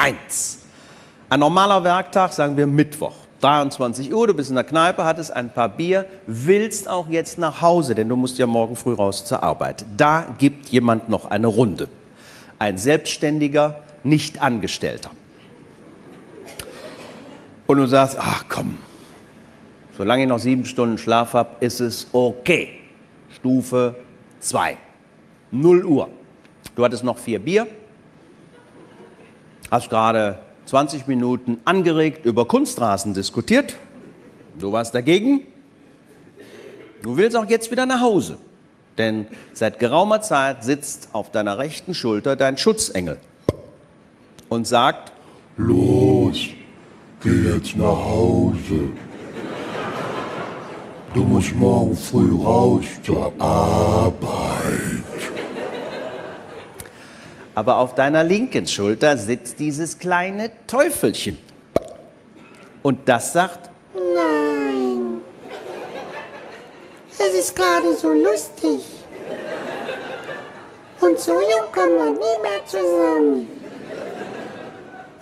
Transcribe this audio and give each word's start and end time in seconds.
1. 0.00 0.60
Ein 1.28 1.40
normaler 1.40 1.84
Werktag, 1.84 2.32
sagen 2.32 2.56
wir 2.56 2.66
Mittwoch. 2.66 3.14
23 3.42 4.12
Uhr, 4.12 4.26
du 4.26 4.34
bist 4.34 4.48
in 4.48 4.54
der 4.56 4.64
Kneipe, 4.64 5.04
hattest 5.04 5.30
ein 5.30 5.52
paar 5.52 5.68
Bier, 5.68 6.06
willst 6.26 6.88
auch 6.88 7.08
jetzt 7.08 7.38
nach 7.38 7.60
Hause, 7.60 7.94
denn 7.94 8.08
du 8.08 8.16
musst 8.16 8.38
ja 8.38 8.46
morgen 8.46 8.76
früh 8.76 8.94
raus 8.94 9.24
zur 9.26 9.42
Arbeit. 9.42 9.84
Da 9.96 10.34
gibt 10.38 10.68
jemand 10.68 11.10
noch 11.10 11.30
eine 11.30 11.46
Runde. 11.48 11.88
Ein 12.58 12.78
Selbstständiger, 12.78 13.80
nicht 14.02 14.40
Angestellter. 14.40 15.10
Und 17.66 17.76
du 17.76 17.86
sagst, 17.86 18.16
ach 18.18 18.46
komm, 18.48 18.78
solange 19.96 20.22
ich 20.22 20.28
noch 20.28 20.38
sieben 20.38 20.64
Stunden 20.64 20.96
Schlaf 20.96 21.34
habe, 21.34 21.56
ist 21.60 21.80
es 21.80 22.08
okay. 22.12 22.80
Stufe 23.36 23.96
2. 24.40 24.76
0 25.50 25.84
Uhr. 25.84 26.08
Du 26.74 26.84
hattest 26.84 27.04
noch 27.04 27.18
vier 27.18 27.38
Bier, 27.38 27.66
hast 29.70 29.90
gerade 29.90 30.38
20 30.66 31.06
Minuten 31.06 31.58
angeregt 31.64 32.26
über 32.26 32.46
Kunstrasen 32.46 33.14
diskutiert. 33.14 33.76
Du 34.58 34.72
warst 34.72 34.94
dagegen. 34.94 35.42
Du 37.02 37.16
willst 37.16 37.36
auch 37.36 37.48
jetzt 37.48 37.70
wieder 37.70 37.86
nach 37.86 38.00
Hause. 38.00 38.38
Denn 38.98 39.26
seit 39.54 39.78
geraumer 39.78 40.20
Zeit 40.20 40.64
sitzt 40.64 41.08
auf 41.12 41.30
deiner 41.30 41.58
rechten 41.58 41.94
Schulter 41.94 42.36
dein 42.36 42.58
Schutzengel 42.58 43.18
und 44.48 44.66
sagt, 44.66 45.12
Los, 45.56 46.36
geh 47.22 47.54
jetzt 47.54 47.76
nach 47.76 47.86
Hause. 47.86 48.90
Du 51.14 51.22
musst 51.24 51.54
morgen 51.54 51.96
früh 51.96 52.34
raus 52.42 52.84
zur 53.02 53.32
Arbeit. 53.40 54.49
Aber 57.54 57.76
auf 57.78 57.94
deiner 57.94 58.24
linken 58.24 58.66
Schulter 58.66 59.16
sitzt 59.16 59.58
dieses 59.58 59.98
kleine 59.98 60.50
Teufelchen. 60.66 61.38
Und 62.82 63.08
das 63.08 63.32
sagt, 63.32 63.70
Nein. 63.94 65.20
Es 67.18 67.34
ist 67.34 67.54
gerade 67.54 67.94
so 67.94 68.12
lustig. 68.12 68.80
Und 71.00 71.18
so 71.18 71.32
jung 71.32 71.72
kommen 71.72 71.96
wir 71.96 72.10
nie 72.10 72.42
mehr 72.42 72.64
zusammen. 72.66 73.48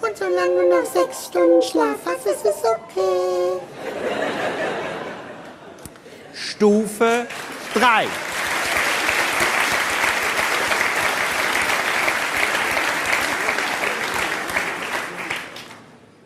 Und 0.00 0.16
solange 0.16 0.62
du 0.62 0.68
noch 0.68 0.84
sechs 0.84 1.26
Stunden 1.26 1.62
Schlaf 1.62 1.96
hast, 2.04 2.26
ist 2.26 2.44
es 2.44 2.64
okay. 2.64 3.60
Stufe 6.32 7.26
3. 7.74 8.06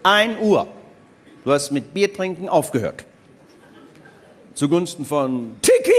Ein 0.03 0.39
Uhr. 0.41 0.67
Du 1.45 1.53
hast 1.53 1.71
mit 1.71 1.95
Biertrinken 1.95 2.49
aufgehört. 2.49 3.05
Zugunsten 4.55 5.05
von 5.05 5.57
Tequila! 5.63 5.93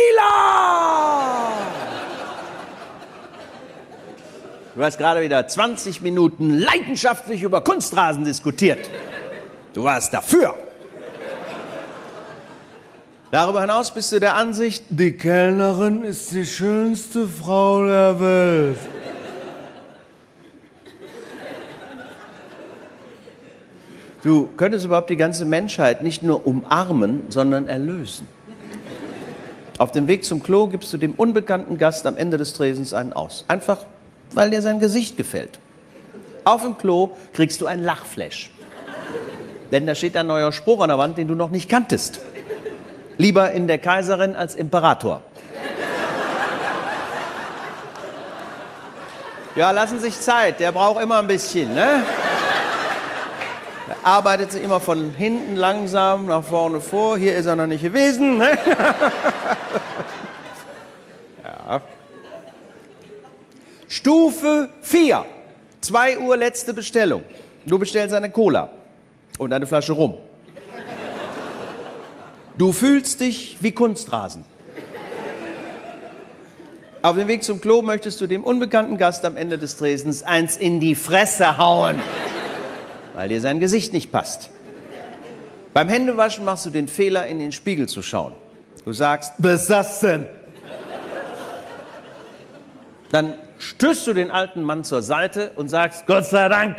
Du 4.76 4.84
hast 4.84 4.98
gerade 4.98 5.22
wieder 5.22 5.48
20 5.48 6.02
Minuten 6.02 6.58
leidenschaftlich 6.60 7.44
über 7.44 7.62
Kunstrasen 7.62 8.26
diskutiert. 8.26 8.90
Du 9.74 9.84
warst 9.84 10.14
dafür. 10.14 10.56
Darüber 13.32 13.62
hinaus 13.62 13.92
bist 13.92 14.12
du 14.12 14.20
der 14.20 14.36
Ansicht, 14.36 14.84
die 14.90 15.14
Kellnerin 15.14 16.04
ist 16.04 16.32
die 16.32 16.46
schönste 16.46 17.28
Frau 17.28 17.86
der 17.86 18.20
Welt. 18.20 18.78
Du 24.24 24.48
könntest 24.56 24.86
überhaupt 24.86 25.10
die 25.10 25.18
ganze 25.18 25.44
Menschheit 25.44 26.02
nicht 26.02 26.24
nur 26.24 26.48
umarmen, 26.48 27.24
sondern 27.28 27.68
erlösen. 27.68 28.26
Auf 29.78 29.92
dem 29.92 30.08
Weg 30.08 30.24
zum 30.24 30.42
Klo 30.42 30.68
gibst 30.68 30.94
du 30.94 30.98
dem 30.98 31.12
unbekannten 31.14 31.78
Gast 31.78 32.08
am 32.08 32.16
Ende 32.16 32.38
des 32.38 32.54
Tresens 32.54 32.94
einen 32.94 33.12
aus. 33.12 33.44
Einfach, 33.50 33.80
weil 34.32 34.50
dir 34.50 34.62
sein 34.62 34.80
Gesicht 34.80 35.18
gefällt. 35.18 35.60
Auf 36.46 36.62
dem 36.62 36.78
Klo 36.78 37.12
kriegst 37.34 37.60
du 37.60 37.66
ein 37.66 37.84
Lachflash. 37.84 38.52
Denn 39.72 39.86
da 39.86 39.94
steht 39.94 40.16
ein 40.16 40.28
neuer 40.28 40.54
Spruch 40.54 40.82
an 40.82 40.88
der 40.88 40.98
Wand, 40.98 41.18
den 41.18 41.28
du 41.28 41.36
noch 41.36 41.50
nicht 41.50 41.70
kanntest. 41.70 42.22
Lieber 43.18 43.52
in 43.52 43.68
der 43.68 43.78
Kaiserin 43.78 44.38
als 44.38 44.56
Imperator. 44.56 45.22
Ja, 49.56 49.72
lassen 49.72 50.00
sich 50.00 50.20
Zeit, 50.20 50.62
der 50.62 50.72
braucht 50.72 51.04
immer 51.04 51.20
ein 51.20 51.28
bisschen, 51.28 51.74
ne? 51.76 52.04
Er 53.88 53.98
arbeitet 54.04 54.52
sich 54.52 54.64
immer 54.64 54.80
von 54.80 55.12
hinten 55.12 55.56
langsam 55.56 56.28
nach 56.28 56.44
vorne 56.44 56.80
vor. 56.80 57.18
Hier 57.18 57.36
ist 57.36 57.46
er 57.46 57.56
noch 57.56 57.68
nicht 57.68 57.84
gewesen. 57.84 58.38
Ne? 58.38 58.52
ja. 61.44 61.82
Stufe 63.88 64.70
4. 64.82 65.26
2 65.82 66.20
Uhr 66.20 66.38
letzte 66.38 66.74
Bestellung. 66.74 67.24
Du 67.66 67.78
bestellst 67.78 68.16
eine 68.16 68.30
Cola 68.30 68.70
und 69.38 69.52
eine 69.52 69.68
Flasche 69.68 69.92
Rum. 69.94 70.18
Du 72.58 72.72
fühlst 72.72 73.20
dich 73.20 73.58
wie 73.60 73.72
Kunstrasen. 73.72 74.46
Auf 77.02 77.18
dem 77.18 77.28
Weg 77.28 77.44
zum 77.44 77.60
Klo 77.60 77.82
möchtest 77.82 78.22
du 78.22 78.28
dem 78.28 78.46
unbekannten 78.46 78.98
Gast 78.98 79.26
am 79.26 79.36
Ende 79.36 79.58
des 79.58 79.76
Tresens 79.76 80.24
eins 80.24 80.56
in 80.56 80.80
die 80.80 80.96
Fresse 80.96 81.58
hauen, 81.58 82.00
weil 83.14 83.30
dir 83.30 83.42
sein 83.42 83.60
Gesicht 83.60 83.94
nicht 83.94 84.12
passt. 84.12 84.50
Beim 85.74 85.90
Händewaschen 85.90 86.46
machst 86.46 86.66
du 86.66 86.70
den 86.70 86.88
Fehler, 86.88 87.28
in 87.28 87.40
den 87.40 87.52
Spiegel 87.52 87.88
zu 87.88 88.02
schauen. 88.02 88.34
Du 88.86 88.94
sagst, 88.94 89.34
besassen. 89.38 90.28
Dann 93.12 93.36
stößt 93.58 94.08
du 94.08 94.14
den 94.14 94.32
alten 94.32 94.62
Mann 94.62 94.84
zur 94.84 95.02
Seite 95.02 95.52
und 95.56 95.70
sagst, 95.70 96.06
Gott 96.06 96.26
sei 96.26 96.50
Dank. 96.50 96.78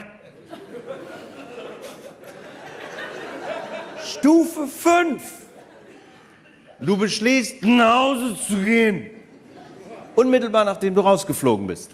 Stufe 4.05 4.67
5. 4.67 5.23
Du 6.81 6.97
beschließt, 6.97 7.63
nach 7.63 7.99
Hause 8.01 8.37
zu 8.47 8.57
gehen. 8.57 9.11
Unmittelbar 10.15 10.65
nachdem 10.65 10.95
du 10.95 11.01
rausgeflogen 11.01 11.67
bist. 11.67 11.91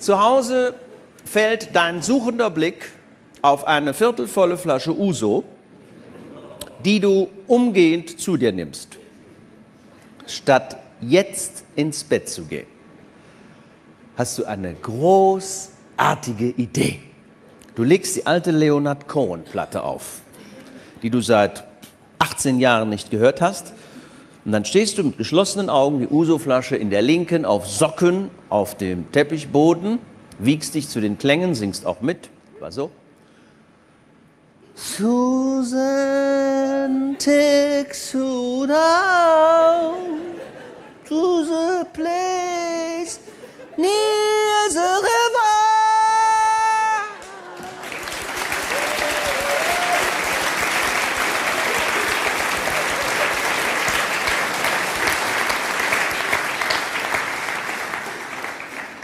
Zu 0.00 0.18
Hause 0.18 0.74
fällt 1.26 1.76
dein 1.76 2.00
suchender 2.00 2.48
Blick 2.48 2.90
auf 3.42 3.66
eine 3.66 3.92
viertelvolle 3.92 4.56
Flasche 4.56 4.98
Uso, 4.98 5.44
die 6.82 7.00
du 7.00 7.28
umgehend 7.46 8.18
zu 8.18 8.38
dir 8.38 8.50
nimmst. 8.50 8.96
Statt 10.26 10.78
jetzt 11.02 11.64
ins 11.76 12.02
Bett 12.02 12.30
zu 12.30 12.46
gehen, 12.46 12.66
hast 14.16 14.38
du 14.38 14.46
eine 14.46 14.72
großartige 14.72 16.48
Idee. 16.48 17.00
Du 17.74 17.82
legst 17.82 18.16
die 18.16 18.26
alte 18.26 18.52
Leonard 18.52 19.06
Cohen-Platte 19.06 19.82
auf, 19.82 20.22
die 21.02 21.10
du 21.10 21.20
seit 21.20 21.64
18 22.18 22.58
Jahren 22.58 22.88
nicht 22.88 23.10
gehört 23.10 23.42
hast. 23.42 23.74
Und 24.44 24.52
dann 24.52 24.64
stehst 24.64 24.96
du 24.98 25.04
mit 25.04 25.18
geschlossenen 25.18 25.68
Augen, 25.68 26.00
die 26.00 26.08
Uso-Flasche 26.08 26.76
in 26.76 26.90
der 26.90 27.02
linken, 27.02 27.44
auf 27.44 27.68
Socken 27.68 28.30
auf 28.48 28.74
dem 28.76 29.12
Teppichboden, 29.12 29.98
wiegst 30.38 30.74
dich 30.74 30.88
zu 30.88 31.00
den 31.00 31.18
Klängen, 31.18 31.54
singst 31.54 31.84
auch 31.84 32.00
mit. 32.00 32.30
War 32.58 32.72
so. 32.72 32.90
Susan 34.74 35.68
takes 37.18 38.14
you 38.14 38.66
down 38.66 40.20
to 41.06 41.44
the 41.44 41.84
place 41.92 43.20
near 43.76 44.70
the 44.70 44.80
river. 44.80 45.59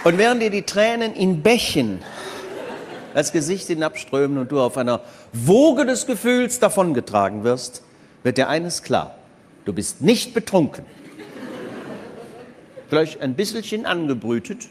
Und 0.07 0.19
während 0.19 0.41
dir 0.41 0.51
die 0.51 0.63
Tränen 0.63 1.15
in 1.15 1.43
Bächen 1.43 2.01
das 3.13 3.33
Gesicht 3.33 3.67
hinabströmen 3.67 4.39
und 4.39 4.53
du 4.53 4.61
auf 4.61 4.77
einer 4.77 5.01
Woge 5.33 5.85
des 5.85 6.07
Gefühls 6.07 6.61
davongetragen 6.61 7.43
wirst, 7.43 7.83
wird 8.23 8.39
dir 8.39 8.49
eines 8.49 8.85
klar. 8.85 9.17
Du 9.65 9.73
bist 9.73 10.03
nicht 10.03 10.33
betrunken. 10.33 10.87
Vielleicht 12.89 13.21
ein 13.21 13.35
bisschen 13.35 13.85
angebrütet, 13.85 14.69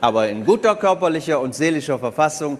aber 0.00 0.30
in 0.30 0.46
guter 0.46 0.74
körperlicher 0.74 1.38
und 1.38 1.54
seelischer 1.54 1.98
Verfassung 1.98 2.56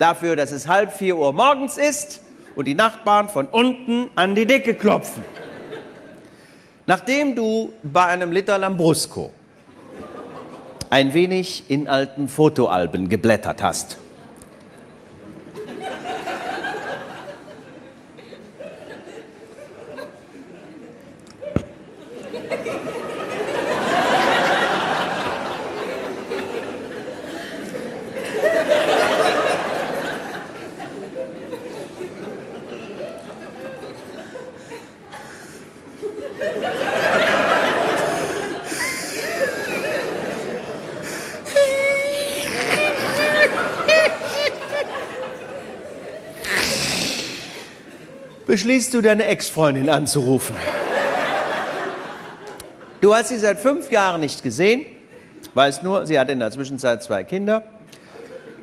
dafür, 0.00 0.34
dass 0.34 0.50
es 0.50 0.66
halb 0.66 0.92
vier 0.92 1.16
Uhr 1.16 1.32
morgens 1.32 1.78
ist 1.78 2.22
und 2.56 2.64
die 2.66 2.74
Nachbarn 2.74 3.28
von 3.28 3.46
unten 3.46 4.10
an 4.16 4.34
die 4.34 4.46
Decke 4.46 4.74
klopfen. 4.74 5.24
Nachdem 6.88 7.36
du 7.36 7.72
bei 7.84 8.04
einem 8.06 8.32
Liter 8.32 8.58
Lambrusco 8.58 9.30
ein 10.94 11.12
wenig 11.12 11.64
in 11.66 11.88
alten 11.88 12.28
Fotoalben 12.28 13.08
geblättert 13.08 13.64
hast. 13.64 13.98
Beschließt 48.64 48.94
du, 48.94 49.02
deine 49.02 49.26
Ex-Freundin 49.26 49.90
anzurufen. 49.90 50.56
Du 53.02 53.14
hast 53.14 53.28
sie 53.28 53.36
seit 53.36 53.60
fünf 53.60 53.90
Jahren 53.90 54.22
nicht 54.22 54.42
gesehen, 54.42 54.86
weißt 55.52 55.82
nur, 55.82 56.06
sie 56.06 56.18
hat 56.18 56.30
in 56.30 56.38
der 56.38 56.50
Zwischenzeit 56.50 57.02
zwei 57.02 57.24
Kinder 57.24 57.62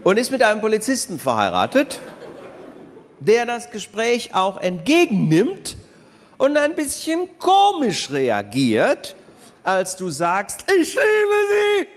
und 0.03 0.18
ist 0.18 0.31
mit 0.31 0.42
einem 0.42 0.59
Polizisten 0.59 1.19
verheiratet, 1.19 2.00
der 3.19 3.45
das 3.45 3.69
Gespräch 3.69 4.33
auch 4.33 4.59
entgegennimmt 4.59 5.77
und 6.39 6.57
ein 6.57 6.74
bisschen 6.74 7.38
komisch 7.38 8.09
reagiert, 8.09 9.15
als 9.63 9.98
du 9.98 10.09
sagst, 10.09 10.65
ich 10.68 10.95
liebe 10.95 11.38
sie. 11.51 11.88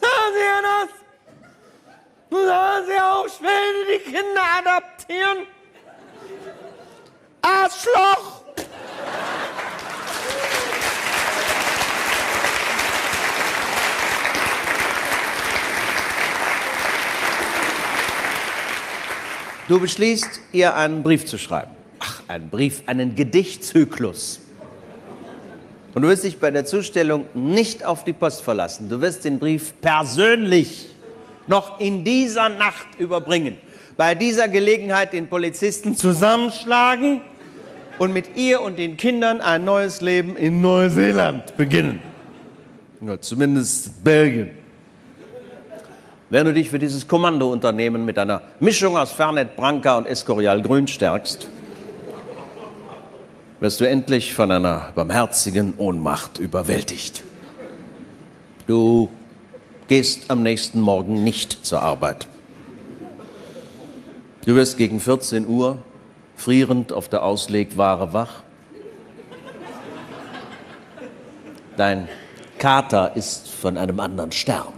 Sagen 0.00 0.32
Sie 0.32 0.44
ja 0.44 0.62
das? 2.30 2.46
Sagen 2.46 2.86
Sie 2.86 3.00
auch, 3.00 3.26
ich 3.26 3.40
will 3.42 3.98
die 3.98 4.12
Kinder 4.12 4.42
adoptieren? 4.60 5.55
Arschloch! 7.46 8.42
Du 19.68 19.80
beschließt, 19.80 20.40
ihr 20.52 20.74
einen 20.74 21.04
Brief 21.04 21.26
zu 21.26 21.38
schreiben. 21.38 21.70
Ach, 22.00 22.22
einen 22.26 22.50
Brief, 22.50 22.82
einen 22.86 23.14
Gedichtzyklus. 23.14 24.40
Und 25.94 26.02
du 26.02 26.08
wirst 26.08 26.24
dich 26.24 26.38
bei 26.40 26.50
der 26.50 26.64
Zustellung 26.64 27.26
nicht 27.34 27.84
auf 27.84 28.02
die 28.02 28.12
Post 28.12 28.42
verlassen. 28.42 28.88
Du 28.88 29.00
wirst 29.00 29.24
den 29.24 29.38
Brief 29.38 29.72
persönlich 29.80 30.88
noch 31.46 31.78
in 31.78 32.02
dieser 32.02 32.48
Nacht 32.48 32.86
überbringen. 32.98 33.56
Bei 33.96 34.16
dieser 34.16 34.48
Gelegenheit 34.48 35.12
den 35.12 35.28
Polizisten 35.28 35.96
zusammenschlagen 35.96 37.22
und 37.98 38.12
mit 38.12 38.36
ihr 38.36 38.60
und 38.60 38.78
den 38.78 38.96
Kindern 38.96 39.40
ein 39.40 39.64
neues 39.64 40.00
Leben 40.00 40.36
in 40.36 40.60
Neuseeland 40.60 41.56
beginnen. 41.56 42.00
Ja, 43.00 43.20
zumindest 43.20 44.02
Belgien. 44.02 44.50
Wenn 46.28 46.44
du 46.44 46.52
dich 46.52 46.70
für 46.70 46.78
dieses 46.78 47.06
Kommandounternehmen 47.06 48.04
mit 48.04 48.18
einer 48.18 48.42
Mischung 48.58 48.96
aus 48.96 49.12
Fernet 49.12 49.54
Branca 49.54 49.96
und 49.96 50.06
Escorial 50.06 50.60
Grün 50.60 50.88
stärkst, 50.88 51.48
wirst 53.60 53.80
du 53.80 53.88
endlich 53.88 54.34
von 54.34 54.50
einer 54.50 54.90
barmherzigen 54.94 55.74
Ohnmacht 55.76 56.38
überwältigt. 56.38 57.22
Du 58.66 59.08
gehst 59.88 60.30
am 60.30 60.42
nächsten 60.42 60.80
Morgen 60.80 61.22
nicht 61.22 61.64
zur 61.64 61.80
Arbeit. 61.80 62.26
Du 64.44 64.54
wirst 64.56 64.76
gegen 64.78 65.00
14 65.00 65.46
Uhr 65.46 65.78
frierend 66.36 66.92
auf 66.92 67.08
der 67.08 67.24
Auslegware 67.24 68.12
wach. 68.12 68.42
Dein 71.76 72.08
Kater 72.58 73.16
ist 73.16 73.48
von 73.48 73.76
einem 73.76 74.00
anderen 74.00 74.32
Stern. 74.32 74.72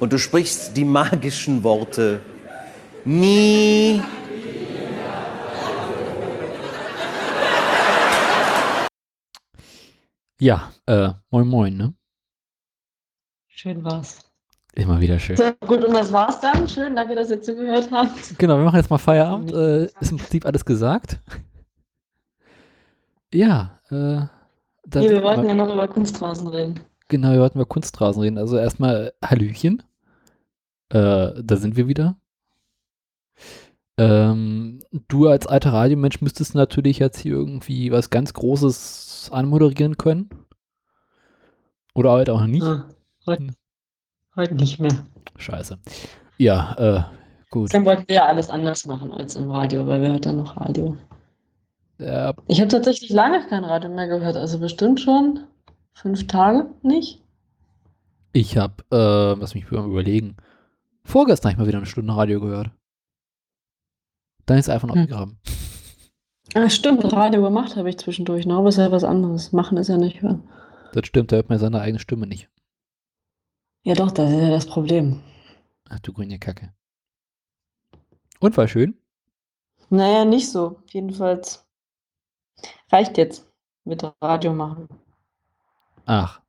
Und 0.00 0.12
du 0.12 0.18
sprichst 0.18 0.76
die 0.76 0.84
magischen 0.84 1.62
Worte 1.62 2.20
nie. 3.04 4.02
Ja, 10.40 10.72
äh, 10.86 11.10
moin 11.30 11.46
moin, 11.46 11.76
ne? 11.76 11.94
Schön 13.46 13.84
war's. 13.84 14.23
Immer 14.76 15.00
wieder 15.00 15.18
schön. 15.18 15.36
So, 15.36 15.44
gut, 15.66 15.84
und 15.84 15.94
das 15.94 16.12
war's 16.12 16.40
dann. 16.40 16.68
Schön, 16.68 16.96
danke, 16.96 17.14
dass 17.14 17.30
ihr 17.30 17.40
zugehört 17.40 17.88
habt. 17.92 18.38
Genau, 18.38 18.56
wir 18.56 18.64
machen 18.64 18.76
jetzt 18.76 18.90
mal 18.90 18.98
Feierabend. 18.98 19.52
Äh, 19.52 19.84
ist 20.00 20.10
im 20.10 20.18
Prinzip 20.18 20.44
alles 20.46 20.64
gesagt. 20.64 21.20
Ja, 23.32 23.78
äh, 23.90 24.22
Nee, 24.92 25.10
wir 25.10 25.22
wollten 25.22 25.46
ja 25.46 25.54
noch 25.54 25.72
über 25.72 25.88
Kunstrasen 25.88 26.48
reden. 26.48 26.80
Genau, 27.08 27.32
wir 27.32 27.40
wollten 27.40 27.58
über 27.58 27.66
Kunstrasen 27.66 28.22
reden. 28.22 28.38
Also 28.38 28.58
erstmal 28.58 29.12
Hallöchen. 29.24 29.82
Äh, 30.90 31.42
da 31.42 31.56
sind 31.56 31.76
wir 31.76 31.88
wieder. 31.88 32.16
Ähm, 33.96 34.80
du 35.08 35.28
als 35.28 35.46
alter 35.46 35.72
Radiomensch 35.72 36.20
müsstest 36.20 36.54
natürlich 36.54 36.98
jetzt 36.98 37.18
hier 37.18 37.32
irgendwie 37.32 37.92
was 37.92 38.10
ganz 38.10 38.34
Großes 38.34 39.30
anmoderieren 39.32 39.96
können. 39.96 40.28
Oder 41.94 42.12
halt 42.12 42.28
auch 42.28 42.44
nicht. 42.46 42.64
Ah, 42.64 42.88
heute, 43.26 43.44
Hm. 43.44 43.54
Heute 44.36 44.54
nicht 44.54 44.78
mehr. 44.80 44.92
Scheiße. 45.36 45.78
Ja, 46.38 46.74
äh, 46.78 47.02
gut. 47.50 47.72
Dann 47.74 47.84
wollten 47.84 48.04
wir 48.08 48.16
ja 48.16 48.26
alles 48.26 48.50
anders 48.50 48.86
machen 48.86 49.12
als 49.12 49.36
im 49.36 49.50
Radio, 49.50 49.86
weil 49.86 50.00
wir 50.02 50.08
hört 50.12 50.26
dann 50.26 50.36
noch 50.36 50.56
Radio. 50.56 50.96
Äh, 51.98 52.32
Ich 52.48 52.60
habe 52.60 52.68
tatsächlich 52.68 53.10
lange 53.10 53.46
kein 53.48 53.64
Radio 53.64 53.90
mehr 53.90 54.08
gehört, 54.08 54.36
also 54.36 54.58
bestimmt 54.58 55.00
schon 55.00 55.40
fünf 55.92 56.26
Tage 56.26 56.66
nicht. 56.82 57.22
ich 58.32 58.56
habe, 58.56 58.74
äh, 58.90 59.38
lass 59.40 59.54
mich 59.54 59.70
mal 59.70 59.84
überlegen, 59.86 60.36
vorgestern 61.04 61.50
habe 61.50 61.54
ich 61.54 61.58
mal 61.58 61.68
wieder 61.68 61.78
eine 61.78 61.86
Stunde 61.86 62.16
Radio 62.16 62.40
gehört. 62.40 62.70
Dann 64.46 64.58
ist 64.58 64.66
es 64.66 64.74
einfach 64.74 64.88
noch 64.88 64.96
Hm. 64.96 65.02
abgegraben. 65.02 65.38
Ah, 66.54 66.68
stimmt, 66.68 67.04
Radio 67.12 67.42
gemacht 67.42 67.76
habe 67.76 67.88
ich 67.88 67.98
zwischendurch 67.98 68.44
noch, 68.46 68.58
aber 68.58 68.68
ist 68.68 68.76
ja 68.78 68.90
was 68.92 69.02
anderes. 69.04 69.52
Machen 69.52 69.78
ist 69.78 69.88
ja 69.88 69.96
nicht 69.96 70.20
hören. 70.22 70.42
Das 70.92 71.06
stimmt, 71.06 71.32
da 71.32 71.36
hört 71.36 71.48
man 71.48 71.58
seine 71.58 71.80
eigene 71.80 71.98
Stimme 71.98 72.26
nicht. 72.26 72.48
Ja 73.84 73.94
doch, 73.94 74.10
das 74.10 74.32
ist 74.32 74.40
ja 74.40 74.50
das 74.50 74.66
Problem. 74.66 75.20
Ach 75.88 75.98
du 76.00 76.12
grüne 76.12 76.38
Kacke. 76.38 76.74
Und 78.40 78.56
war 78.56 78.68
schön? 78.68 78.96
Naja, 79.88 80.26
nicht 80.26 80.50
so. 80.50 80.82
Jedenfalls 80.90 81.64
reicht 82.90 83.18
jetzt 83.18 83.46
mit 83.84 84.02
Radio 84.22 84.54
machen. 84.54 84.88
Ach. 86.06 86.40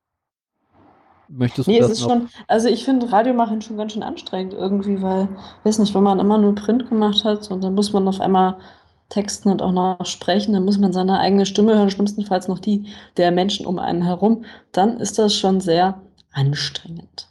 Möchtest 1.28 1.68
Nee, 1.68 1.78
du 1.78 1.84
es 1.84 1.88
das 1.88 2.00
ist 2.00 2.02
noch? 2.02 2.08
schon, 2.08 2.30
also 2.48 2.68
ich 2.68 2.86
finde 2.86 3.12
Radio 3.12 3.34
machen 3.34 3.62
schon 3.62 3.78
ganz 3.78 3.94
schön 3.94 4.04
anstrengend 4.04 4.54
irgendwie, 4.54 5.02
weil, 5.02 5.28
weiß 5.64 5.80
nicht, 5.80 5.94
wenn 5.96 6.04
man 6.04 6.20
immer 6.20 6.38
nur 6.38 6.54
Print 6.56 6.88
gemacht 6.90 7.24
hat 7.24 7.50
und 7.50 7.64
dann 7.64 7.74
muss 7.74 7.94
man 7.94 8.08
auf 8.08 8.22
einmal 8.22 8.58
texten 9.10 9.50
und 9.50 9.62
auch 9.62 9.72
noch 9.72 10.06
sprechen, 10.06 10.54
dann 10.54 10.66
muss 10.66 10.78
man 10.78 10.94
seine 10.94 11.20
eigene 11.20 11.46
Stimme 11.48 11.76
hören, 11.76 11.90
schlimmstenfalls 11.90 12.48
noch 12.48 12.60
die 12.60 12.88
der 13.18 13.32
Menschen 13.32 13.66
um 13.66 13.80
einen 13.80 14.04
herum, 14.04 14.46
dann 14.72 15.00
ist 15.00 15.18
das 15.20 15.36
schon 15.36 15.60
sehr 15.62 16.02
anstrengend. 16.36 17.30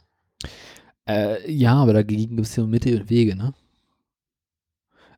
Äh, 1.07 1.51
ja, 1.51 1.75
aber 1.75 1.93
dagegen 1.93 2.35
gibt 2.35 2.47
es 2.47 2.55
ja 2.55 2.65
Mittel 2.65 3.01
und 3.01 3.09
Wege, 3.09 3.35
ne? 3.35 3.53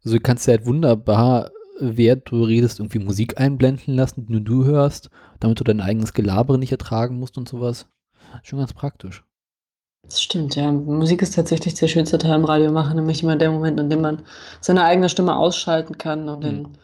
Also 0.04 0.18
du 0.18 0.22
kannst 0.22 0.48
ja 0.48 0.54
halt 0.54 0.66
wunderbar, 0.66 1.52
während 1.80 2.30
du 2.30 2.44
redest, 2.44 2.80
irgendwie 2.80 3.00
Musik 3.00 3.40
einblenden 3.40 3.96
lassen, 3.96 4.26
die 4.26 4.34
nur 4.34 4.42
du 4.42 4.66
hörst, 4.66 5.10
damit 5.40 5.60
du 5.60 5.64
dein 5.64 5.82
eigenes 5.82 6.14
Gelabere 6.14 6.58
nicht 6.58 6.72
ertragen 6.72 7.20
musst 7.20 7.38
und 7.38 7.50
sowas. 7.50 7.88
Schon 8.44 8.60
ganz 8.60 8.74
praktisch. 8.74 9.24
Das 10.04 10.22
stimmt, 10.22 10.56
ja. 10.56 10.72
Musik 10.72 11.22
ist 11.22 11.36
tatsächlich 11.36 11.74
der 11.74 11.88
schönste 11.88 12.18
Teil 12.18 12.36
im 12.36 12.46
Radio 12.46 12.72
machen, 12.72 12.96
nämlich 12.96 13.24
immer 13.24 13.36
der 13.36 13.52
Moment, 13.52 13.80
in 13.80 13.90
dem 13.90 14.02
man 14.02 14.24
seine 14.62 14.84
eigene 14.84 15.10
Stimme 15.10 15.36
ausschalten 15.36 15.98
kann 15.98 16.30
und 16.30 16.44
den 16.44 16.78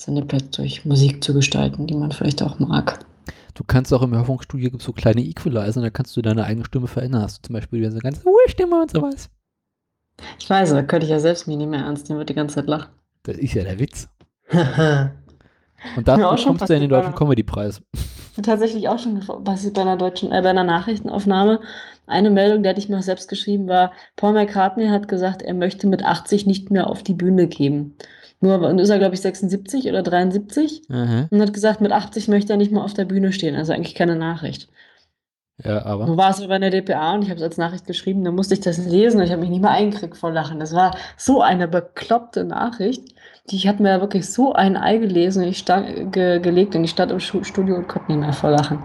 Sendeplatz 0.00 0.56
durch 0.56 0.84
Musik 0.84 1.22
zu 1.22 1.34
gestalten, 1.34 1.86
die 1.86 1.94
man 1.94 2.12
vielleicht 2.12 2.42
auch 2.42 2.58
mag. 2.58 3.04
Du 3.56 3.64
kannst 3.64 3.92
auch 3.94 4.02
im 4.02 4.14
Hörfunkstudio 4.14 4.70
gibt 4.70 4.82
so 4.82 4.92
kleine 4.92 5.22
Equalizer, 5.22 5.80
da 5.80 5.88
kannst 5.88 6.14
du 6.14 6.20
deine 6.20 6.44
eigene 6.44 6.66
Stimme 6.66 6.86
verändern. 6.86 7.22
Hast 7.22 7.38
du 7.38 7.46
zum 7.48 7.54
Beispiel 7.54 7.80
wieder 7.80 7.90
so 7.90 7.96
eine 7.96 8.02
ganz 8.02 8.22
hohe 8.22 8.48
Stimme 8.48 8.82
und 8.82 8.90
sowas. 8.90 9.30
Ich 10.38 10.48
weiß, 10.48 10.70
da 10.70 10.82
könnte 10.82 11.06
ich 11.06 11.10
ja 11.10 11.20
selbst 11.20 11.48
mich 11.48 11.56
nicht 11.56 11.68
mehr 11.68 11.80
ernst 11.80 12.08
nehmen, 12.08 12.18
würde 12.18 12.32
die 12.32 12.36
ganze 12.36 12.56
Zeit 12.56 12.66
lachen. 12.66 12.90
Das 13.22 13.38
ist 13.38 13.54
ja 13.54 13.64
der 13.64 13.78
Witz. 13.78 14.08
Und 15.96 16.08
dafür 16.08 16.30
Mir 16.30 16.36
bekommst 16.36 16.68
du 16.68 16.72
ja 16.72 16.80
den 16.80 16.88
Deutschen. 16.88 17.14
Comedy-Preis. 17.14 17.82
tatsächlich 18.42 18.88
auch 18.88 18.98
schon 18.98 19.20
passiert 19.44 19.74
bei 19.74 19.82
einer 19.82 19.96
deutschen, 19.96 20.32
äh, 20.32 20.42
bei 20.42 20.50
einer 20.50 20.64
Nachrichtenaufnahme. 20.64 21.60
Eine 22.06 22.30
Meldung, 22.30 22.62
die 22.62 22.68
hatte 22.68 22.78
ich 22.78 22.88
mir 22.88 22.98
auch 22.98 23.02
selbst 23.02 23.28
geschrieben, 23.28 23.68
war, 23.68 23.92
Paul 24.16 24.32
McCartney 24.32 24.88
hat 24.88 25.08
gesagt, 25.08 25.42
er 25.42 25.54
möchte 25.54 25.86
mit 25.86 26.04
80 26.04 26.46
nicht 26.46 26.70
mehr 26.70 26.88
auf 26.88 27.02
die 27.02 27.14
Bühne 27.14 27.46
gehen. 27.46 27.96
Nur 28.40 28.60
und 28.60 28.78
ist 28.78 28.90
er, 28.90 28.98
glaube 28.98 29.14
ich, 29.14 29.20
76 29.20 29.88
oder 29.88 30.02
73 30.02 30.82
Aha. 30.90 31.28
und 31.30 31.40
hat 31.40 31.54
gesagt, 31.54 31.80
mit 31.80 31.92
80 31.92 32.28
möchte 32.28 32.52
er 32.52 32.58
nicht 32.58 32.70
mehr 32.70 32.84
auf 32.84 32.94
der 32.94 33.06
Bühne 33.06 33.32
stehen. 33.32 33.56
Also 33.56 33.72
eigentlich 33.72 33.94
keine 33.94 34.16
Nachricht. 34.16 34.68
Ja, 35.64 35.86
aber. 35.86 36.06
Nun 36.06 36.18
war 36.18 36.30
es 36.30 36.42
aber 36.42 36.56
in 36.56 36.62
der 36.62 36.70
DPA 36.70 37.14
und 37.14 37.22
ich 37.22 37.30
habe 37.30 37.38
es 37.38 37.42
als 37.42 37.56
Nachricht 37.56 37.86
geschrieben, 37.86 38.24
dann 38.24 38.34
musste 38.34 38.54
ich 38.54 38.60
das 38.60 38.76
lesen 38.76 39.18
und 39.18 39.24
ich 39.24 39.32
habe 39.32 39.40
mich 39.40 39.50
nicht 39.50 39.62
mehr 39.62 39.70
eingekriegt 39.70 40.16
vor 40.16 40.30
Lachen. 40.30 40.60
Das 40.60 40.74
war 40.74 40.96
so 41.16 41.40
eine 41.40 41.66
bekloppte 41.66 42.44
Nachricht. 42.44 43.14
Die 43.50 43.56
ich 43.56 43.68
hatte 43.68 43.82
mir 43.82 44.00
wirklich 44.00 44.30
so 44.30 44.52
ein 44.52 44.76
Ei 44.76 44.98
gelesen 44.98 45.44
und 45.44 45.48
ich 45.48 45.58
sta 45.58 45.80
ge 45.80 46.40
gelegt 46.40 46.74
und 46.74 46.84
ich 46.84 46.90
stand 46.90 47.12
im 47.12 47.20
Studio 47.20 47.76
und 47.76 47.88
konnte 47.88 48.12
nicht 48.12 48.20
mehr 48.20 48.32
vor 48.32 48.50
Lachen. 48.50 48.84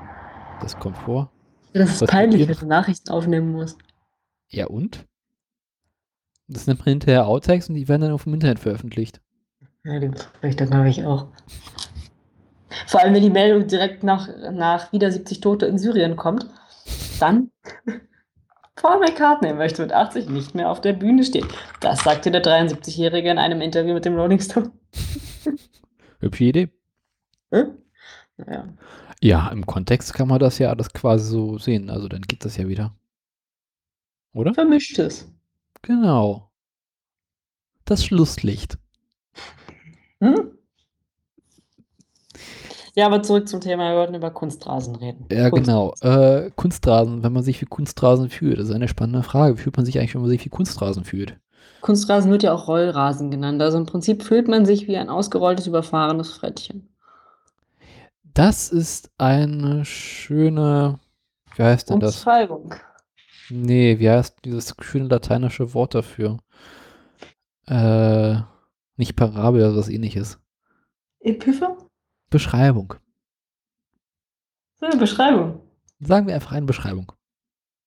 Das 0.62 0.78
kommt 0.78 0.98
vor. 1.00 1.30
Das 1.74 1.90
ist 1.90 2.02
Was 2.02 2.10
peinlich, 2.10 2.48
wenn 2.48 2.56
du 2.56 2.66
Nachrichten 2.68 3.10
aufnehmen 3.10 3.52
musst. 3.52 3.78
Ja, 4.50 4.68
und? 4.68 5.06
Das 6.48 6.68
nimmt 6.68 6.80
man 6.80 6.90
hinterher 6.90 7.28
Outtakes 7.28 7.70
und 7.70 7.76
die 7.76 7.88
werden 7.88 8.02
dann 8.02 8.12
auf 8.12 8.26
dem 8.26 8.34
Internet 8.34 8.60
veröffentlicht. 8.60 9.22
Ja, 9.84 10.00
die 10.00 10.10
Befürchtung 10.10 10.74
habe 10.74 10.90
ich 10.90 11.04
auch. 11.06 11.28
Vor 12.88 13.02
allem, 13.02 13.14
wenn 13.14 13.24
die 13.24 13.30
Meldung 13.30 13.68
direkt 13.68 14.04
nach, 14.04 14.30
nach 14.52 14.92
wieder 14.92 15.12
70 15.12 15.42
Tote 15.42 15.66
in 15.66 15.78
Syrien 15.78 16.16
kommt, 16.16 16.46
dann 17.20 17.52
Paul 18.76 19.00
McCartney 19.00 19.54
möchte 19.54 19.82
mit 19.82 19.92
80 19.92 20.30
nicht 20.30 20.56
mehr 20.56 20.70
auf 20.70 20.82
der 20.82 20.94
Bühne 20.94 21.24
stehen. 21.24 21.48
Das 21.80 22.04
sagte 22.04 22.32
der 22.32 22.44
73-Jährige 22.44 23.30
in 23.30 23.38
einem 23.38 23.62
Interview 23.62 23.94
mit 23.94 24.06
dem 24.06 24.16
Rolling 24.16 24.40
Stone. 24.40 24.72
Hübsche 26.20 26.44
Idee. 26.44 26.70
Hm? 27.52 27.78
Naja. 28.38 28.68
Ja, 29.22 29.50
im 29.50 29.66
Kontext 29.66 30.14
kann 30.14 30.28
man 30.28 30.40
das 30.40 30.58
ja 30.58 30.70
alles 30.70 30.92
quasi 30.94 31.30
so 31.30 31.58
sehen. 31.60 31.90
Also 31.90 32.08
dann 32.08 32.22
geht 32.22 32.44
das 32.44 32.58
ja 32.58 32.68
wieder. 32.68 32.96
Oder? 34.34 34.54
Vermischtes. 34.54 35.32
Genau. 35.82 36.52
Das 37.86 38.04
Schlusslicht. 38.06 38.81
Hm? 40.22 40.52
Ja, 42.94 43.06
aber 43.06 43.24
zurück 43.24 43.48
zum 43.48 43.62
Thema, 43.62 43.92
wir 43.92 43.98
wollten 43.98 44.16
über 44.16 44.32
Kunstrasen 44.32 44.96
reden. 44.96 45.26
Ja, 45.32 45.50
genau. 45.50 45.90
Kunstrasen. 45.90 46.48
Äh, 46.48 46.52
Kunstrasen, 46.56 47.24
wenn 47.24 47.34
man 47.34 47.44
sich 47.44 47.62
wie 47.62 47.66
Kunstrasen 47.66 48.30
fühlt, 48.30 48.60
das 48.60 48.70
ist 48.70 48.76
eine 48.76 48.88
spannende 48.88 49.24
Frage. 49.24 49.58
Wie 49.58 49.62
fühlt 49.62 49.78
man 49.78 49.86
sich 49.86 49.98
eigentlich, 49.98 50.14
wenn 50.14 50.22
man 50.22 50.30
sich 50.30 50.44
wie 50.44 50.50
Kunstrasen 50.50 51.06
fühlt? 51.06 51.38
Kunstrasen 51.82 52.32
wird 52.32 52.44
ja 52.44 52.54
auch 52.54 52.68
Rollrasen 52.68 53.32
genannt. 53.32 53.62
Also 53.62 53.78
im 53.78 53.86
Prinzip 53.86 54.24
fühlt 54.24 54.48
man 54.48 54.66
sich 54.66 54.88
wie 54.88 54.98
ein 54.98 55.10
ausgerolltes, 55.10 55.68
überfahrenes 55.68 56.32
Frettchen. 56.32 56.90
Das 58.34 58.70
ist 58.70 59.10
eine 59.18 59.84
schöne, 59.86 61.00
wie 61.56 61.64
heißt 61.64 61.90
denn 61.90 62.00
das? 62.00 62.18
Umschreibung. 62.18 62.76
Nee, 63.50 64.00
wie 64.00 64.10
heißt 64.10 64.38
dieses 64.46 64.76
schöne 64.80 65.08
lateinische 65.08 65.74
Wort 65.74 65.96
dafür? 65.96 66.38
Äh, 67.68 68.42
nicht 69.02 69.16
Parabel, 69.16 69.64
also 69.64 69.78
was 69.78 69.90
ähnliches. 69.90 70.40
Epipher? 71.20 71.76
Beschreibung. 72.30 72.94
So 74.80 74.86
eine 74.86 74.98
Beschreibung. 74.98 75.60
Sagen 76.00 76.28
wir 76.28 76.36
einfach 76.36 76.52
eine 76.54 76.66
Beschreibung. 76.66 77.12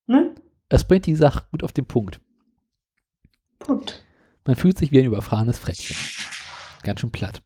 Ne? 0.06 0.35
Es 0.68 0.85
bringt 0.85 1.06
die 1.06 1.14
Sache 1.16 1.44
gut 1.50 1.62
auf 1.64 1.73
den 1.73 1.87
Punkt. 1.87 2.21
Punkt. 3.59 4.04
Man 4.44 4.56
fühlt 4.56 4.76
sich 4.76 4.90
wie 4.92 4.99
ein 4.99 5.06
überfahrenes 5.06 5.59
Frettchen. 5.59 5.97
Ganz 6.83 7.00
schön 7.00 7.11
platt. 7.11 7.42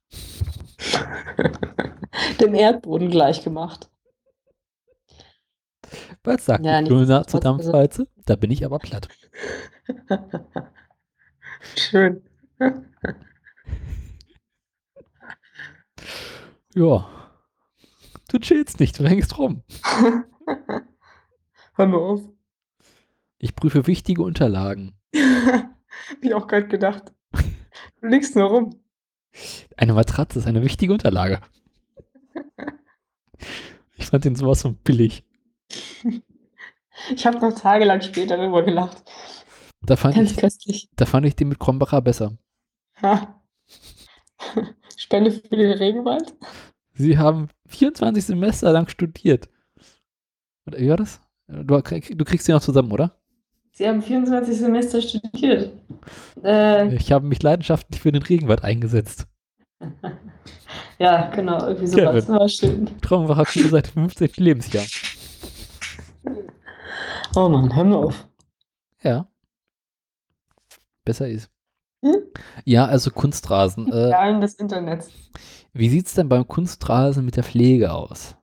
Dem 2.40 2.54
Erdboden 2.54 3.10
gleich 3.10 3.44
gemacht. 3.44 3.88
Was 6.25 6.44
sagt 6.46 6.64
Ja, 6.64 6.82
Döner 6.82 7.26
zur 7.26 7.40
trotz- 7.40 7.44
Dampfwalze? 7.44 8.08
Da 8.26 8.37
bin 8.37 8.50
ich 8.50 8.64
aber 8.64 8.78
platt. 8.78 9.08
Schön. 11.76 12.22
Ja. 16.75 17.09
Du 18.28 18.38
chillst 18.38 18.81
nicht, 18.81 18.99
du 18.99 19.05
hängst 19.09 19.38
rum. 19.38 19.62
Hör 21.75 21.87
mir 21.87 21.97
auf. 21.99 22.21
Ich 23.38 23.55
prüfe 23.55 23.87
wichtige 23.87 24.23
Unterlagen. 24.23 24.99
Hab 25.14 26.23
ich 26.23 26.35
auch 26.35 26.47
gerade 26.47 26.69
gedacht. 26.69 27.12
Du 28.00 28.09
liegst 28.09 28.35
nur 28.37 28.49
rum. 28.49 28.83
Eine 29.76 29.93
Matratze 29.95 30.38
ist 30.38 30.47
eine 30.47 30.62
wichtige 30.62 30.93
Unterlage. 30.93 31.40
Ich 33.97 34.07
fand 34.07 34.25
den 34.25 34.37
sowas 34.37 34.62
von 34.62 34.76
billig. 34.76 35.25
Ich 37.11 37.25
habe 37.25 37.38
noch 37.38 37.57
tagelang 37.57 38.00
später 38.00 38.37
darüber 38.37 38.64
gelacht. 38.64 39.05
Da 39.83 39.95
fand, 39.95 40.17
Ganz 40.17 40.33
ich, 40.33 40.37
köstlich. 40.37 40.88
da 40.97 41.07
fand 41.07 41.26
ich 41.26 41.37
den 41.37 41.47
mit 41.49 41.61
Krombacher 41.61 42.02
besser. 42.02 42.37
Ha. 43.00 43.40
Spende 44.99 45.31
für 45.31 45.57
den 45.57 45.71
Regenwald? 45.78 46.35
Sie 46.95 47.17
haben 47.19 47.49
24 47.69 48.25
Semester 48.25 48.73
lang 48.73 48.88
studiert. 48.88 49.49
Oder 50.67 50.78
wie 50.78 50.88
war 50.90 50.97
das? 50.97 51.21
Du, 51.47 51.81
krieg- 51.81 52.19
du 52.19 52.25
kriegst 52.25 52.49
die 52.49 52.52
noch 52.52 52.61
zusammen, 52.61 52.90
oder? 52.90 53.17
Sie 53.73 53.87
haben 53.88 54.02
24 54.02 54.57
Semester 54.59 55.00
studiert. 55.00 55.73
Äh, 56.43 56.93
Ich 56.97 57.12
habe 57.12 57.26
mich 57.26 57.40
leidenschaftlich 57.43 58.00
für 58.00 58.11
den 58.11 58.23
Regenwald 58.23 58.64
eingesetzt. 58.64 59.28
ja, 60.99 61.31
genau, 61.31 61.64
irgendwie 61.69 61.87
sowas. 61.87 62.26
Kevin. 62.26 62.35
War 62.37 62.49
schön. 62.49 63.00
Krombacher 63.00 63.47
Schule 63.47 63.69
seit 63.69 63.95
dem 63.95 64.11
15. 64.11 64.31
Lebensjahr. 64.45 64.85
Oh 67.37 67.49
Mann, 67.49 67.75
hör 67.76 67.85
mir 67.85 67.97
auf. 67.99 68.28
Ja. 69.05 69.28
Besser 71.05 71.28
ist. 71.28 71.49
Hm? 72.05 72.17
Ja, 72.64 72.87
also 72.87 73.11
Kunstrasen. 73.11 73.88
Äh, 73.88 74.11
Zahlen 74.11 74.40
des 74.40 74.55
Internets. 74.55 75.11
wie 75.73 75.88
sieht 75.88 76.07
es 76.07 76.14
denn 76.14 76.28
beim 76.28 76.47
Kunstrasen 76.47 77.25
mit 77.25 77.37
der 77.37 77.45
Pflege 77.45 77.93
aus? 77.93 78.37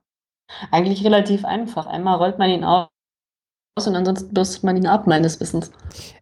Eigentlich 0.70 1.04
relativ 1.04 1.44
einfach. 1.44 1.86
Einmal 1.86 2.16
rollt 2.16 2.38
man 2.38 2.50
ihn 2.50 2.64
aus 2.64 2.88
und 3.84 3.94
ansonsten 3.94 4.32
bürstet 4.32 4.62
man 4.64 4.76
ihn 4.76 4.86
ab, 4.86 5.06
meines 5.06 5.40
Wissens. 5.40 5.70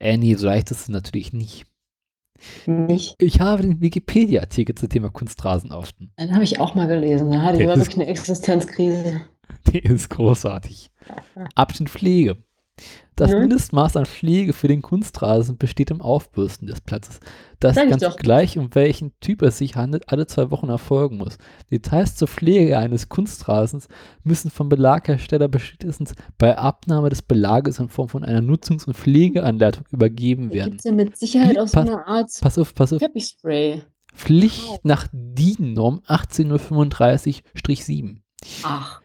Äh, 0.00 0.16
nee, 0.16 0.34
so 0.34 0.46
leicht 0.46 0.70
ist 0.70 0.82
es 0.82 0.88
natürlich 0.88 1.32
nicht. 1.32 1.66
Nicht. 2.66 3.14
Ich 3.18 3.40
habe 3.40 3.62
den 3.62 3.80
Wikipedia-Artikel 3.80 4.74
zum 4.74 4.88
Thema 4.88 5.10
Kunstrasen 5.10 5.72
offen. 5.72 6.12
Den 6.18 6.34
habe 6.34 6.44
ich 6.44 6.60
auch 6.60 6.74
mal 6.74 6.86
gelesen. 6.86 7.30
Da 7.30 7.42
hatte 7.42 7.62
ich 7.62 7.68
wirklich 7.68 7.94
eine 7.96 8.06
Existenzkrise. 8.06 9.22
Der 9.72 9.84
ist 9.84 10.10
großartig. 10.10 10.90
Abschnitt 11.54 11.90
Pflege. 11.90 12.36
Das 13.16 13.30
Mhm. 13.30 13.40
Mindestmaß 13.40 13.96
an 13.96 14.06
Pflege 14.06 14.52
für 14.52 14.66
den 14.66 14.82
Kunstrasen 14.82 15.56
besteht 15.56 15.92
im 15.92 16.00
Aufbürsten 16.00 16.66
des 16.66 16.80
Platzes. 16.80 17.20
Das 17.60 17.76
Sag 17.76 17.88
ganz 17.88 18.16
gleich, 18.16 18.58
um 18.58 18.74
welchen 18.74 19.12
Typ 19.20 19.42
es 19.42 19.58
sich 19.58 19.76
handelt, 19.76 20.08
alle 20.08 20.26
zwei 20.26 20.50
Wochen 20.50 20.68
erfolgen 20.68 21.18
muss. 21.18 21.38
Details 21.70 22.16
zur 22.16 22.26
Pflege 22.26 22.76
eines 22.76 23.08
Kunstrasens 23.08 23.86
müssen 24.24 24.50
vom 24.50 24.68
Belaghersteller 24.68 25.48
spätestens 25.58 26.14
bei 26.38 26.58
Abnahme 26.58 27.08
des 27.08 27.22
Belages 27.22 27.78
in 27.78 27.88
Form 27.88 28.08
von 28.08 28.24
einer 28.24 28.40
Nutzungs- 28.40 28.86
und 28.86 28.94
Pflegeanleitung 28.96 29.84
übergeben 29.92 30.52
werden. 30.52 30.72
gibt 30.72 30.84
ja 30.84 30.92
mit 30.92 31.16
Sicherheit 31.16 31.56
auch 31.58 31.68
so 31.68 31.78
eine 31.78 32.04
Art 32.06 32.30
Pass 32.40 32.58
auf, 32.58 32.74
pass 32.74 32.92
auf. 32.92 32.98
Teppichspray. 32.98 33.82
Pflicht 34.12 34.84
nach 34.84 35.06
DIN-Norm 35.12 36.00
1835-7. 36.06 38.16
Ach. 38.64 39.00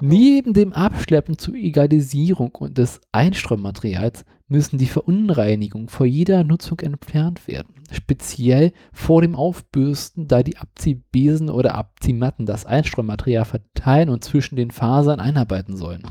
Neben 0.00 0.54
dem 0.54 0.72
Abschleppen 0.72 1.38
zur 1.38 1.54
Egalisierung 1.54 2.54
und 2.56 2.78
des 2.78 3.00
Einströmmaterials 3.12 4.24
müssen 4.52 4.76
die 4.76 4.86
Verunreinigungen 4.86 5.88
vor 5.88 6.06
jeder 6.06 6.44
Nutzung 6.44 6.78
entfernt 6.80 7.48
werden. 7.48 7.74
Speziell 7.90 8.72
vor 8.92 9.22
dem 9.22 9.34
Aufbürsten, 9.34 10.28
da 10.28 10.42
die 10.42 10.58
Abziehbesen 10.58 11.48
oder 11.48 11.74
Abziehmatten 11.74 12.44
das 12.44 12.66
Einströmmaterial 12.66 13.46
verteilen 13.46 14.10
und 14.10 14.22
zwischen 14.22 14.56
den 14.56 14.70
Fasern 14.70 15.20
einarbeiten 15.20 15.76
sollen. 15.76 16.02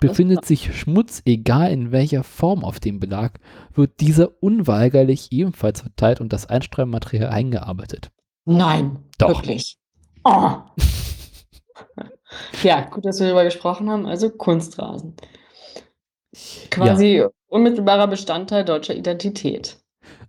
Befindet 0.00 0.44
sich 0.44 0.74
Schmutz, 0.76 1.22
egal 1.24 1.72
in 1.72 1.90
welcher 1.90 2.22
Form 2.22 2.64
auf 2.64 2.78
dem 2.78 3.00
Belag, 3.00 3.40
wird 3.74 4.00
dieser 4.00 4.42
unweigerlich 4.42 5.32
ebenfalls 5.32 5.80
verteilt 5.80 6.20
und 6.20 6.32
das 6.32 6.46
Einströmmaterial 6.46 7.30
eingearbeitet. 7.30 8.10
Nein, 8.44 9.04
Doch. 9.18 9.28
wirklich. 9.28 9.78
Oh. 10.24 10.52
ja, 12.62 12.82
gut, 12.82 13.04
dass 13.04 13.20
wir 13.20 13.26
darüber 13.26 13.44
gesprochen 13.44 13.90
haben. 13.90 14.06
Also 14.06 14.30
Kunstrasen. 14.30 15.16
Quasi 16.70 17.24
unmittelbarer 17.48 18.06
Bestandteil 18.06 18.64
deutscher 18.64 18.94
Identität. 18.94 19.78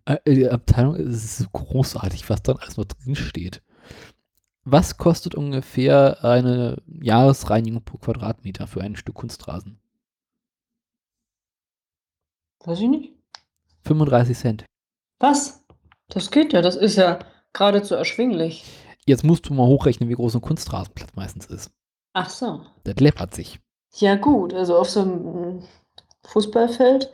Äh, 0.06 0.18
Die 0.28 0.50
Abteilung 0.50 0.96
ist 0.96 1.38
so 1.38 1.46
großartig, 1.52 2.30
was 2.30 2.42
dann 2.42 2.58
alles 2.58 2.78
noch 2.78 2.86
drin 2.86 3.16
steht. 3.16 3.62
Was 4.64 4.98
kostet 4.98 5.36
ungefähr 5.36 6.24
eine 6.24 6.82
Jahresreinigung 6.88 7.84
pro 7.84 7.98
Quadratmeter 7.98 8.68
für 8.68 8.82
ein 8.82 8.96
Stück 8.96 9.16
Kunstrasen? 9.16 9.80
Weiß 12.66 12.80
ich 12.80 12.90
nicht. 12.90 13.14
35 13.86 14.38
Cent. 14.38 14.66
Was? 15.20 15.64
Das 16.10 16.32
geht 16.32 16.54
ja, 16.54 16.62
das 16.62 16.76
ist 16.76 16.98
ja 16.98 17.20
geradezu 17.54 17.96
erschwinglich. 17.96 18.66
Jetzt 19.06 19.24
musst 19.24 19.48
du 19.50 19.54
mal 19.54 19.66
hochrechnen, 19.66 20.10
wie 20.10 20.14
groß 20.14 20.36
ein 20.36 20.42
Kunstrasenplatz 20.42 21.16
meistens 21.16 21.46
ist. 21.48 21.72
Ach 22.14 22.30
so. 22.30 22.62
Das 22.84 22.96
läppert 23.00 23.34
sich. 23.36 23.60
Ja, 23.96 24.16
gut. 24.16 24.54
Also 24.54 24.78
auf 24.78 24.90
so 24.90 25.02
einem 25.02 25.64
Fußballfeld. 26.26 27.12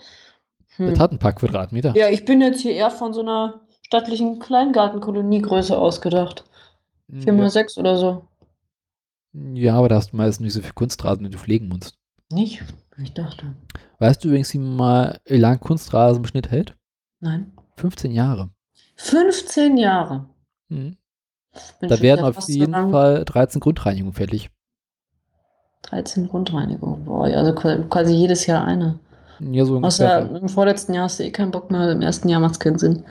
Hm. 0.78 0.90
Das 0.90 1.00
hat 1.00 1.12
ein 1.12 1.20
paar 1.20 1.34
Quadratmeter. 1.34 1.96
Ja, 1.96 2.10
ich 2.10 2.25
bin 2.25 2.42
jetzt 2.42 2.62
hier 2.62 2.74
eher 2.74 2.92
von 2.92 3.14
so 3.14 3.22
einer 3.22 3.62
stattlichen 3.84 4.40
Kleingartenkoloniegröße 4.40 5.78
ausgedacht. 5.78 6.44
4 7.12 7.34
mal 7.34 7.44
Ja, 7.44 7.50
6 7.50 7.78
oder 7.78 7.98
so. 7.98 8.28
ja, 9.34 9.75
aber 9.75 9.90
da 9.90 9.96
hast 9.96 10.12
du 10.12 10.18
meistens 10.18 10.44
nicht 10.44 10.54
so 10.54 10.62
viel 10.62 10.74
Kunstrasen, 10.74 11.24
den 11.24 11.32
du 11.32 11.38
pflegen 11.38 11.68
musst. 11.68 11.98
Nicht? 12.32 12.64
Ich 12.98 13.14
dachte. 13.14 13.56
Weißt 14.00 14.24
du 14.24 14.30
übrigens, 14.30 14.54
wie 14.54 14.60
mal 14.60 15.20
lang 15.28 15.60
Kunstrasen 15.60 16.24
im 16.24 16.28
Schnitt 16.28 16.50
hält? 16.50 16.75
Nein. 17.20 17.54
15 17.78 18.12
Jahre. 18.12 18.50
15 18.96 19.78
Jahre. 19.78 20.30
Mhm. 20.70 20.98
Da 21.82 22.02
werden 22.02 22.25
auf 22.25 22.42
so 22.42 22.52
jeden 22.52 22.74
Fall 22.92 23.24
13 23.24 23.62
Grundreinigungen 23.62 24.14
fällig. 24.14 24.50
13 25.89 26.27
Grundreinigung. 26.30 27.06
Boah, 27.06 27.25
also 27.25 27.54
qua- 27.54 27.77
quasi 27.89 28.13
jedes 28.13 28.46
Jahr 28.46 28.65
eine. 28.65 29.00
Ja, 29.39 29.65
so 29.65 29.80
Außer 29.82 30.20
ungefähr. 30.22 30.42
im 30.42 30.50
vorletzten 30.50 30.94
Jahr 30.94 31.06
hast 31.06 31.20
du 31.20 31.24
eh 31.24 31.32
keinen 31.32 31.51
Bock 31.51 31.70
mehr, 31.72 31.92
im 31.92 32.01
ersten 32.01 32.30
Jahr 32.30 32.39
macht 32.39 32.54
es 32.54 32.60
keinen 32.60 32.80
Sinn. 32.80 33.04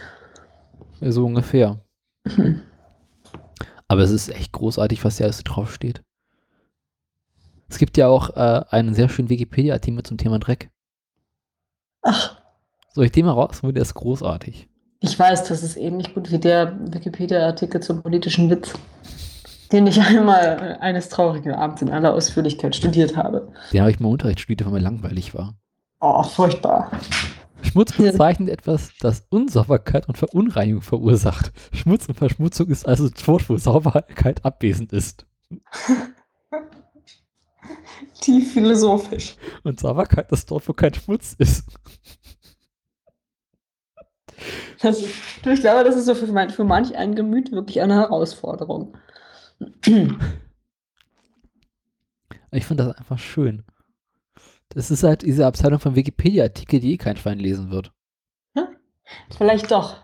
Ja, 1.00 1.12
so 1.12 1.24
ungefähr. 1.26 1.78
Hm. 2.26 2.62
Aber 3.88 4.00
es 4.02 4.10
ist 4.10 4.30
echt 4.30 4.52
großartig, 4.52 5.04
was 5.04 5.18
da 5.18 5.24
alles 5.24 5.44
draufsteht. 5.44 6.02
Es 7.68 7.78
gibt 7.78 7.96
ja 7.96 8.08
auch 8.08 8.30
äh, 8.36 8.64
einen 8.70 8.94
sehr 8.94 9.08
schönen 9.08 9.28
Wikipedia-Artikel 9.28 10.02
zum 10.02 10.16
Thema 10.16 10.38
Dreck. 10.38 10.70
Ach, 12.02 12.40
Soll 12.94 13.06
ich 13.06 13.12
den 13.12 13.26
mal 13.26 13.32
rausholen? 13.32 13.74
Der 13.74 13.82
ist 13.82 13.94
großartig. 13.94 14.68
ich 15.00 15.18
weiß, 15.18 15.44
das 15.44 15.62
ist 15.62 15.76
ähnlich 15.76 16.14
gut 16.14 16.30
wie 16.30 16.38
der 16.38 16.76
Wikipedia-Artikel 16.92 17.82
zum 17.82 18.02
politischen 18.02 18.48
Witz, 18.50 18.74
den 19.74 19.86
ich 19.88 20.00
einmal 20.06 20.78
eines 20.80 21.10
traurigen 21.10 21.52
Abends 21.52 21.82
in 21.82 21.90
aller 21.90 22.14
Ausführlichkeit 22.14 22.74
studiert 22.76 23.16
habe. 23.16 23.52
Den 23.72 23.80
habe 23.80 23.90
ich 23.90 24.00
mal 24.00 24.08
Unterricht 24.08 24.40
studiert, 24.40 24.64
weil 24.64 24.72
mir 24.72 24.84
langweilig 24.84 25.34
war. 25.34 25.54
Oh, 26.00 26.22
furchtbar. 26.22 26.90
Schmutz 27.62 27.92
bezeichnet 27.96 28.50
etwas, 28.50 28.92
das 29.00 29.26
Unsauberkeit 29.30 30.06
und 30.06 30.16
Verunreinigung 30.18 30.82
verursacht. 30.82 31.52
Schmutz 31.72 32.06
und 32.06 32.14
Verschmutzung 32.14 32.68
ist 32.68 32.86
also 32.86 33.08
dort, 33.26 33.48
wo 33.48 33.56
Sauberkeit 33.56 34.44
abwesend 34.44 34.92
ist. 34.92 35.26
Tief 38.20 38.52
philosophisch. 38.52 39.36
Und 39.64 39.80
Sauberkeit 39.80 40.30
ist 40.30 40.50
dort, 40.50 40.68
wo 40.68 40.74
kein 40.74 40.92
Schmutz 40.94 41.34
ist. 41.38 41.64
Das 44.82 45.02
ich 45.02 45.60
glaube, 45.60 45.84
das 45.84 45.96
ist 45.96 46.04
so 46.04 46.14
für, 46.14 46.26
mein, 46.26 46.50
für 46.50 46.64
manch 46.64 46.94
ein 46.94 47.14
Gemüt 47.14 47.50
wirklich 47.50 47.80
eine 47.80 47.94
Herausforderung. 47.94 48.94
Ich 52.50 52.66
finde 52.66 52.84
das 52.84 52.96
einfach 52.96 53.18
schön. 53.18 53.64
Das 54.68 54.90
ist 54.90 55.02
halt 55.02 55.22
diese 55.22 55.46
Abteilung 55.46 55.80
von 55.80 55.94
Wikipedia-Artikel, 55.94 56.80
die 56.80 56.92
eh 56.92 56.96
kein 56.96 57.16
Schwein 57.16 57.38
lesen 57.38 57.70
wird. 57.70 57.92
Vielleicht 59.36 59.70
doch. 59.70 59.96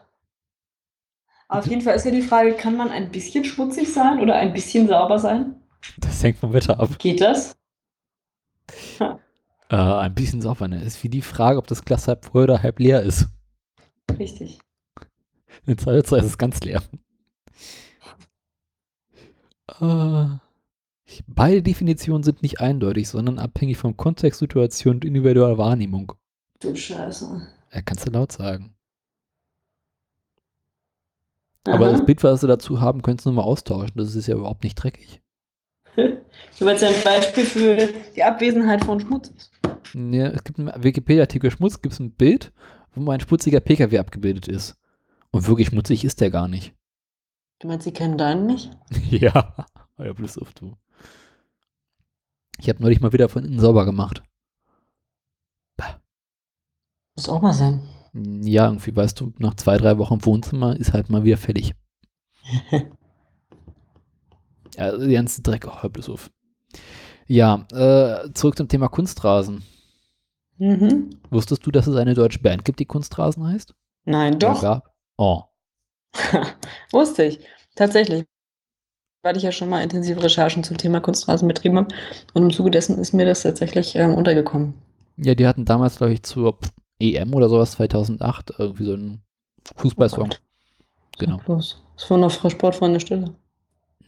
Auf 1.49 1.67
jeden 1.67 1.83
Fall 1.83 1.97
ist 1.97 2.05
ja 2.05 2.13
die 2.13 2.23
Frage, 2.23 2.55
kann 2.55 2.77
man 2.77 2.91
ein 2.91 3.11
bisschen 3.11 3.45
schmutzig 3.45 3.93
sein 3.93 4.21
oder 4.21 4.37
ein 4.37 4.53
bisschen 4.53 4.87
sauber 4.87 5.19
sein? 5.19 5.57
Das 5.99 6.23
hängt 6.23 6.39
vom 6.39 6.53
Wetter 6.53 6.79
ab. 6.79 6.99
Geht 6.99 7.21
das? 7.21 7.57
Äh, 9.01 9.77
ein 9.77 10.15
bisschen 10.15 10.43
sauber, 10.43 10.69
ne? 10.69 10.83
Ist 10.83 11.03
wie 11.03 11.09
die 11.09 11.23
Frage, 11.23 11.59
ob 11.59 11.67
das 11.67 11.85
Glas 11.85 12.07
halb 12.07 12.25
voll 12.25 12.45
oder 12.45 12.63
halb 12.63 12.79
leer 12.79 13.03
ist. 13.03 13.27
Richtig. 14.19 14.61
In 15.67 15.79
Zweifelsfall 15.79 16.21
ist 16.21 16.27
es 16.27 16.39
ganz 16.39 16.61
leer. 16.61 16.83
Äh, 19.81 20.39
beide 21.27 21.63
Definitionen 21.63 22.23
sind 22.23 22.43
nicht 22.43 22.61
eindeutig, 22.61 23.09
sondern 23.09 23.39
abhängig 23.39 23.77
vom 23.77 23.97
Kontext, 23.97 24.41
Situation 24.41 24.97
und 24.97 25.05
individueller 25.05 25.59
Wahrnehmung. 25.59 26.13
Du 26.61 26.75
Scheiße. 26.75 27.49
Ja, 27.73 27.83
kannst 27.83 28.07
du 28.07 28.11
laut 28.11 28.33
sagen. 28.33 28.75
Aber 31.65 31.87
das 31.91 32.01
Aha. 32.01 32.05
Bild, 32.05 32.23
was 32.25 32.41
du 32.41 32.47
dazu 32.47 32.81
haben, 32.81 33.03
könntest 33.03 33.27
du 33.27 33.31
nochmal 33.31 33.45
austauschen. 33.45 33.93
Das 33.95 34.15
ist 34.15 34.27
ja 34.27 34.37
überhaupt 34.37 34.65
nicht 34.65 34.77
dreckig. 34.77 35.21
Du 36.59 36.67
willst 36.67 36.83
ja 36.83 36.89
ein 36.91 37.03
Beispiel 37.03 37.45
für 37.45 37.89
die 38.15 38.23
Abwesenheit 38.23 38.85
von 38.85 39.01
Schmutz. 39.01 39.33
Ja, 39.95 40.27
es 40.27 40.45
gibt 40.45 40.59
einen 40.59 40.71
Wikipedia-Artikel 40.83 41.51
Schmutz, 41.51 41.81
gibt 41.81 41.95
es 41.95 42.01
ein 42.01 42.13
Bild, 42.13 42.53
wo 42.95 43.01
mal 43.01 43.15
ein 43.15 43.21
schmutziger 43.21 43.61
PKW 43.61 43.99
abgebildet 43.99 44.47
ist. 44.47 44.77
Und 45.31 45.47
wirklich 45.49 45.69
schmutzig 45.69 46.05
ist 46.05 46.21
der 46.21 46.31
gar 46.31 46.49
nicht. 46.49 46.75
Du 47.61 47.69
meinst, 47.69 47.85
sie 47.85 47.93
kennen 47.93 48.19
deinen 48.19 48.47
nicht? 48.47 48.71
ja, 49.11 49.55
ja, 49.99 50.13
bloß 50.13 50.39
auf 50.39 50.53
du. 50.55 50.77
Ich 52.59 52.69
habe 52.69 52.83
neulich 52.83 53.01
mal 53.01 53.13
wieder 53.13 53.29
von 53.29 53.45
innen 53.45 53.61
sauber 53.61 53.85
gemacht. 53.85 54.23
Muss 57.17 57.29
auch 57.29 57.43
mal 57.43 57.53
sein. 57.53 57.83
Ja, 58.15 58.67
irgendwie, 58.67 58.97
weißt 58.97 59.21
du, 59.21 59.35
nach 59.39 59.55
zwei, 59.55 59.77
drei 59.77 59.99
Wochen 59.99 60.15
im 60.15 60.25
Wohnzimmer 60.25 60.75
ist 60.75 60.95
halt 60.95 61.11
mal 61.11 61.23
wieder 61.23 61.37
fertig. 61.37 61.75
ja, 62.71 62.85
also 64.77 64.99
der 64.99 65.13
ganze 65.13 65.43
Dreck, 65.43 65.67
oh, 65.69 65.83
hör 65.83 65.91
bloß 65.91 66.09
auf. 66.09 66.31
Ja, 67.27 67.67
äh, 67.73 68.33
zurück 68.33 68.57
zum 68.57 68.69
Thema 68.69 68.89
Kunstrasen. 68.89 69.63
Mhm. 70.57 71.11
Wusstest 71.31 71.67
du, 71.67 71.71
dass 71.71 71.87
es 71.87 71.97
eine 71.97 72.15
deutsche 72.15 72.41
Band 72.41 72.65
gibt, 72.65 72.81
die 72.81 72.87
Kunstrasen 72.87 73.47
heißt? 73.47 73.75
Nein, 74.07 74.39
doch. 74.39 74.63
gab? 74.63 74.95
Oh, 75.19 75.45
Wusste 76.93 77.25
ich. 77.25 77.41
Tatsächlich. 77.75 78.25
Weil 79.23 79.37
ich 79.37 79.43
ja 79.43 79.53
schon 79.53 79.69
mal 79.69 79.83
intensive 79.83 80.23
Recherchen 80.23 80.65
zum 80.65 80.79
Thema 80.79 81.01
Kunstrasen 81.01 81.47
betrieben 81.47 81.77
habe. 81.77 81.95
Und 82.33 82.43
im 82.43 82.51
Zuge 82.51 82.71
dessen 82.71 82.99
ist 82.99 83.13
mir 83.13 83.27
das 83.27 83.43
tatsächlich 83.43 83.95
ähm, 83.97 84.15
untergekommen. 84.15 84.75
ja, 85.17 85.35
die 85.35 85.47
hatten 85.47 85.65
damals, 85.67 85.97
glaube 85.97 86.15
ich, 86.15 86.23
zur 86.23 86.59
EM 86.99 87.35
oder 87.35 87.49
sowas 87.49 87.73
2008 87.73 88.55
irgendwie 88.59 88.85
so 88.85 88.95
einen 88.95 89.23
Fußballsong. 89.77 90.31
Oh. 90.33 90.37
Genau. 91.19 91.37
Bloß. 91.39 91.83
Das 91.97 92.11
war 92.11 92.17
noch 92.19 92.31
Sportfreunde 92.31 92.99
Stille. 93.01 93.35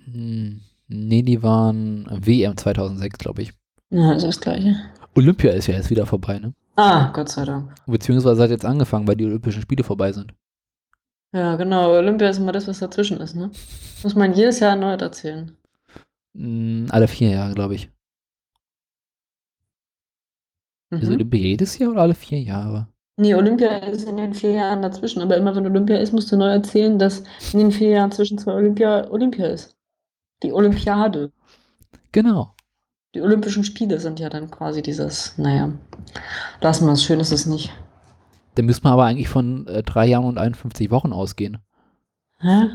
Hm, 0.05 0.61
nee, 0.89 1.23
die 1.23 1.43
waren 1.43 2.07
WM 2.11 2.57
2006, 2.57 3.19
glaube 3.19 3.43
ich. 3.43 3.53
Ja, 3.91 4.15
das 4.15 4.25
ist 4.25 4.37
das 4.37 4.41
Gleiche. 4.41 4.77
Olympia 5.15 5.53
ist 5.53 5.67
ja 5.67 5.75
jetzt 5.75 5.91
wieder 5.91 6.07
vorbei, 6.07 6.39
ne? 6.39 6.55
Ah, 6.77 7.11
Gott 7.13 7.29
sei 7.29 7.45
Dank. 7.45 7.75
Beziehungsweise 7.87 8.43
hat 8.43 8.51
jetzt 8.51 8.65
angefangen, 8.65 9.07
weil 9.07 9.17
die 9.17 9.27
Olympischen 9.27 9.61
Spiele 9.61 9.85
vorbei 9.85 10.11
sind. 10.13 10.33
Ja, 11.33 11.57
genau. 11.57 11.91
Olympia 11.93 12.29
ist 12.29 12.39
immer 12.39 12.53
das, 12.53 12.69
was 12.69 12.79
dazwischen 12.81 13.21
ist, 13.21 13.35
ne? 13.35 13.51
Muss 14.03 14.15
man 14.15 14.35
jedes 14.35 14.61
Jahr 14.61 14.71
erneut 14.73 15.01
erzählen. 15.03 15.57
Hm, 16.37 16.87
alle 16.91 17.09
vier 17.09 17.31
Jahre, 17.31 17.55
glaube 17.55 17.75
ich. 17.75 17.91
Ist 20.91 21.09
Mhm. 21.09 21.15
Olympia 21.15 21.41
jedes 21.41 21.79
Jahr 21.79 21.91
oder 21.93 22.03
alle 22.03 22.15
vier 22.15 22.41
Jahre? 22.41 22.87
Nee, 23.17 23.35
Olympia 23.35 23.77
ist 23.79 24.09
in 24.09 24.17
den 24.17 24.35
vier 24.35 24.53
Jahren 24.53 24.83
dazwischen. 24.83 25.23
Aber 25.23 25.37
immer 25.37 25.55
wenn 25.55 25.67
Olympia 25.67 25.99
ist, 25.99 26.13
musst 26.13 26.31
du 26.33 26.37
neu 26.37 26.49
erzählen, 26.51 26.99
dass 26.99 27.23
in 27.53 27.59
den 27.61 27.73
vier 27.73 27.91
Jahren 27.91 28.13
zwischen 28.13 28.39
zwei 28.39 28.53
Olympia 28.55 29.09
Olympia 29.11 29.47
ist. 29.47 29.77
Die 30.43 30.53
Olympiade. 30.53 31.31
Genau. 32.13 32.55
Die 33.15 33.21
Olympischen 33.21 33.65
Spiele 33.65 34.01
sind 34.01 34.19
ja 34.21 34.29
dann 34.31 34.51
quasi 34.51 34.81
dieses, 34.83 35.37
naja, 35.39 35.71
lassen 36.61 36.87
wir 36.87 36.93
es, 36.93 37.05
schön 37.05 37.21
ist 37.21 37.33
es 37.33 37.47
nicht. 37.47 37.71
Da 38.55 38.63
müssen 38.63 38.85
wir 38.85 38.91
aber 38.91 39.05
eigentlich 39.05 39.29
von 39.29 39.67
äh, 39.67 39.83
drei 39.83 40.07
Jahren 40.07 40.25
und 40.25 40.39
51 40.39 40.91
Wochen 40.91 41.13
ausgehen. 41.13 41.59
Hä? 42.39 42.69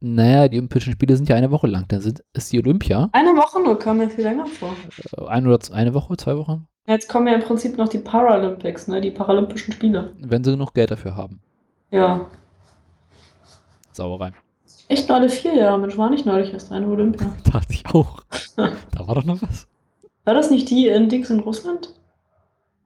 Naja, 0.00 0.48
die 0.48 0.58
Olympischen 0.58 0.92
Spiele 0.92 1.16
sind 1.16 1.28
ja 1.28 1.36
eine 1.36 1.50
Woche 1.50 1.66
lang. 1.66 1.86
Dann 1.88 2.00
sind, 2.00 2.22
ist 2.32 2.52
die 2.52 2.58
Olympia 2.58 3.08
Eine 3.12 3.30
Woche 3.30 3.60
nur, 3.60 3.78
kam 3.78 3.98
mir 3.98 4.10
viel 4.10 4.24
länger 4.24 4.46
vor. 4.46 4.74
äh, 5.16 5.26
ein 5.26 5.46
oder 5.46 5.58
eine 5.74 5.94
Woche, 5.94 6.16
zwei 6.16 6.36
Wochen, 6.36 6.68
Jetzt 6.88 7.06
kommen 7.10 7.26
ja 7.26 7.34
im 7.34 7.42
Prinzip 7.42 7.76
noch 7.76 7.88
die 7.90 7.98
Paralympics, 7.98 8.88
ne? 8.88 9.02
Die 9.02 9.10
Paralympischen 9.10 9.74
Spiele. 9.74 10.10
wenn 10.20 10.42
sie 10.42 10.52
genug 10.52 10.72
Geld 10.72 10.90
dafür 10.90 11.14
haben. 11.14 11.38
Ja. 11.90 12.24
Sauerei. 13.92 14.32
Echt 14.88 15.10
alle 15.10 15.28
vier 15.28 15.54
Jahre, 15.54 15.78
Mensch, 15.78 15.98
war 15.98 16.08
nicht 16.08 16.24
neulich 16.24 16.50
erst 16.50 16.72
eine 16.72 16.86
Olympia. 16.86 17.30
Dachte 17.52 17.74
ich 17.74 17.84
auch. 17.92 18.22
da 18.56 19.06
war 19.06 19.16
doch 19.16 19.24
noch 19.24 19.42
was. 19.42 19.68
War 20.24 20.32
das 20.32 20.50
nicht 20.50 20.70
die 20.70 20.86
in 20.88 21.10
Dings 21.10 21.28
in 21.28 21.40
Russland? 21.40 21.92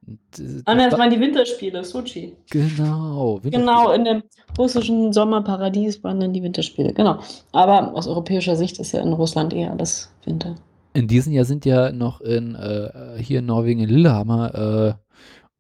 D- 0.05 0.63
Ah, 0.65 0.75
ne, 0.75 0.85
das 0.85 0.93
da- 0.95 0.99
waren 0.99 1.11
die 1.11 1.21
Winterspiele, 1.21 1.85
Sochi. 1.85 2.37
Genau. 2.51 3.41
Genau, 3.45 3.93
in 3.93 4.05
dem 4.05 4.23
russischen 4.59 5.13
Sommerparadies 5.13 6.03
waren 6.03 6.19
dann 6.19 6.33
die 6.33 6.43
Winterspiele, 6.43 6.93
genau. 6.93 7.21
Aber 7.53 7.95
aus 7.95 8.09
europäischer 8.09 8.57
Sicht 8.57 8.79
ist 8.81 8.93
ja 8.93 9.01
in 9.01 9.13
Russland 9.13 9.53
eher 9.55 9.71
alles 9.71 10.13
Winter. 10.25 10.57
In 10.95 11.07
diesem 11.07 11.33
Jahr 11.33 11.45
sind 11.45 11.65
ja 11.65 11.93
noch 11.93 12.21
in, 12.21 12.55
äh, 12.57 13.17
hier 13.23 13.39
in 13.39 13.47
Norwegen, 13.47 13.81
in 13.81 13.89
Lillehammer, 13.89 14.55
äh, 14.55 14.95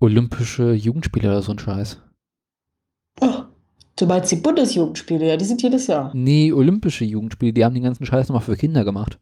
Olympische 0.01 0.73
Jugendspiele 0.73 1.29
oder 1.29 1.43
so 1.43 1.53
ein 1.53 1.59
Scheiß. 1.61 1.99
Oh, 3.21 3.43
du 3.97 4.07
meinst 4.07 4.33
die 4.33 4.37
Bundesjugendspiele, 4.37 5.29
ja, 5.29 5.37
die 5.37 5.45
sind 5.45 5.63
jedes 5.63 5.87
Jahr. 5.87 6.11
Nee, 6.15 6.53
Olympische 6.53 7.05
Jugendspiele, 7.05 7.53
die 7.53 7.65
haben 7.65 7.75
den 7.75 7.85
ganzen 7.85 8.05
Scheiß 8.05 8.29
nochmal 8.29 8.43
für 8.43 8.57
Kinder 8.57 8.85
gemacht. 8.85 9.21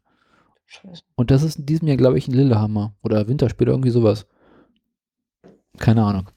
Scheiße. 0.65 1.03
Und 1.15 1.29
das 1.31 1.43
ist 1.43 1.59
in 1.59 1.65
diesem 1.67 1.87
Jahr, 1.87 1.97
glaube 1.97 2.17
ich, 2.17 2.27
in 2.27 2.33
Lillehammer. 2.33 2.95
Oder 3.03 3.27
Winterspiele, 3.27 3.69
irgendwie 3.71 3.89
sowas. 3.91 4.25
Keine 5.77 6.03
Ahnung. 6.03 6.29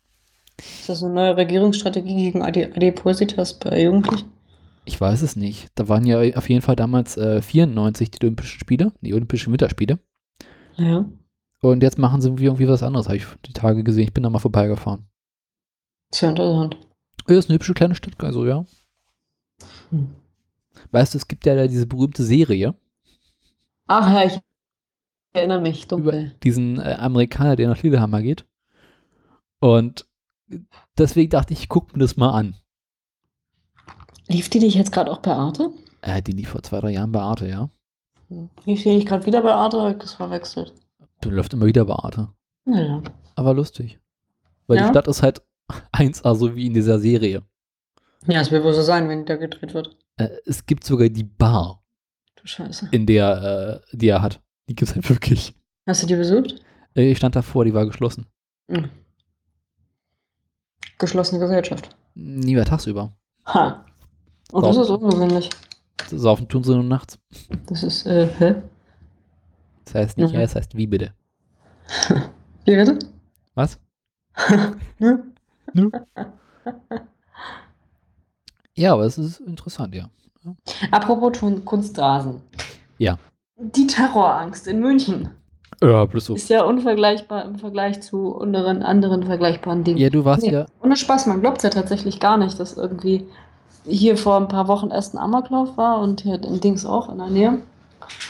Ist 0.58 0.88
das 0.88 1.02
eine 1.02 1.12
neue 1.14 1.36
Regierungsstrategie 1.36 2.14
gegen 2.16 2.42
Adi- 2.42 2.64
Adipositas 2.72 3.58
bei 3.58 3.82
Jugendlichen? 3.82 4.30
Ich 4.84 5.00
weiß 5.00 5.22
es 5.22 5.34
nicht. 5.36 5.68
Da 5.74 5.88
waren 5.88 6.04
ja 6.06 6.20
auf 6.36 6.48
jeden 6.48 6.62
Fall 6.62 6.76
damals 6.76 7.16
äh, 7.16 7.40
94 7.42 8.10
die 8.10 8.24
Olympischen 8.24 8.60
Spiele, 8.60 8.92
die 9.00 9.14
Olympischen 9.14 9.52
Winterspiele. 9.52 9.98
Ja. 10.76 11.06
Und 11.62 11.82
jetzt 11.82 11.98
machen 11.98 12.20
sie 12.20 12.28
irgendwie 12.28 12.68
was 12.68 12.82
anderes, 12.82 13.06
habe 13.06 13.16
ich 13.16 13.26
die 13.46 13.52
Tage 13.54 13.82
gesehen. 13.82 14.04
Ich 14.04 14.12
bin 14.12 14.22
da 14.22 14.30
mal 14.30 14.38
vorbeigefahren. 14.38 15.06
Sehr 16.14 16.30
interessant. 16.30 16.76
Ja, 17.28 17.36
ist 17.38 17.48
eine 17.48 17.54
hübsche 17.56 17.72
kleine 17.74 17.94
Stadt, 17.94 18.22
also 18.22 18.44
ja. 18.46 18.66
Hm. 19.90 20.14
Weißt 20.90 21.14
du, 21.14 21.18
es 21.18 21.26
gibt 21.28 21.46
ja 21.46 21.54
da 21.54 21.66
diese 21.66 21.86
berühmte 21.86 22.22
Serie 22.22 22.74
Ach 23.86 24.10
ja, 24.12 24.24
ich 24.26 24.38
erinnere 25.34 25.60
mich, 25.60 25.84
über 25.92 25.96
dunkel. 25.96 26.34
diesen 26.42 26.78
äh, 26.78 26.96
Amerikaner, 26.98 27.56
der 27.56 27.68
nach 27.68 27.82
Lillehammer 27.82 28.22
geht. 28.22 28.44
Und 29.64 30.06
deswegen 30.98 31.30
dachte 31.30 31.54
ich, 31.54 31.60
ich 31.60 31.68
gucke 31.70 31.94
mir 31.94 32.00
das 32.04 32.18
mal 32.18 32.32
an. 32.32 32.54
Lief 34.28 34.50
die 34.50 34.58
dich 34.58 34.74
jetzt 34.74 34.92
gerade 34.92 35.10
auch 35.10 35.20
bei 35.22 35.32
Arte? 35.32 35.70
Äh, 36.02 36.20
die 36.20 36.32
lief 36.32 36.50
vor 36.50 36.62
zwei, 36.62 36.80
drei 36.80 36.90
Jahren 36.90 37.12
bei 37.12 37.20
Arte, 37.20 37.48
ja. 37.48 37.70
Hm. 38.28 38.50
Lief 38.66 38.82
die 38.82 38.90
nicht 38.94 39.08
gerade 39.08 39.24
wieder 39.24 39.40
bei 39.40 39.54
Arte? 39.54 39.80
Hab 39.80 39.92
ich 39.92 39.98
das 40.02 40.12
verwechselt? 40.12 40.74
Du 41.22 41.30
läuft 41.30 41.54
immer 41.54 41.64
wieder 41.64 41.86
bei 41.86 41.94
Arte. 41.94 42.28
Naja. 42.66 43.02
Aber 43.36 43.54
lustig. 43.54 43.98
Weil 44.66 44.76
die 44.76 44.82
Ja? 44.84 44.90
Stadt 44.90 45.08
ist 45.08 45.22
halt 45.22 45.40
1A, 45.94 46.34
so 46.34 46.54
wie 46.54 46.66
in 46.66 46.74
dieser 46.74 46.98
Serie. 46.98 47.42
Ja, 48.26 48.42
es 48.42 48.50
wird 48.50 48.64
wohl 48.64 48.74
so 48.74 48.82
sein, 48.82 49.08
wenn 49.08 49.20
die 49.20 49.24
da 49.24 49.36
gedreht 49.36 49.72
wird. 49.72 49.96
Äh, 50.18 50.28
es 50.44 50.66
gibt 50.66 50.84
sogar 50.84 51.08
die 51.08 51.24
Bar, 51.24 51.82
Du 52.36 52.46
Scheiße. 52.46 52.88
in 52.90 53.06
der, 53.06 53.82
äh, 53.92 53.96
die 53.96 54.08
er 54.08 54.20
hat. 54.20 54.42
Die 54.68 54.74
gibt 54.74 54.90
es 54.90 54.94
halt 54.94 55.08
wirklich. 55.08 55.54
Hast 55.86 56.02
du 56.02 56.06
die 56.06 56.16
besucht? 56.16 56.56
Äh, 56.94 57.10
ich 57.12 57.16
stand 57.16 57.34
davor, 57.34 57.64
die 57.64 57.72
war 57.72 57.86
geschlossen. 57.86 58.26
Hm. 58.70 58.90
Geschlossene 60.98 61.40
Gesellschaft. 61.40 61.88
Nie 62.14 62.54
mehr 62.54 62.64
tagsüber. 62.64 63.12
Ha. 63.46 63.84
Und 64.52 64.64
das 64.64 64.76
Saufen. 64.76 64.94
ist 64.94 65.02
ungewöhnlich. 65.02 65.50
Saufen 66.08 66.48
tun 66.48 66.62
sie 66.64 66.74
nur 66.74 66.84
nachts. 66.84 67.18
Das 67.66 67.82
ist, 67.82 68.06
äh, 68.06 68.28
hä? 68.38 68.54
Das 69.84 69.94
heißt 69.94 70.18
nicht, 70.18 70.28
Mhm. 70.30 70.34
ja, 70.34 70.40
das 70.42 70.54
heißt 70.54 70.76
wie 70.76 70.86
bitte. 70.86 71.12
Wie 72.64 72.76
bitte? 72.76 72.98
Was? 73.54 73.78
Hm? 74.98 75.90
Ja, 78.74 78.92
aber 78.94 79.04
es 79.04 79.18
ist 79.18 79.40
interessant, 79.40 79.94
ja. 79.94 80.08
Apropos 80.90 81.38
Kunstrasen. 81.64 82.40
Ja. 82.98 83.18
Die 83.56 83.86
Terrorangst 83.86 84.66
in 84.66 84.80
München 84.80 85.30
Ja, 85.82 86.04
bloß 86.04 86.24
so. 86.26 86.34
ist 86.34 86.48
ja 86.48 86.62
unvergleichbar 86.64 87.44
im 87.44 87.56
Vergleich 87.58 88.00
zu 88.00 88.38
anderen, 88.38 88.82
anderen 88.82 89.24
vergleichbaren 89.24 89.84
Dingen. 89.84 89.98
Ja, 89.98 90.08
du 90.08 90.24
warst 90.24 90.42
Nee. 90.44 90.52
ja, 90.52 90.66
Ohne 90.82 90.96
Spaß, 90.96 91.26
man 91.26 91.40
glaubt 91.40 91.58
es 91.58 91.62
ja 91.64 91.70
tatsächlich 91.70 92.20
gar 92.20 92.36
nicht, 92.38 92.58
dass 92.58 92.76
irgendwie 92.76 93.26
hier 93.86 94.16
vor 94.16 94.36
ein 94.36 94.48
paar 94.48 94.68
Wochen 94.68 94.90
erst 94.90 95.14
ein 95.14 95.18
Amoklauf 95.18 95.76
war 95.76 96.00
und 96.00 96.22
hier 96.22 96.42
in 96.42 96.60
Dings 96.60 96.86
auch 96.86 97.10
in 97.10 97.18
der 97.18 97.28
Nähe. 97.28 97.58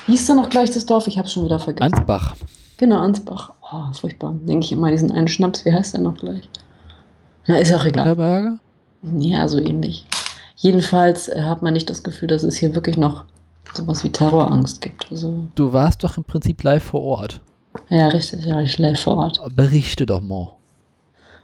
Wie 0.06 0.12
hieß 0.12 0.26
denn 0.26 0.36
noch 0.36 0.48
gleich 0.48 0.70
das 0.72 0.86
Dorf? 0.86 1.06
Ich 1.06 1.18
habe 1.18 1.28
schon 1.28 1.44
wieder 1.44 1.58
vergessen. 1.60 1.94
Ansbach. 1.94 2.34
genau, 2.76 2.98
Ansbach. 2.98 3.52
Oh, 3.72 3.92
furchtbar. 3.92 4.34
Denke 4.42 4.64
ich 4.64 4.72
immer 4.72 4.90
diesen 4.90 5.12
einen 5.12 5.28
Schnaps. 5.28 5.64
Wie 5.64 5.72
heißt 5.72 5.94
der 5.94 6.00
noch 6.00 6.14
gleich? 6.16 6.48
Na, 7.46 7.56
ist 7.58 7.72
auch 7.74 7.84
egal. 7.84 8.06
Herberge? 8.06 8.58
Ja, 9.18 9.46
so 9.48 9.58
ähnlich. 9.58 10.06
Jedenfalls 10.56 11.28
äh, 11.28 11.42
hat 11.42 11.62
man 11.62 11.74
nicht 11.74 11.90
das 11.90 12.02
Gefühl, 12.02 12.28
dass 12.28 12.42
es 12.42 12.56
hier 12.56 12.74
wirklich 12.74 12.96
noch 12.96 13.24
sowas 13.76 14.04
wie 14.04 14.10
Terrorangst 14.10 14.80
gibt. 14.80 15.06
Also, 15.10 15.46
Du 15.54 15.72
warst 15.72 16.04
doch 16.04 16.16
im 16.16 16.24
Prinzip 16.24 16.62
live 16.62 16.82
vor 16.84 17.02
Ort. 17.02 17.40
ja, 17.88 18.08
richtig, 18.08 18.44
ja, 18.44 18.60
ich 18.60 18.78
live 18.78 19.00
vor 19.00 19.16
Ort. 19.16 19.40
Berichte 19.54 20.06
doch 20.06 20.20
mal. 20.20 20.52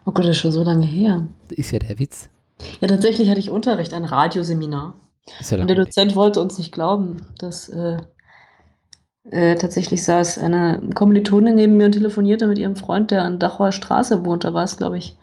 Oh 0.06 0.12
Gott, 0.12 0.24
das 0.24 0.30
ist 0.32 0.38
schon 0.38 0.52
so 0.52 0.62
lange 0.62 0.86
her. 0.86 1.26
Ist 1.50 1.70
ja 1.72 1.78
der 1.78 1.98
Witz. 1.98 2.28
Ja, 2.80 2.88
tatsächlich 2.88 3.28
hatte 3.28 3.40
ich 3.40 3.50
Unterricht, 3.50 3.92
ein 3.94 4.04
Radioseminar. 4.04 4.94
Ja 5.48 5.58
Und 5.58 5.68
der. 5.68 5.76
Dozent 5.76 6.16
wollte 6.16 6.40
uns 6.40 6.58
nicht 6.58 6.72
glauben, 6.72 7.18
dass 7.38 7.68
äh, 7.68 7.98
äh, 9.30 9.54
tatsächlich 9.56 10.02
saß 10.04 10.38
eine 10.38 10.80
Kommilitonin 10.94 11.54
neben 11.54 11.76
mir 11.76 11.86
und 11.86 11.92
telefonierte 11.92 12.46
mit 12.46 12.58
ihrem 12.58 12.76
Freund, 12.76 13.10
der 13.10 13.22
an 13.24 13.38
Dachauer 13.38 13.72
Straße 13.72 14.24
wohnt. 14.24 14.44
Da 14.44 14.54
war 14.54 14.64
es, 14.64 14.76
glaube 14.76 14.98
ich, 14.98 15.16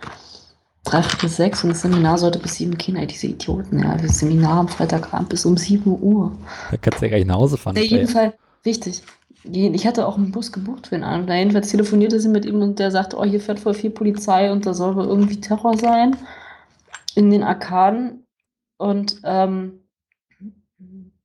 dreiviertel 0.89 1.29
sechs 1.29 1.63
und 1.63 1.71
das 1.71 1.81
Seminar 1.81 2.17
sollte 2.17 2.39
bis 2.39 2.55
sieben 2.55 2.77
Kinder, 2.77 3.05
diese 3.05 3.27
Idioten, 3.27 3.79
ja, 3.79 3.95
das 3.95 4.19
Seminar 4.19 4.59
am 4.59 4.67
Freitagabend 4.67 5.29
bis 5.29 5.45
um 5.45 5.57
sieben 5.57 5.97
Uhr. 6.01 6.31
Da 6.71 6.77
kannst 6.77 7.01
du 7.01 7.05
ja 7.05 7.09
gleich 7.09 7.25
nach 7.25 7.35
Hause 7.35 7.57
fahren. 7.57 7.75
Ja, 7.75 7.83
jedenfalls, 7.83 8.33
richtig. 8.65 9.03
Ich 9.43 9.87
hatte 9.87 10.05
auch 10.07 10.17
einen 10.17 10.31
Bus 10.31 10.51
gebucht 10.51 10.87
für 10.87 10.95
ihn 10.95 11.03
an. 11.03 11.27
Da 11.27 11.35
jedenfalls 11.35 11.69
telefonierte 11.69 12.19
sie 12.19 12.27
mit 12.27 12.45
ihm 12.45 12.61
und 12.61 12.79
der 12.79 12.91
sagte, 12.91 13.17
oh, 13.17 13.23
hier 13.23 13.39
fährt 13.39 13.59
voll 13.59 13.73
viel 13.73 13.91
Polizei 13.91 14.51
und 14.51 14.65
da 14.65 14.73
soll 14.73 14.95
wohl 14.95 15.05
irgendwie 15.05 15.39
Terror 15.39 15.77
sein 15.77 16.17
in 17.15 17.29
den 17.29 17.43
Arkaden. 17.43 18.25
Und 18.77 19.21
ähm, 19.23 19.86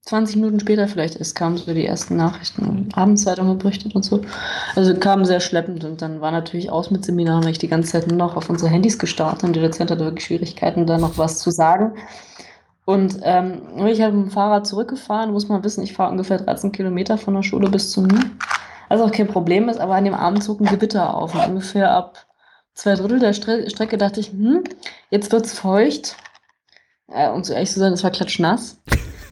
20 0.04 0.36
Minuten 0.36 0.58
später 0.58 0.88
vielleicht 0.88 1.16
erst 1.16 1.36
kamen 1.36 1.56
so 1.56 1.72
die 1.72 1.86
ersten 1.86 2.16
Nachrichten, 2.16 2.88
Abendzeitungen 2.92 3.58
berichtet 3.58 3.94
und 3.94 4.04
so. 4.04 4.22
Also 4.74 4.94
kam 4.96 5.24
sehr 5.24 5.38
schleppend 5.38 5.84
und 5.84 6.02
dann 6.02 6.20
war 6.20 6.32
natürlich 6.32 6.70
aus 6.70 6.90
mit 6.90 7.04
Seminar, 7.04 7.36
haben 7.36 7.46
wir 7.46 7.52
die 7.52 7.68
ganze 7.68 7.92
Zeit 7.92 8.08
nur 8.08 8.16
noch 8.16 8.36
auf 8.36 8.50
unsere 8.50 8.70
Handys 8.70 8.98
gestartet 8.98 9.44
und 9.44 9.54
der 9.54 9.62
Dozent 9.62 9.90
hatte 9.92 10.04
wirklich 10.04 10.26
Schwierigkeiten, 10.26 10.86
da 10.86 10.98
noch 10.98 11.18
was 11.18 11.38
zu 11.38 11.50
sagen. 11.50 11.92
Und 12.84 13.20
ähm, 13.22 13.62
ich 13.86 14.02
habe 14.02 14.16
mit 14.16 14.26
dem 14.26 14.30
Fahrrad 14.32 14.66
zurückgefahren, 14.66 15.32
muss 15.32 15.48
man 15.48 15.62
wissen, 15.62 15.84
ich 15.84 15.92
fahre 15.92 16.10
ungefähr 16.10 16.38
13 16.38 16.72
Kilometer 16.72 17.16
von 17.16 17.34
der 17.34 17.44
Schule 17.44 17.70
bis 17.70 17.92
zu 17.92 18.02
mir. 18.02 18.24
Also 18.88 19.04
auch 19.04 19.12
kein 19.12 19.28
Problem 19.28 19.68
ist, 19.68 19.78
aber 19.78 19.94
an 19.94 20.04
dem 20.04 20.14
Abend 20.14 20.42
zog 20.42 20.60
ein 20.60 20.66
Gewitter 20.66 21.14
auf. 21.14 21.34
Und 21.34 21.46
ungefähr 21.46 21.92
ab 21.92 22.26
zwei 22.74 22.96
Drittel 22.96 23.20
der 23.20 23.32
Stre 23.34 23.70
Strecke 23.70 23.98
dachte 23.98 24.18
ich, 24.18 24.30
hm, 24.32 24.64
jetzt 25.10 25.30
wird's 25.30 25.52
feucht. 25.56 26.16
Äh, 27.08 27.30
um 27.30 27.44
so 27.44 27.52
ehrlich 27.52 27.70
zu 27.70 27.78
sein, 27.78 27.92
es 27.92 28.02
war 28.02 28.10
klatschnass. 28.10 28.78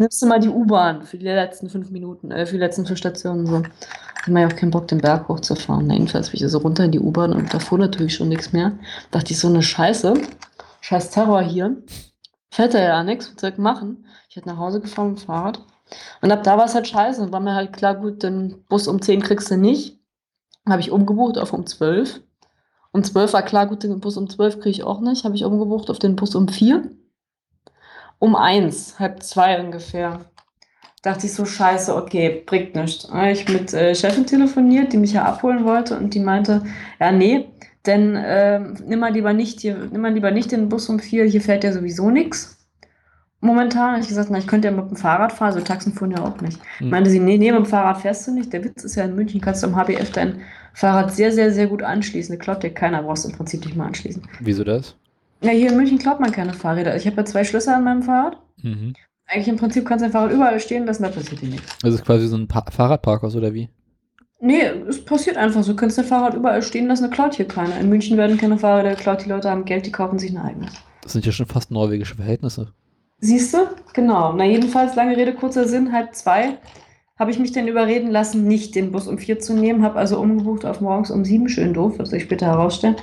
Nimmst 0.01 0.23
du 0.23 0.27
mal 0.27 0.41
die 0.41 0.49
U-Bahn 0.49 1.03
für 1.03 1.19
die 1.19 1.27
letzten 1.27 1.69
fünf 1.69 1.91
Minuten, 1.91 2.31
äh, 2.31 2.47
für 2.47 2.55
die 2.55 2.61
letzten 2.61 2.87
fünf 2.87 2.99
Stationen. 2.99 3.45
So. 3.45 3.57
Hat 3.57 4.29
man 4.29 4.41
ja 4.41 4.49
auch 4.49 4.57
keinen 4.57 4.71
Bock, 4.71 4.89
den 4.89 4.97
Berg 4.97 5.29
hochzufahren. 5.29 5.87
Na, 5.87 5.93
jedenfalls 5.93 6.31
bin 6.31 6.43
ich 6.43 6.51
so 6.51 6.57
runter 6.57 6.85
in 6.87 6.93
die 6.93 7.01
U-Bahn 7.01 7.35
und 7.35 7.53
da 7.53 7.59
fuhr 7.59 7.77
natürlich 7.77 8.15
schon 8.15 8.31
nichts 8.31 8.55
mehr. 8.55 8.73
Dachte 9.11 9.33
ich, 9.33 9.39
so 9.39 9.49
eine 9.49 9.63
Scheiße. 9.63 10.15
Scheiß 10.81 11.11
Terror 11.11 11.43
hier. 11.43 11.77
Fährt 12.51 12.73
er 12.73 12.83
ja 12.83 13.05
nichts, 13.05 13.31
was 13.31 13.43
soll 13.43 13.51
ich 13.51 13.59
machen? 13.59 14.07
Ich 14.31 14.37
hätte 14.37 14.49
nach 14.49 14.57
Hause 14.57 14.81
gefahren 14.81 15.11
mit 15.11 15.19
dem 15.21 15.27
Fahrrad. 15.27 15.61
Und 16.23 16.33
ab 16.33 16.45
da 16.45 16.57
war 16.57 16.65
es 16.65 16.75
halt 16.75 16.89
scheiße. 16.89 17.21
Und 17.21 17.33
war 17.33 17.41
mir 17.41 17.55
halt 17.55 17.75
klar, 17.75 17.95
gut, 17.95 18.23
den 18.23 18.65
Bus 18.71 18.89
um 18.89 19.03
10 19.03 19.21
kriegst 19.21 19.51
du 19.51 19.59
nicht. 19.59 19.99
Habe 20.67 20.81
ich 20.81 20.93
umgebucht 20.93 21.37
auf 21.37 21.53
um 21.53 21.67
12. 21.67 22.23
Um 22.93 23.05
12 23.05 23.35
war 23.35 23.43
klar, 23.43 23.67
gut, 23.67 23.83
den 23.83 24.01
Bus 24.01 24.17
um 24.17 24.31
12 24.31 24.61
kriege 24.61 24.71
ich 24.71 24.83
auch 24.83 25.03
nicht. 25.03 25.25
Habe 25.27 25.35
ich 25.35 25.45
umgebucht 25.45 25.91
auf 25.91 25.99
den 25.99 26.17
Bus 26.17 26.35
um 26.35 26.49
4. 26.49 26.91
Um 28.21 28.37
1, 28.37 29.01
halb 29.01 29.23
2 29.23 29.61
ungefähr. 29.65 30.21
Dachte 31.03 31.27
ich 31.27 31.33
so, 31.33 31.47
scheiße, 31.47 31.97
okay, 31.97 32.43
bringt 32.45 32.77
nichts. 32.77 33.07
Dann 33.09 33.17
habe 33.17 33.33
ich 33.33 33.49
mit 33.49 33.73
äh, 33.73 33.95
Chefin 33.95 34.27
telefoniert, 34.27 34.93
die 34.93 34.99
mich 34.99 35.15
ja 35.15 35.25
abholen 35.25 35.65
wollte 35.65 35.97
und 35.97 36.13
die 36.15 36.21
meinte, 36.21 36.63
ja, 37.01 37.11
nee, 37.11 37.47
denn 37.87 38.19
ähm, 38.23 38.77
nimm 38.87 39.01
mal 39.01 39.13
lieber 39.13 39.33
nicht 39.33 39.61
hier, 39.61 39.89
nimm 39.91 40.03
mal 40.03 40.13
lieber 40.13 40.31
nicht 40.31 40.53
den 40.53 40.69
Bus 40.69 40.91
um 40.91 41.01
4, 41.01 41.25
hier 41.25 41.41
fährt 41.41 41.65
ja 41.65 41.73
sowieso 41.73 42.11
nichts. 42.11 42.59
Momentan 43.41 43.93
habe 43.93 44.03
ich 44.03 44.09
gesagt, 44.09 44.29
na, 44.31 44.37
ich 44.37 44.47
könnte 44.47 44.69
ja 44.69 44.75
mit 44.75 44.91
dem 44.91 44.99
Fahrrad 44.99 45.33
fahren, 45.33 45.55
so 45.55 45.61
Taxen 45.61 45.95
fuhren 45.95 46.11
ja 46.11 46.23
auch 46.23 46.39
nicht. 46.43 46.61
Hm. 46.77 46.91
Meinte 46.91 47.09
sie, 47.09 47.21
nee, 47.21 47.39
nee, 47.39 47.51
mit 47.51 47.61
dem 47.61 47.67
Fahrrad 47.67 48.03
fährst 48.03 48.27
du 48.27 48.35
nicht. 48.35 48.53
Der 48.53 48.63
Witz 48.63 48.85
ist 48.85 48.97
ja 48.97 49.05
in 49.05 49.15
München, 49.15 49.41
kannst 49.41 49.63
du 49.63 49.69
am 49.69 49.77
HBF 49.77 50.13
dein 50.13 50.43
Fahrrad 50.75 51.15
sehr, 51.15 51.33
sehr, 51.33 51.51
sehr 51.51 51.67
gut 51.67 51.83
anschließen. 51.83 52.37
Da 52.37 52.43
klaut 52.43 52.63
dir 52.63 52.75
keiner, 52.75 53.03
brauchst 53.03 53.25
du 53.25 53.31
im 53.31 53.37
Prinzip 53.37 53.65
nicht 53.65 53.77
mal 53.77 53.87
anschließen. 53.87 54.23
Wieso 54.41 54.63
das? 54.63 54.95
Ja, 55.43 55.51
hier 55.51 55.71
in 55.71 55.77
München 55.77 55.99
klaut 55.99 56.21
man 56.21 56.33
keine 56.33 56.53
Fahrräder. 56.53 56.97
Ich 56.97 57.07
habe 57.07 57.17
ja 57.17 57.25
zwei 57.25 57.45
Schlösser 57.45 57.77
an 57.77 57.85
meinem 57.85 58.03
Fahrrad. 58.03 58.39
Mhm. 58.63 58.95
Eigentlich 59.27 59.49
im 59.49 59.57
Prinzip 59.57 59.87
kannst 59.87 60.03
du 60.03 60.07
dein 60.07 60.13
Fahrrad 60.13 60.33
überall 60.33 60.59
stehen 60.61 60.87
lassen, 60.87 61.05
da 61.05 61.09
passiert 61.09 61.41
dir 61.41 61.49
nichts. 61.49 61.79
Das 61.83 61.95
ist 61.95 62.05
quasi 62.05 62.27
so 62.27 62.37
ein 62.37 62.49
pa 62.49 62.65
Fahrradparkhaus 62.71 63.37
oder 63.37 63.55
wie? 63.55 63.69
Nee, 64.41 64.63
es 64.89 65.05
passiert 65.05 65.37
einfach 65.37 65.63
so. 65.63 65.73
Du 65.73 65.77
kannst 65.77 65.99
dein 65.99 66.05
Fahrrad 66.05 66.35
überall 66.35 66.63
stehen 66.63 66.89
lassen, 66.89 67.05
da 67.05 67.09
klaut 67.09 67.35
hier 67.35 67.47
keiner. 67.47 67.79
In 67.79 67.89
München 67.89 68.17
werden 68.17 68.39
keine 68.39 68.59
Fahrräder 68.59 68.97
geklaut, 68.97 69.25
die 69.25 69.29
Leute 69.29 69.51
haben 69.51 69.65
Geld, 69.65 69.87
die 69.87 69.93
kaufen 69.93 70.19
sich 70.19 70.31
ein 70.31 70.39
eigenes. 70.39 70.73
Das 71.03 71.13
sind 71.13 71.25
ja 71.25 71.33
schon 71.33 71.47
fast 71.47 71.71
norwegische 71.71 72.17
Verhältnisse. 72.17 72.73
Siehst 73.19 73.55
du? 73.55 73.59
Genau. 73.93 74.33
Na, 74.33 74.45
jedenfalls, 74.45 74.97
lange 74.97 75.17
Rede, 75.17 75.35
kurzer 75.35 75.69
Sinn, 75.69 75.93
halb 75.93 76.15
zwei, 76.15 76.59
habe 77.19 77.31
ich 77.31 77.39
mich 77.39 77.53
dann 77.53 77.69
überreden 77.69 78.11
lassen, 78.11 78.49
nicht 78.49 78.75
den 78.75 78.93
Bus 78.93 79.07
um 79.07 79.19
vier 79.19 79.39
zu 79.39 79.53
nehmen, 79.53 79.83
habe 79.83 79.99
also 79.99 80.19
umgebucht 80.19 80.65
auf 80.65 80.81
morgens 80.81 81.11
um 81.11 81.25
sieben, 81.25 81.49
schön 81.51 81.75
doof, 81.75 81.99
wird 81.99 82.09
sich 82.09 82.23
später 82.23 82.47
herausstellen. 82.47 82.97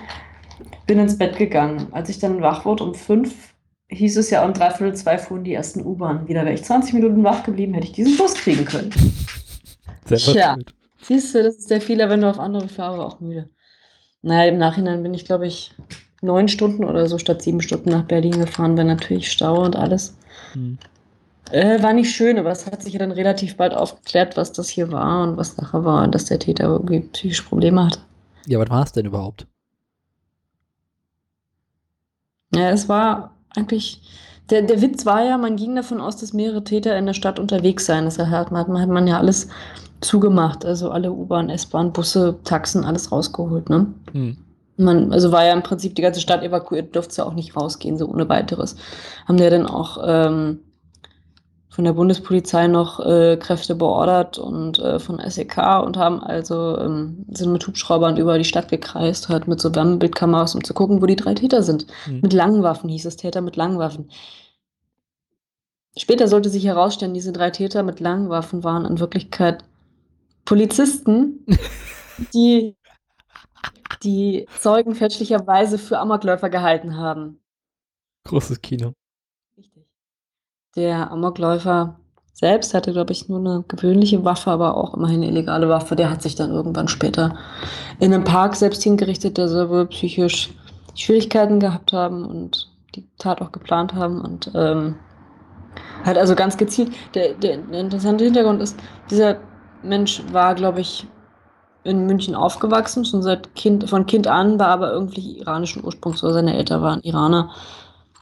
Bin 0.88 1.00
ins 1.00 1.18
Bett 1.18 1.38
gegangen. 1.38 1.88
Als 1.92 2.10
ich 2.10 2.20
dann 2.20 2.42
wach 2.42 2.66
wurde 2.66 2.84
um 2.84 2.96
fünf, 2.96 3.54
hieß 3.90 4.18
es 4.18 4.30
ja 4.30 4.46
um 4.46 4.54
dreiviertel 4.54 4.96
zwei 4.96 5.18
fuhren 5.18 5.44
die 5.44 5.54
ersten 5.54 5.86
U-Bahnen 5.86 6.28
wieder. 6.28 6.44
Wäre 6.44 6.56
ich 6.56 6.64
20 6.64 6.94
Minuten 6.94 7.24
wach 7.24 7.44
geblieben, 7.44 7.74
hätte 7.74 7.88
ich 7.88 7.94
diesen 7.94 8.18
Bus 8.18 8.34
kriegen 8.34 8.66
können. 8.66 8.92
Selber 10.06 10.34
Tja. 10.34 10.58
Siehst 11.02 11.36
du, 11.36 11.44
das 11.44 11.58
ist 11.58 11.70
der 11.70 11.82
Fehler, 11.82 12.10
wenn 12.10 12.22
du 12.22 12.30
auf 12.30 12.40
andere 12.40 12.68
Fahrer 12.68 13.06
auch 13.06 13.20
müde. 13.20 13.50
Naja, 14.22 14.50
im 14.50 14.58
Nachhinein 14.58 15.04
bin 15.04 15.14
ich, 15.14 15.26
glaube 15.26 15.48
ich, 15.48 15.74
neun 16.22 16.48
Stunden 16.48 16.84
oder 16.84 17.08
so 17.08 17.18
statt 17.18 17.42
sieben 17.42 17.62
Stunden 17.62 17.92
nach 17.92 18.04
Berlin 18.04 18.40
gefahren, 18.40 18.78
weil 18.78 18.86
natürlich 18.86 19.32
Stau 19.32 19.64
und 19.64 19.76
alles. 19.76 20.18
Hm. 20.54 20.78
Äh, 21.52 21.82
war 21.82 21.94
nicht 21.94 22.14
schön, 22.14 22.38
aber 22.38 22.52
es 22.52 22.66
hat 22.66 22.84
sich 22.84 22.94
ja 22.94 23.00
dann 23.00 23.12
relativ 23.12 23.56
bald 23.56 23.74
aufgeklärt, 23.74 24.36
was 24.36 24.52
das 24.52 24.68
hier 24.68 24.92
war 24.92 25.24
und 25.24 25.38
was 25.38 25.56
nachher 25.58 25.86
war 25.86 26.04
und 26.04 26.14
dass 26.14 26.26
der 26.26 26.40
Täter 26.40 26.66
irgendwie 26.66 27.00
psychische 27.00 27.44
Probleme 27.44 27.86
hat. 27.86 28.00
Ja, 28.48 28.60
was 28.60 28.70
war 28.70 28.84
es 28.84 28.92
denn 28.92 29.06
überhaupt? 29.06 29.48
Ja, 32.54 32.70
es 32.72 32.88
war 32.90 33.36
eigentlich 33.56 34.02
Der, 34.50 34.62
der 34.62 34.82
Witz 34.82 35.06
war 35.06 35.24
ja, 35.26 35.38
man 35.38 35.58
ging 35.58 35.76
davon 35.76 36.00
aus, 36.00 36.18
dass 36.18 36.34
mehrere 36.34 36.64
Täter 36.64 36.98
in 36.98 37.06
der 37.06 37.14
Stadt 37.14 37.40
unterwegs 37.40 37.86
seien. 37.86 38.06
Das 38.06 38.18
hat 38.18 38.52
man, 38.52 38.80
hat 38.80 38.90
man 38.90 39.08
ja 39.08 39.18
alles 39.18 39.50
zugemacht. 40.02 40.66
Also 40.66 40.90
alle 40.92 41.12
U-Bahn, 41.12 41.50
S-Bahn, 41.50 41.92
Busse, 41.92 42.40
Taxen, 42.44 42.86
alles 42.86 43.12
rausgeholt. 43.12 43.70
Ne? 43.70 43.88
Hm. 44.14 44.38
Man, 44.78 45.12
also 45.12 45.32
war 45.32 45.44
ja 45.44 45.54
im 45.54 45.64
Prinzip 45.64 45.96
die 45.96 46.02
ganze 46.04 46.22
Stadt 46.22 46.44
evakuiert, 46.44 46.96
durfte 46.96 47.18
ja 47.18 47.26
auch 47.26 47.34
nicht 47.34 47.56
rausgehen, 47.56 47.98
so 47.98 48.08
ohne 48.08 48.30
weiteres. 48.30 48.76
Haben 49.28 49.40
ja 49.40 49.50
dann 49.50 49.66
auch 49.66 49.98
ähm, 50.06 50.60
von 51.78 51.84
der 51.84 51.94
Bundespolizei 51.94 52.66
noch 52.66 53.00
äh, 53.00 53.38
Kräfte 53.38 53.76
beordert 53.76 54.40
und 54.40 54.80
äh, 54.80 54.98
von 54.98 55.20
SEK 55.20 55.58
und 55.86 55.96
haben 55.96 56.24
also 56.24 56.76
ähm, 56.80 57.24
sind 57.30 57.52
mit 57.52 57.68
Hubschraubern 57.68 58.18
über 58.18 58.40
die 58.40 58.46
Stadt 58.46 58.68
gekreist, 58.70 59.30
halt 59.30 59.48
mit 59.48 59.62
so 59.62 59.76
Wärmebildkameras, 59.76 60.56
um 60.56 60.64
zu 60.64 60.74
gucken, 60.74 61.04
wo 61.04 61.06
die 61.06 61.16
drei 61.16 61.36
Täter 61.36 61.62
sind. 61.62 61.86
Mhm. 62.08 62.22
Mit 62.22 62.34
langen 62.34 62.64
Waffen 62.64 62.90
hieß 62.90 63.06
es 63.06 63.16
Täter 63.16 63.42
mit 63.42 63.58
langen 63.58 63.78
Waffen. 63.78 64.10
Später 65.96 66.28
sollte 66.28 66.50
sich 66.50 66.66
herausstellen, 66.66 67.14
diese 67.14 67.32
drei 67.32 67.52
Täter 67.52 67.84
mit 67.84 68.00
langen 68.00 68.30
Waffen 68.30 68.64
waren 68.64 68.84
in 68.86 69.00
Wirklichkeit 69.00 69.64
Polizisten, 70.46 71.46
die 72.34 72.76
die 74.02 74.48
Zeugen 74.58 74.96
fälschlicherweise 74.96 75.78
für 75.78 76.00
Amokläufer 76.00 76.50
gehalten 76.50 76.98
haben. 76.98 77.40
Großes 78.24 78.62
Kino. 78.62 78.94
Der 80.78 81.12
Amokläufer 81.12 81.96
selbst 82.34 82.76
hatte, 82.76 82.94
glaube 82.94 83.12
ich, 83.12 83.28
nur 83.28 83.40
eine 83.40 83.66
gewöhnliche 83.68 84.24
Waffe, 84.24 84.52
aber 84.52 84.78
auch 84.78 84.94
immerhin 84.94 85.24
eine 85.24 85.32
illegale 85.32 85.68
Waffe. 85.70 85.96
Der 85.96 86.12
hat 86.12 86.22
sich 86.22 86.36
dann 86.36 86.52
irgendwann 86.52 86.88
später 86.88 87.36
in 88.00 88.14
einem 88.14 88.24
Park 88.24 88.56
selbst 88.56 88.84
hingerichtet, 88.84 89.40
der 89.40 89.50
soll 89.50 89.70
wohl 89.72 89.88
psychisch 89.88 90.54
Schwierigkeiten 90.94 91.60
gehabt 91.60 91.94
haben 91.94 92.26
und 92.26 92.70
die 92.94 93.08
Tat 93.18 93.42
auch 93.42 93.52
geplant 93.52 93.96
haben 93.96 94.22
und 94.22 94.52
ähm, 94.54 94.98
hat 96.04 96.18
also 96.20 96.36
ganz 96.36 96.58
gezielt. 96.58 96.92
Der, 97.16 97.34
der, 97.34 97.58
der 97.58 97.80
interessante 97.80 98.26
Hintergrund 98.26 98.62
ist, 98.62 98.80
dieser 99.10 99.38
Mensch 99.82 100.22
war, 100.32 100.54
glaube 100.54 100.82
ich, 100.82 101.08
in 101.84 102.06
München 102.06 102.36
aufgewachsen, 102.36 103.04
schon 103.04 103.24
seit 103.24 103.56
Kind, 103.56 103.90
von 103.90 104.06
Kind 104.06 104.28
an, 104.28 104.60
war 104.60 104.68
aber 104.68 104.92
irgendwie 104.92 105.40
iranischen 105.40 105.84
Ursprungs, 105.84 106.24
oder 106.24 106.34
seine 106.34 106.56
Eltern 106.56 106.84
waren 106.84 107.02
Iraner. 107.02 107.50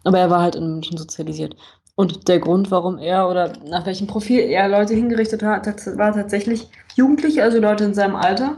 Aber 0.06 0.20
er 0.20 0.30
war 0.30 0.42
halt 0.42 0.56
in 0.56 0.72
München 0.72 0.98
sozialisiert. 0.98 1.56
Und 1.96 2.28
der 2.28 2.40
Grund, 2.40 2.72
warum 2.72 2.98
er 2.98 3.30
oder 3.30 3.54
nach 3.68 3.86
welchem 3.86 4.08
Profil 4.08 4.40
er 4.40 4.68
Leute 4.68 4.94
hingerichtet 4.94 5.44
hat, 5.44 5.66
war 5.98 6.14
tatsächlich 6.14 6.68
Jugendliche, 6.96 7.44
also 7.44 7.60
Leute 7.60 7.86
in 7.86 7.94
seinem 7.94 8.16
Alter, 8.16 8.58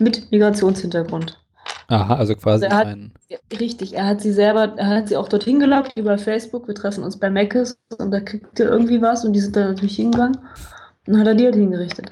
mit 0.00 0.30
Migrationshintergrund. 0.30 1.42
Aha, 1.88 2.16
also 2.16 2.34
quasi 2.36 2.66
Also 2.66 2.76
er 2.76 2.92
hat-. 2.92 2.98
Ja, 3.30 3.38
richtig, 3.58 3.94
er 3.94 4.06
hat 4.06 4.20
sie 4.20 4.32
selber, 4.32 4.74
er 4.76 4.88
hat 4.88 5.08
sie 5.08 5.16
auch 5.16 5.28
dorthin 5.28 5.58
gelockt 5.58 5.98
über 5.98 6.18
Facebook. 6.18 6.68
Wir 6.68 6.74
treffen 6.74 7.02
uns 7.02 7.18
bei 7.18 7.30
Meckes 7.30 7.78
und 7.96 8.10
da 8.10 8.20
kriegt 8.20 8.58
ihr 8.58 8.66
irgendwie 8.66 9.00
was 9.00 9.24
und 9.24 9.32
die 9.32 9.40
sind 9.40 9.56
da 9.56 9.68
natürlich 9.68 9.96
hingegangen. 9.96 10.36
Und 10.36 11.14
dann 11.14 11.20
hat 11.20 11.26
er 11.28 11.34
die 11.34 11.44
halt 11.44 11.54
hingerichtet. 11.54 12.10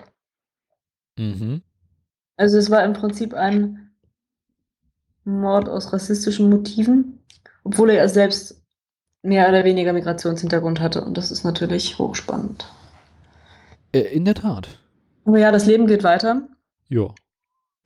Mhm. 1.19 1.63
Also 2.39 2.57
es 2.57 2.71
war 2.71 2.85
im 2.85 2.95
Prinzip 2.95 3.35
ein 3.35 3.91
Mord 5.25 5.69
aus 5.69 5.93
rassistischen 5.93 6.49
Motiven, 6.49 7.19
obwohl 7.65 7.91
er 7.91 8.09
selbst 8.09 8.63
mehr 9.27 9.49
oder 9.49 9.65
weniger 9.65 9.93
Migrationshintergrund 9.93 10.81
hatte. 10.81 11.05
Und 11.05 11.17
das 11.17 11.31
ist 11.31 11.45
natürlich 11.45 11.99
hochspannend. 11.99 12.67
Äh, 13.93 14.01
in 14.01 14.25
der 14.25 14.35
Tat. 14.35 14.69
Aber 15.25 15.39
ja, 15.39 15.53
das 15.53 15.67
Leben 15.67 15.87
geht 15.87 16.05
weiter. 16.05 16.43
Ja. 16.89 17.15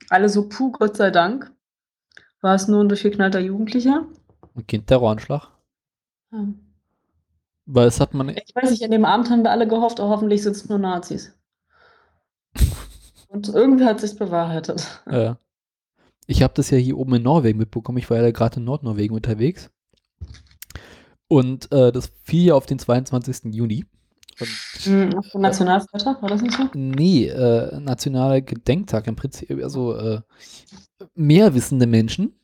Alle 0.09 0.29
so, 0.29 0.49
puh, 0.49 0.73
Gott 0.73 0.97
sei 0.97 1.11
Dank. 1.11 1.51
War 2.41 2.55
es 2.55 2.69
nur 2.69 2.83
ein 2.83 2.89
durchgeknallter 2.89 3.41
Jugendlicher? 3.41 4.07
Ein 4.55 4.67
Kind-Terroranschlag. 4.67 5.49
Ja. 6.33 6.49
Weil 7.67 7.87
es 7.87 8.01
hat 8.01 8.15
man. 8.15 8.31
Ich 8.31 8.55
weiß 8.55 8.71
nicht, 8.71 8.83
an 8.83 8.91
dem 8.91 9.05
Abend 9.05 9.31
haben 9.31 9.43
wir 9.43 9.51
alle 9.51 9.69
gehofft, 9.69 10.01
oh, 10.01 10.09
hoffentlich 10.09 10.43
sind 10.43 10.57
es 10.57 10.69
nur 10.69 10.79
Nazis. 10.79 11.33
Und 13.29 13.49
irgendwie 13.49 13.85
hat 13.85 14.01
sich 14.01 14.17
bewahrheitet. 14.17 15.03
Äh, 15.07 15.35
ich 16.27 16.43
habe 16.43 16.55
das 16.55 16.71
ja 16.71 16.79
hier 16.79 16.99
oben 16.99 17.15
in 17.15 17.23
Norwegen 17.23 17.59
mitbekommen. 17.59 17.99
Ich 17.99 18.11
war 18.11 18.19
ja 18.19 18.31
gerade 18.31 18.59
in 18.59 18.65
Nordnorwegen 18.65 19.15
unterwegs. 19.15 19.71
Und 21.31 21.71
äh, 21.71 21.93
das 21.93 22.11
fiel 22.25 22.47
ja 22.47 22.55
auf 22.55 22.67
den 22.67 22.81
22. 22.81 23.55
Juni. 23.55 23.85
Und 24.41 24.49
Mhm, 24.87 25.15
auf 25.17 25.29
dem 25.29 25.43
Nationalfeiertag, 25.43 26.21
war 26.21 26.29
das 26.29 26.43
nicht 26.43 26.57
so? 26.57 26.65
Nee, 26.75 27.27
äh, 27.29 27.79
nationaler 27.79 28.41
Gedenktag 28.41 29.07
im 29.07 29.15
Prinzip. 29.15 29.49
Also 29.63 29.95
äh, 29.95 30.21
mehr 31.15 31.55
wissende 31.55 31.87
Menschen 31.87 32.35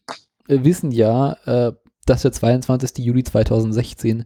äh, 0.46 0.62
wissen 0.62 0.92
ja, 0.92 1.32
äh, 1.46 1.72
dass 2.04 2.22
der 2.22 2.30
22. 2.30 3.04
Juli 3.04 3.24
2016 3.24 4.24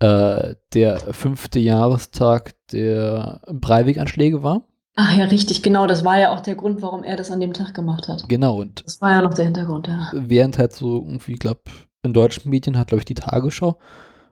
äh, 0.00 0.54
der 0.74 0.98
fünfte 1.12 1.60
Jahrestag 1.60 2.54
der 2.72 3.40
Breivik-Anschläge 3.46 4.42
war. 4.42 4.64
Ach 4.96 5.16
ja, 5.16 5.26
richtig, 5.26 5.62
genau. 5.62 5.86
Das 5.86 6.04
war 6.04 6.18
ja 6.18 6.32
auch 6.32 6.40
der 6.40 6.56
Grund, 6.56 6.82
warum 6.82 7.04
er 7.04 7.16
das 7.16 7.30
an 7.30 7.38
dem 7.38 7.52
Tag 7.52 7.72
gemacht 7.72 8.08
hat. 8.08 8.28
Genau, 8.28 8.60
und 8.60 8.84
Das 8.84 9.00
war 9.00 9.12
ja 9.12 9.22
noch 9.22 9.34
der 9.34 9.44
Hintergrund, 9.44 9.86
ja. 9.86 10.10
während 10.12 10.58
halt 10.58 10.72
so 10.72 10.96
irgendwie, 10.96 11.34
ich 11.34 11.38
glaube, 11.38 11.60
in 12.02 12.12
deutschen 12.12 12.50
Medien 12.50 12.78
hat, 12.78 12.88
glaube 12.88 13.00
ich, 13.00 13.04
die 13.04 13.14
Tagesschau 13.14 13.78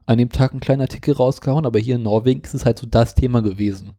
an 0.06 0.18
dem 0.18 0.30
Tag 0.30 0.50
einen 0.52 0.60
kleinen 0.60 0.82
Artikel 0.82 1.14
rausgehauen, 1.14 1.66
aber 1.66 1.78
hier 1.78 1.94
in 1.96 2.02
Norwegen 2.02 2.42
ist 2.42 2.54
es 2.54 2.64
halt 2.64 2.78
so 2.78 2.86
das 2.86 3.14
Thema 3.14 3.42
gewesen. 3.42 3.92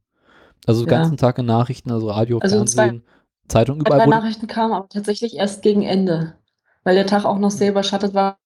Also 0.67 0.83
den 0.85 0.91
Ja. 0.91 0.99
ganzen 0.99 1.17
Tag 1.17 1.37
in 1.39 1.45
Nachrichten, 1.45 1.91
also 1.91 2.09
Radio, 2.09 2.39
Also 2.39 2.63
zwei- 2.65 2.83
Fernsehen, 2.89 3.03
Zeitung, 3.47 3.79
Zwei 3.79 3.87
überall 3.87 4.07
wurde, 4.07 4.17
Nachrichten 4.17 4.47
kamen 4.47 4.73
aber 4.73 4.89
tatsächlich 4.89 5.35
erst 5.37 5.61
gegen 5.61 5.83
Ende, 5.83 6.35
weil 6.83 6.95
der 6.95 7.05
Tag 7.07 7.25
auch 7.25 7.39
noch 7.39 7.51
sehr 7.51 7.71
überschattet 7.71 8.13
war 8.13 8.37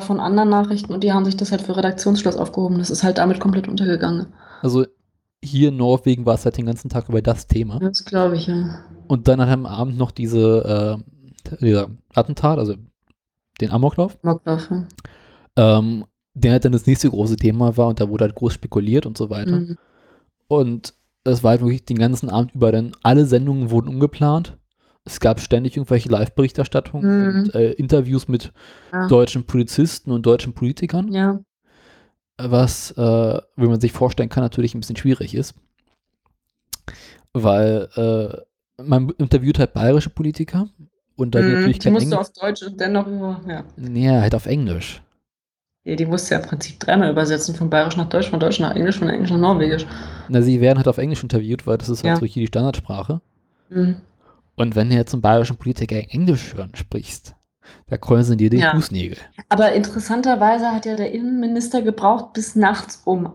von 0.00 0.20
anderen 0.20 0.48
Nachrichten 0.48 0.92
und 0.92 1.02
die 1.02 1.12
haben 1.12 1.24
sich 1.24 1.36
das 1.36 1.50
halt 1.50 1.62
für 1.62 1.76
Redaktionsschluss 1.76 2.36
aufgehoben. 2.36 2.78
Das 2.78 2.90
ist 2.90 3.02
halt 3.02 3.18
damit 3.18 3.40
komplett 3.40 3.68
untergegangen. 3.68 4.26
also 4.62 4.84
hier 5.42 5.68
in 5.68 5.76
Norwegen 5.76 6.26
war 6.26 6.34
es 6.34 6.44
halt 6.44 6.56
den 6.56 6.66
ganzen 6.66 6.88
Tag 6.88 7.08
über 7.08 7.22
das 7.22 7.46
Thema. 7.46 7.78
Das 7.78 8.04
glaube 8.04 8.36
ich, 8.36 8.48
ja. 8.48 8.80
Und 9.06 9.28
dann 9.28 9.40
am 9.40 9.66
Abend 9.66 9.96
noch 9.96 10.10
diese, 10.10 11.00
äh, 11.06 11.56
dieser 11.60 11.90
Attentat, 12.12 12.58
also 12.58 12.74
den 13.60 13.70
Amoklauf, 13.70 14.18
Moklauf, 14.22 14.68
ja. 14.70 14.86
ähm, 15.56 16.04
der 16.34 16.52
halt 16.52 16.64
dann 16.64 16.72
das 16.72 16.86
nächste 16.86 17.10
große 17.10 17.36
Thema 17.36 17.76
war 17.76 17.88
und 17.88 18.00
da 18.00 18.08
wurde 18.08 18.24
halt 18.24 18.34
groß 18.34 18.52
spekuliert 18.54 19.06
und 19.06 19.18
so 19.18 19.30
weiter. 19.30 19.60
Mhm. 19.60 19.76
Und 20.46 20.94
es 21.24 21.42
war 21.42 21.50
halt 21.52 21.60
wirklich 21.60 21.84
den 21.84 21.98
ganzen 21.98 22.30
Abend 22.30 22.54
über 22.54 22.72
dann, 22.72 22.92
alle 23.02 23.26
Sendungen 23.26 23.70
wurden 23.70 23.88
umgeplant. 23.88 24.56
Es 25.04 25.20
gab 25.20 25.40
ständig 25.40 25.76
irgendwelche 25.76 26.08
Live-Berichterstattungen 26.10 27.28
Mhm. 27.32 27.40
und 27.40 27.54
äh, 27.54 27.72
Interviews 27.72 28.28
mit 28.28 28.52
Ja. 28.92 29.08
deutschen 29.08 29.44
Polizisten 29.44 30.10
und 30.12 30.24
deutschen 30.24 30.52
Politikern, 30.52 31.12
ja. 31.12 31.40
was, 32.36 32.92
äh, 32.92 33.40
wie 33.56 33.66
man 33.66 33.80
sich 33.80 33.92
vorstellen 33.92 34.28
kann, 34.28 34.42
natürlich 34.44 34.74
ein 34.74 34.80
bisschen 34.80 34.96
schwierig 34.96 35.34
ist. 35.34 35.54
Weil 37.32 37.88
äh, 37.96 38.82
man 38.82 39.10
interviewt 39.18 39.58
halt 39.58 39.72
bayerische 39.74 40.10
Politiker 40.10 40.68
und 41.18 41.34
dann 41.34 41.46
Mhm. 41.46 41.54
natürlich 41.54 41.78
Die 41.80 41.90
musste 41.90 42.04
Englisch. 42.14 42.18
auf 42.20 42.32
Deutsch 42.32 42.62
und 42.62 42.80
dennoch 42.80 43.06
über, 43.06 43.40
ja. 43.46 43.64
Nee, 43.76 44.08
halt 44.10 44.34
auf 44.34 44.46
Englisch. 44.46 45.02
ja. 45.84 45.94
Die 45.96 46.06
musste 46.06 46.34
ja 46.34 46.40
im 46.40 46.46
Prinzip 46.46 46.78
dreimal 46.80 47.10
übersetzen, 47.10 47.54
von 47.54 47.68
Bayerisch 47.68 47.96
nach 47.96 48.08
Deutsch, 48.08 48.30
von 48.30 48.40
Deutsch 48.40 48.60
nach 48.60 48.74
Englisch, 48.74 48.98
von 48.98 49.08
Englisch 49.08 49.30
nach 49.30 49.38
Norwegisch. 49.38 49.86
Na, 50.28 50.40
sie 50.42 50.60
werden 50.60 50.78
halt 50.78 50.88
auf 50.88 50.98
Englisch 50.98 51.22
interviewt, 51.22 51.66
weil 51.66 51.76
das 51.78 51.88
ist 51.88 52.02
halt 52.04 52.14
Ja. 52.14 52.20
so 52.20 52.26
hier 52.26 52.42
die 52.42 52.46
Standardsprache. 52.46 53.20
Mhm. 53.68 53.96
Und 54.56 54.74
wenn 54.76 54.88
du 54.90 54.96
jetzt 54.96 55.10
zum 55.10 55.20
bayerischen 55.20 55.56
Politiker 55.56 55.96
Englisch 56.10 56.54
hören 56.54 56.72
sprichst, 56.74 57.34
da 57.86 57.96
kräuseln 57.96 58.38
dir 58.38 58.50
die 58.50 58.58
Ja. 58.58 58.72
Fußnägel. 58.74 59.18
Aber 59.48 59.72
interessanterweise 59.72 60.72
hat 60.72 60.86
ja 60.86 60.96
der 60.96 61.12
Innenminister 61.12 61.82
gebraucht 61.82 62.32
bis 62.32 62.54
nachts 62.56 63.02
um 63.04 63.32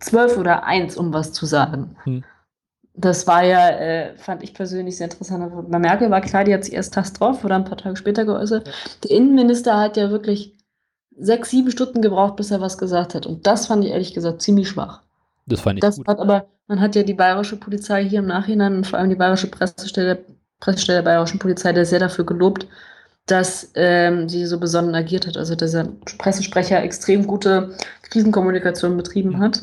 zwölf 0.00 0.36
oder 0.36 0.64
eins, 0.64 0.96
um 0.96 1.12
was 1.12 1.32
zu 1.32 1.46
sagen. 1.46 1.96
Hm. 2.04 2.22
Das 3.00 3.28
war 3.28 3.44
ja, 3.44 3.68
äh, 3.70 4.16
fand 4.16 4.42
ich 4.42 4.54
persönlich 4.54 4.96
sehr 4.96 5.06
interessant. 5.06 5.70
Bei 5.70 5.78
Merkel 5.78 6.10
war 6.10 6.20
klar, 6.20 6.42
die 6.42 6.52
hat 6.52 6.64
sich 6.64 6.74
erst 6.74 6.94
Tag 6.94 7.14
drauf 7.14 7.44
oder 7.44 7.54
ein 7.54 7.64
paar 7.64 7.78
Tage 7.78 7.96
später 7.96 8.24
geäußert. 8.24 8.68
Der 9.04 9.10
Innenminister 9.12 9.78
hat 9.78 9.96
ja 9.96 10.10
wirklich 10.10 10.56
sechs, 11.16 11.50
sieben 11.50 11.70
Stunden 11.70 12.02
gebraucht, 12.02 12.34
bis 12.36 12.50
er 12.50 12.60
was 12.60 12.76
gesagt 12.76 13.14
hat. 13.14 13.24
Und 13.24 13.46
das 13.46 13.66
fand 13.66 13.84
ich 13.84 13.92
ehrlich 13.92 14.14
gesagt 14.14 14.42
ziemlich 14.42 14.68
schwach. 14.68 15.02
Das 15.46 15.60
fand 15.60 15.78
ich 15.78 15.80
Das 15.80 15.96
gut. 15.96 16.08
hat 16.08 16.18
aber, 16.18 16.46
man 16.66 16.80
hat 16.80 16.96
ja 16.96 17.04
die 17.04 17.14
bayerische 17.14 17.56
Polizei 17.56 18.04
hier 18.04 18.18
im 18.18 18.26
Nachhinein 18.26 18.76
und 18.78 18.86
vor 18.86 18.98
allem 18.98 19.10
die 19.10 19.16
bayerische 19.16 19.48
Pressestelle, 19.48 20.24
Pressestelle 20.58 20.98
der 20.98 21.04
bayerischen 21.04 21.38
Polizei, 21.38 21.72
der 21.72 21.86
sehr 21.86 22.00
dafür 22.00 22.26
gelobt, 22.26 22.66
dass 23.26 23.70
ähm, 23.74 24.28
sie 24.28 24.44
so 24.46 24.58
besonnen 24.58 24.94
agiert 24.94 25.26
hat. 25.26 25.36
Also 25.36 25.54
dieser 25.54 25.84
Pressesprecher 26.18 26.82
extrem 26.82 27.26
gute 27.26 27.76
Krisenkommunikation 28.02 28.96
betrieben 28.96 29.38
hat. 29.38 29.62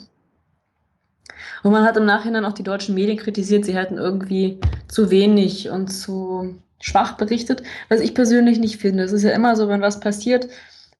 Und 1.65 1.71
man 1.71 1.83
hat 1.83 1.97
im 1.97 2.05
Nachhinein 2.05 2.45
auch 2.45 2.53
die 2.53 2.61
deutschen 2.61 2.93
Medien 2.93 3.17
kritisiert, 3.17 3.65
sie 3.65 3.75
hätten 3.75 3.97
irgendwie 3.97 4.59
zu 4.87 5.09
wenig 5.09 5.71
und 5.71 5.87
zu 5.87 6.61
schwach 6.79 7.13
berichtet, 7.13 7.63
was 7.89 8.01
ich 8.01 8.13
persönlich 8.13 8.59
nicht 8.59 8.77
finde. 8.77 9.01
Es 9.01 9.11
ist 9.11 9.23
ja 9.23 9.31
immer 9.31 9.55
so, 9.55 9.67
wenn 9.67 9.81
was 9.81 9.99
passiert, 9.99 10.47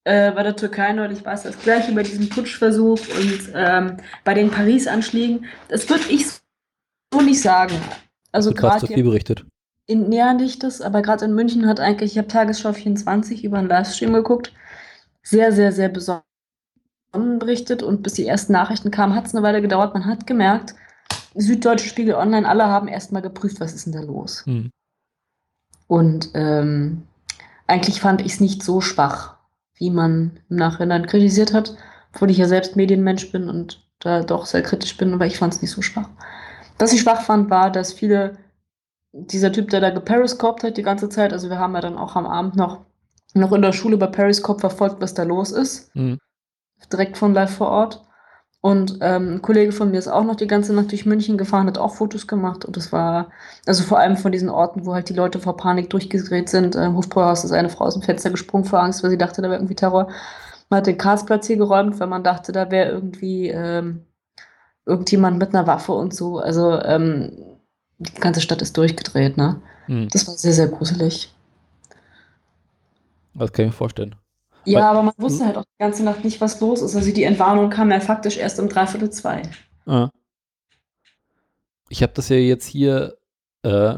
äh, 0.05 0.31
bei 0.31 0.41
der 0.41 0.55
Türkei 0.55 0.91
neulich 0.93 1.23
war 1.23 1.33
es 1.33 1.43
das 1.43 1.59
gleiche 1.59 1.91
bei 1.91 2.01
diesem 2.01 2.29
Putschversuch 2.29 2.97
und 2.97 3.51
ähm, 3.53 3.97
bei 4.23 4.33
den 4.33 4.49
Paris-Anschlägen. 4.49 5.45
Das 5.67 5.87
würde 5.87 6.05
ich 6.09 6.25
so 7.13 7.21
nicht 7.21 7.41
sagen. 7.41 7.75
Also 8.31 8.51
gerade 8.51 8.79
zu 8.79 8.87
viel 8.87 9.03
berichtet. 9.03 9.45
in 9.85 10.09
näher 10.09 10.33
nicht 10.33 10.63
das, 10.63 10.81
aber 10.81 11.03
gerade 11.03 11.25
in 11.25 11.35
München 11.35 11.67
hat 11.67 11.79
eigentlich, 11.79 12.13
ich 12.13 12.17
habe 12.17 12.27
Tagesschau 12.27 12.73
24 12.73 13.43
über 13.43 13.59
einen 13.59 13.69
Livestream 13.69 14.13
geguckt, 14.13 14.51
sehr, 15.21 15.51
sehr, 15.51 15.71
sehr 15.71 15.89
besonnen 15.89 16.23
berichtet 17.39 17.83
und 17.83 18.03
bis 18.03 18.13
die 18.13 18.27
ersten 18.27 18.53
Nachrichten 18.53 18.91
kamen, 18.91 19.15
hat 19.15 19.25
es 19.25 19.35
eine 19.35 19.43
Weile 19.43 19.61
gedauert. 19.61 19.93
Man 19.93 20.05
hat 20.05 20.27
gemerkt, 20.27 20.75
Süddeutsche 21.35 21.89
Spiegel 21.89 22.15
Online, 22.15 22.47
alle 22.47 22.65
haben 22.65 22.87
erstmal 22.87 23.21
geprüft, 23.21 23.59
was 23.59 23.73
ist 23.73 23.85
denn 23.85 23.93
da 23.93 24.01
los. 24.01 24.45
Hm. 24.45 24.71
Und 25.87 26.29
ähm, 26.33 27.03
eigentlich 27.67 28.01
fand 28.01 28.21
ich 28.21 28.33
es 28.33 28.39
nicht 28.39 28.63
so 28.63 28.81
schwach, 28.81 29.35
wie 29.75 29.89
man 29.89 30.39
im 30.49 30.57
Nachhinein 30.57 31.07
kritisiert 31.07 31.53
hat, 31.53 31.75
obwohl 32.13 32.31
ich 32.31 32.37
ja 32.37 32.47
selbst 32.47 32.75
Medienmensch 32.75 33.31
bin 33.31 33.49
und 33.49 33.83
da 33.99 34.23
doch 34.23 34.45
sehr 34.45 34.61
kritisch 34.61 34.97
bin, 34.97 35.13
aber 35.13 35.25
ich 35.25 35.37
fand 35.37 35.53
es 35.53 35.61
nicht 35.61 35.71
so 35.71 35.81
schwach. 35.81 36.09
Was 36.79 36.93
ich 36.93 37.01
schwach 37.01 37.21
fand, 37.21 37.49
war, 37.49 37.71
dass 37.71 37.93
viele, 37.93 38.37
dieser 39.11 39.51
Typ, 39.51 39.69
der 39.69 39.81
da 39.81 39.89
geperiscopt 39.89 40.63
hat 40.63 40.77
die 40.77 40.83
ganze 40.83 41.09
Zeit, 41.09 41.33
also 41.33 41.49
wir 41.49 41.59
haben 41.59 41.73
ja 41.73 41.81
dann 41.81 41.97
auch 41.97 42.15
am 42.15 42.25
Abend 42.25 42.55
noch, 42.55 42.85
noch 43.33 43.51
in 43.51 43.61
der 43.61 43.73
Schule 43.73 43.95
über 43.95 44.07
Periscope 44.07 44.59
verfolgt, 44.59 45.01
was 45.01 45.13
da 45.13 45.23
los 45.23 45.51
ist, 45.51 45.93
Hm. 45.93 46.17
Direkt 46.91 47.17
von 47.17 47.33
live 47.33 47.55
vor 47.55 47.69
Ort. 47.69 48.01
Und 48.61 48.97
ähm, 49.01 49.35
ein 49.35 49.41
Kollege 49.43 49.71
von 49.71 49.91
mir 49.91 49.99
ist 49.99 50.07
auch 50.07 50.23
noch 50.23 50.35
die 50.35 50.47
ganze 50.47 50.73
Nacht 50.73 50.89
durch 50.89 51.05
München 51.05 51.37
gefahren, 51.37 51.67
hat 51.67 51.77
auch 51.77 51.93
Fotos 51.93 52.25
gemacht. 52.25 52.65
Und 52.65 52.75
das 52.75 52.91
war, 52.91 53.29
also 53.67 53.83
vor 53.83 53.99
allem 53.99 54.17
von 54.17 54.31
diesen 54.31 54.49
Orten, 54.49 54.87
wo 54.87 54.95
halt 54.95 55.07
die 55.07 55.13
Leute 55.13 55.37
vor 55.37 55.55
Panik 55.55 55.91
durchgedreht 55.91 56.49
sind. 56.49 56.75
Ähm, 56.75 56.95
Hofbräuhaus 56.95 57.43
ist 57.43 57.51
eine 57.51 57.69
Frau 57.69 57.85
aus 57.85 57.93
dem 57.93 58.01
Fenster 58.01 58.31
gesprungen 58.31 58.65
vor 58.65 58.81
Angst, 58.81 59.03
weil 59.03 59.11
sie 59.11 59.19
dachte, 59.19 59.43
da 59.43 59.49
wäre 59.49 59.59
irgendwie 59.59 59.75
Terror. 59.75 60.09
Man 60.71 60.79
hat 60.79 60.87
den 60.87 60.97
Karlsplatz 60.97 61.45
hier 61.45 61.57
geräumt, 61.57 61.99
weil 61.99 62.07
man 62.07 62.23
dachte, 62.23 62.51
da 62.53 62.71
wäre 62.71 62.89
irgendwie 62.89 63.49
ähm, 63.49 64.07
irgendjemand 64.87 65.37
mit 65.37 65.53
einer 65.53 65.67
Waffe 65.67 65.91
und 65.91 66.15
so. 66.15 66.39
Also 66.39 66.81
ähm, 66.81 67.33
die 67.99 68.19
ganze 68.19 68.41
Stadt 68.41 68.63
ist 68.63 68.75
durchgedreht, 68.77 69.37
ne? 69.37 69.61
Hm. 69.85 70.09
Das 70.09 70.27
war 70.27 70.33
sehr, 70.35 70.53
sehr 70.53 70.69
gruselig. 70.69 71.31
Das 73.35 73.53
kann 73.53 73.65
ich 73.65 73.71
mir 73.71 73.77
vorstellen. 73.77 74.15
Ja, 74.65 74.79
Weil- 74.79 74.85
aber 74.87 75.03
man 75.03 75.13
wusste 75.17 75.45
halt 75.45 75.57
auch 75.57 75.63
die 75.65 75.77
ganze 75.79 76.03
Nacht 76.03 76.23
nicht, 76.23 76.41
was 76.41 76.59
los 76.61 76.81
ist. 76.81 76.95
Also 76.95 77.11
die 77.11 77.23
Entwarnung 77.23 77.69
kam 77.69 77.91
ja 77.91 77.99
faktisch 77.99 78.37
erst 78.37 78.59
um 78.59 78.67
dreiviertel 78.69 79.09
zwei. 79.11 79.43
Ah. 79.85 80.09
Ich 81.89 82.01
habe 82.01 82.13
das 82.13 82.29
ja 82.29 82.35
jetzt 82.37 82.65
hier, 82.65 83.17
äh, 83.63 83.95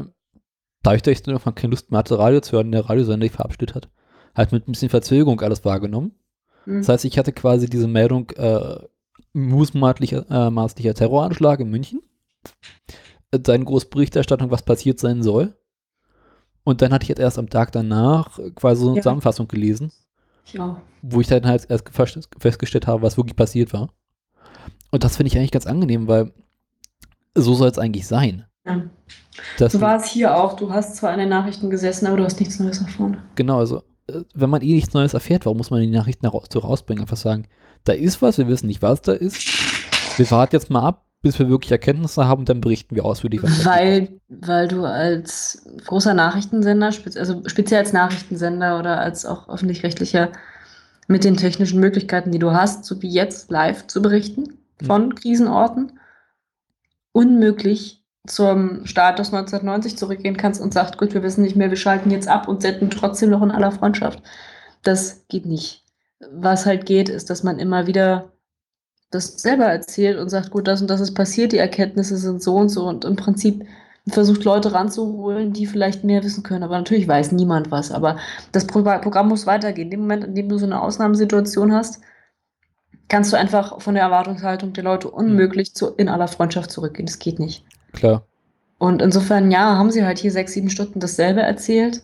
dadurch, 0.82 1.02
dass 1.02 1.12
ich 1.12 1.22
dann 1.22 1.34
irgendwann 1.34 1.54
keine 1.54 1.70
Lust 1.70 1.90
mehr 1.90 1.98
hatte, 1.98 2.18
Radio 2.18 2.40
zu 2.40 2.52
hören, 2.52 2.72
der 2.72 2.88
Radiosender 2.88 3.24
sich 3.24 3.32
verabschiedet 3.32 3.74
hat, 3.74 3.88
halt 4.36 4.52
mit 4.52 4.68
ein 4.68 4.72
bisschen 4.72 4.90
Verzögerung 4.90 5.40
alles 5.40 5.64
wahrgenommen. 5.64 6.14
Hm. 6.64 6.78
Das 6.80 6.88
heißt, 6.88 7.04
ich 7.06 7.18
hatte 7.18 7.32
quasi 7.32 7.68
diese 7.68 7.88
Meldung, 7.88 8.30
äh, 8.30 8.78
mutmaßlicher 9.32 10.26
äh, 10.30 10.50
maßlicher 10.50 10.94
Terroranschlag 10.94 11.60
in 11.60 11.70
München, 11.70 12.02
seine 13.44 13.64
Großberichterstattung, 13.64 14.50
was 14.50 14.62
passiert 14.62 14.98
sein 15.00 15.22
soll. 15.22 15.54
Und 16.64 16.82
dann 16.82 16.92
hatte 16.92 17.04
ich 17.04 17.08
jetzt 17.08 17.20
erst 17.20 17.38
am 17.38 17.48
Tag 17.48 17.72
danach 17.72 18.38
quasi 18.54 18.82
so 18.82 18.88
eine 18.88 18.96
Ja. 18.96 19.02
Zusammenfassung 19.02 19.48
gelesen, 19.48 19.92
Auch. 20.58 20.76
wo 21.02 21.20
ich 21.20 21.26
dann 21.26 21.46
halt 21.46 21.66
erst 21.68 21.88
fest- 21.90 22.28
festgestellt 22.38 22.86
habe, 22.86 23.02
was 23.02 23.16
wirklich 23.16 23.36
passiert 23.36 23.72
war. 23.72 23.88
Und 24.90 25.04
das 25.04 25.16
finde 25.16 25.28
ich 25.28 25.36
eigentlich 25.38 25.50
ganz 25.50 25.66
angenehm, 25.66 26.08
weil 26.08 26.32
so 27.34 27.54
soll 27.54 27.68
es 27.68 27.78
eigentlich 27.78 28.06
sein. 28.06 28.46
Ja. 28.66 28.82
Dass 29.58 29.72
So 29.72 29.80
war 29.80 29.96
es 29.96 30.06
hier 30.06 30.36
auch. 30.36 30.54
Du 30.56 30.72
hast 30.72 30.96
zwar 30.96 31.10
an 31.12 31.18
den 31.18 31.28
Nachrichten 31.28 31.70
gesessen, 31.70 32.06
aber 32.06 32.16
du 32.16 32.24
hast 32.24 32.40
nichts 32.40 32.58
Neues 32.58 32.80
erfahren. 32.80 33.18
Genau, 33.34 33.58
also 33.58 33.82
äh, 34.08 34.22
wenn 34.34 34.50
man 34.50 34.62
eh 34.62 34.74
nichts 34.74 34.94
Neues 34.94 35.14
erfährt, 35.14 35.44
warum 35.46 35.58
muss 35.58 35.70
man 35.70 35.80
die 35.80 35.86
Nachrichten 35.88 36.28
so 36.52 36.58
rausbringen? 36.58 37.02
Einfach 37.02 37.16
sagen, 37.16 37.46
da 37.84 37.92
ist 37.92 38.20
was, 38.22 38.38
wir 38.38 38.48
wissen 38.48 38.66
nicht, 38.66 38.82
was 38.82 39.02
da 39.02 39.12
ist. 39.12 39.38
Wir 40.18 40.30
warten 40.30 40.56
jetzt 40.56 40.70
mal 40.70 40.82
ab, 40.82 41.06
bis 41.28 41.38
wir 41.38 41.50
wirklich 41.50 41.70
Erkenntnisse 41.70 42.26
haben 42.26 42.46
dann 42.46 42.60
berichten 42.60 42.94
wir 42.94 43.04
ausführlich. 43.04 43.42
was. 43.42 43.66
Weil, 43.66 44.08
weil 44.28 44.66
du 44.66 44.84
als 44.84 45.66
großer 45.86 46.14
Nachrichtensender, 46.14 46.90
also 47.16 47.42
speziell 47.46 47.80
als 47.80 47.92
Nachrichtensender 47.92 48.78
oder 48.78 48.98
als 48.98 49.26
auch 49.26 49.48
öffentlich-rechtlicher 49.48 50.30
mit 51.06 51.24
den 51.24 51.36
technischen 51.36 51.80
Möglichkeiten, 51.80 52.32
die 52.32 52.38
du 52.38 52.52
hast, 52.52 52.84
so 52.84 53.02
wie 53.02 53.10
jetzt 53.10 53.50
live 53.50 53.86
zu 53.86 54.00
berichten 54.00 54.58
von 54.82 55.14
Krisenorten, 55.14 55.98
unmöglich 57.12 58.02
zum 58.26 58.86
Status 58.86 59.32
1990 59.32 59.98
zurückgehen 59.98 60.36
kannst 60.36 60.60
und 60.60 60.72
sagst, 60.72 60.96
gut, 60.98 61.12
wir 61.12 61.22
wissen 61.22 61.42
nicht 61.42 61.56
mehr, 61.56 61.70
wir 61.70 61.76
schalten 61.76 62.10
jetzt 62.10 62.28
ab 62.28 62.48
und 62.48 62.62
senden 62.62 62.90
trotzdem 62.90 63.30
noch 63.30 63.42
in 63.42 63.50
aller 63.50 63.72
Freundschaft. 63.72 64.22
Das 64.82 65.26
geht 65.28 65.46
nicht. 65.46 65.84
Was 66.32 66.64
halt 66.64 66.86
geht, 66.86 67.08
ist, 67.08 67.28
dass 67.30 67.42
man 67.42 67.58
immer 67.58 67.86
wieder 67.86 68.32
das 69.10 69.40
selber 69.40 69.64
erzählt 69.64 70.18
und 70.18 70.28
sagt, 70.28 70.50
gut, 70.50 70.68
das 70.68 70.80
und 70.80 70.88
das 70.88 71.00
ist 71.00 71.14
passiert, 71.14 71.52
die 71.52 71.58
Erkenntnisse 71.58 72.16
sind 72.16 72.42
so 72.42 72.56
und 72.56 72.68
so 72.68 72.86
und 72.86 73.04
im 73.04 73.16
Prinzip 73.16 73.64
versucht 74.10 74.44
Leute 74.44 74.72
ranzuholen, 74.72 75.52
die 75.52 75.66
vielleicht 75.66 76.04
mehr 76.04 76.22
wissen 76.22 76.42
können. 76.42 76.62
Aber 76.62 76.76
natürlich 76.76 77.08
weiß 77.08 77.32
niemand 77.32 77.70
was. 77.70 77.90
Aber 77.90 78.16
das 78.52 78.66
Pro 78.66 78.82
Programm 78.82 79.28
muss 79.28 79.46
weitergehen. 79.46 79.86
In 79.86 79.90
dem 79.90 80.00
Moment, 80.00 80.24
in 80.24 80.34
dem 80.34 80.48
du 80.48 80.58
so 80.58 80.66
eine 80.66 80.80
Ausnahmesituation 80.80 81.72
hast, 81.72 82.00
kannst 83.08 83.32
du 83.32 83.36
einfach 83.36 83.80
von 83.80 83.94
der 83.94 84.04
Erwartungshaltung 84.04 84.72
der 84.72 84.84
Leute 84.84 85.10
unmöglich 85.10 85.74
zu, 85.74 85.88
in 85.94 86.08
aller 86.08 86.28
Freundschaft 86.28 86.70
zurückgehen. 86.70 87.06
Das 87.06 87.18
geht 87.18 87.38
nicht. 87.38 87.64
Klar. 87.92 88.24
Und 88.78 89.02
insofern, 89.02 89.50
ja, 89.50 89.76
haben 89.76 89.90
sie 89.90 90.04
halt 90.04 90.18
hier 90.18 90.30
sechs, 90.30 90.52
sieben 90.52 90.70
Stunden 90.70 91.00
dasselbe 91.00 91.40
erzählt. 91.40 92.02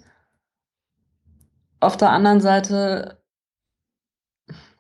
Auf 1.80 1.96
der 1.96 2.10
anderen 2.10 2.40
Seite 2.40 3.18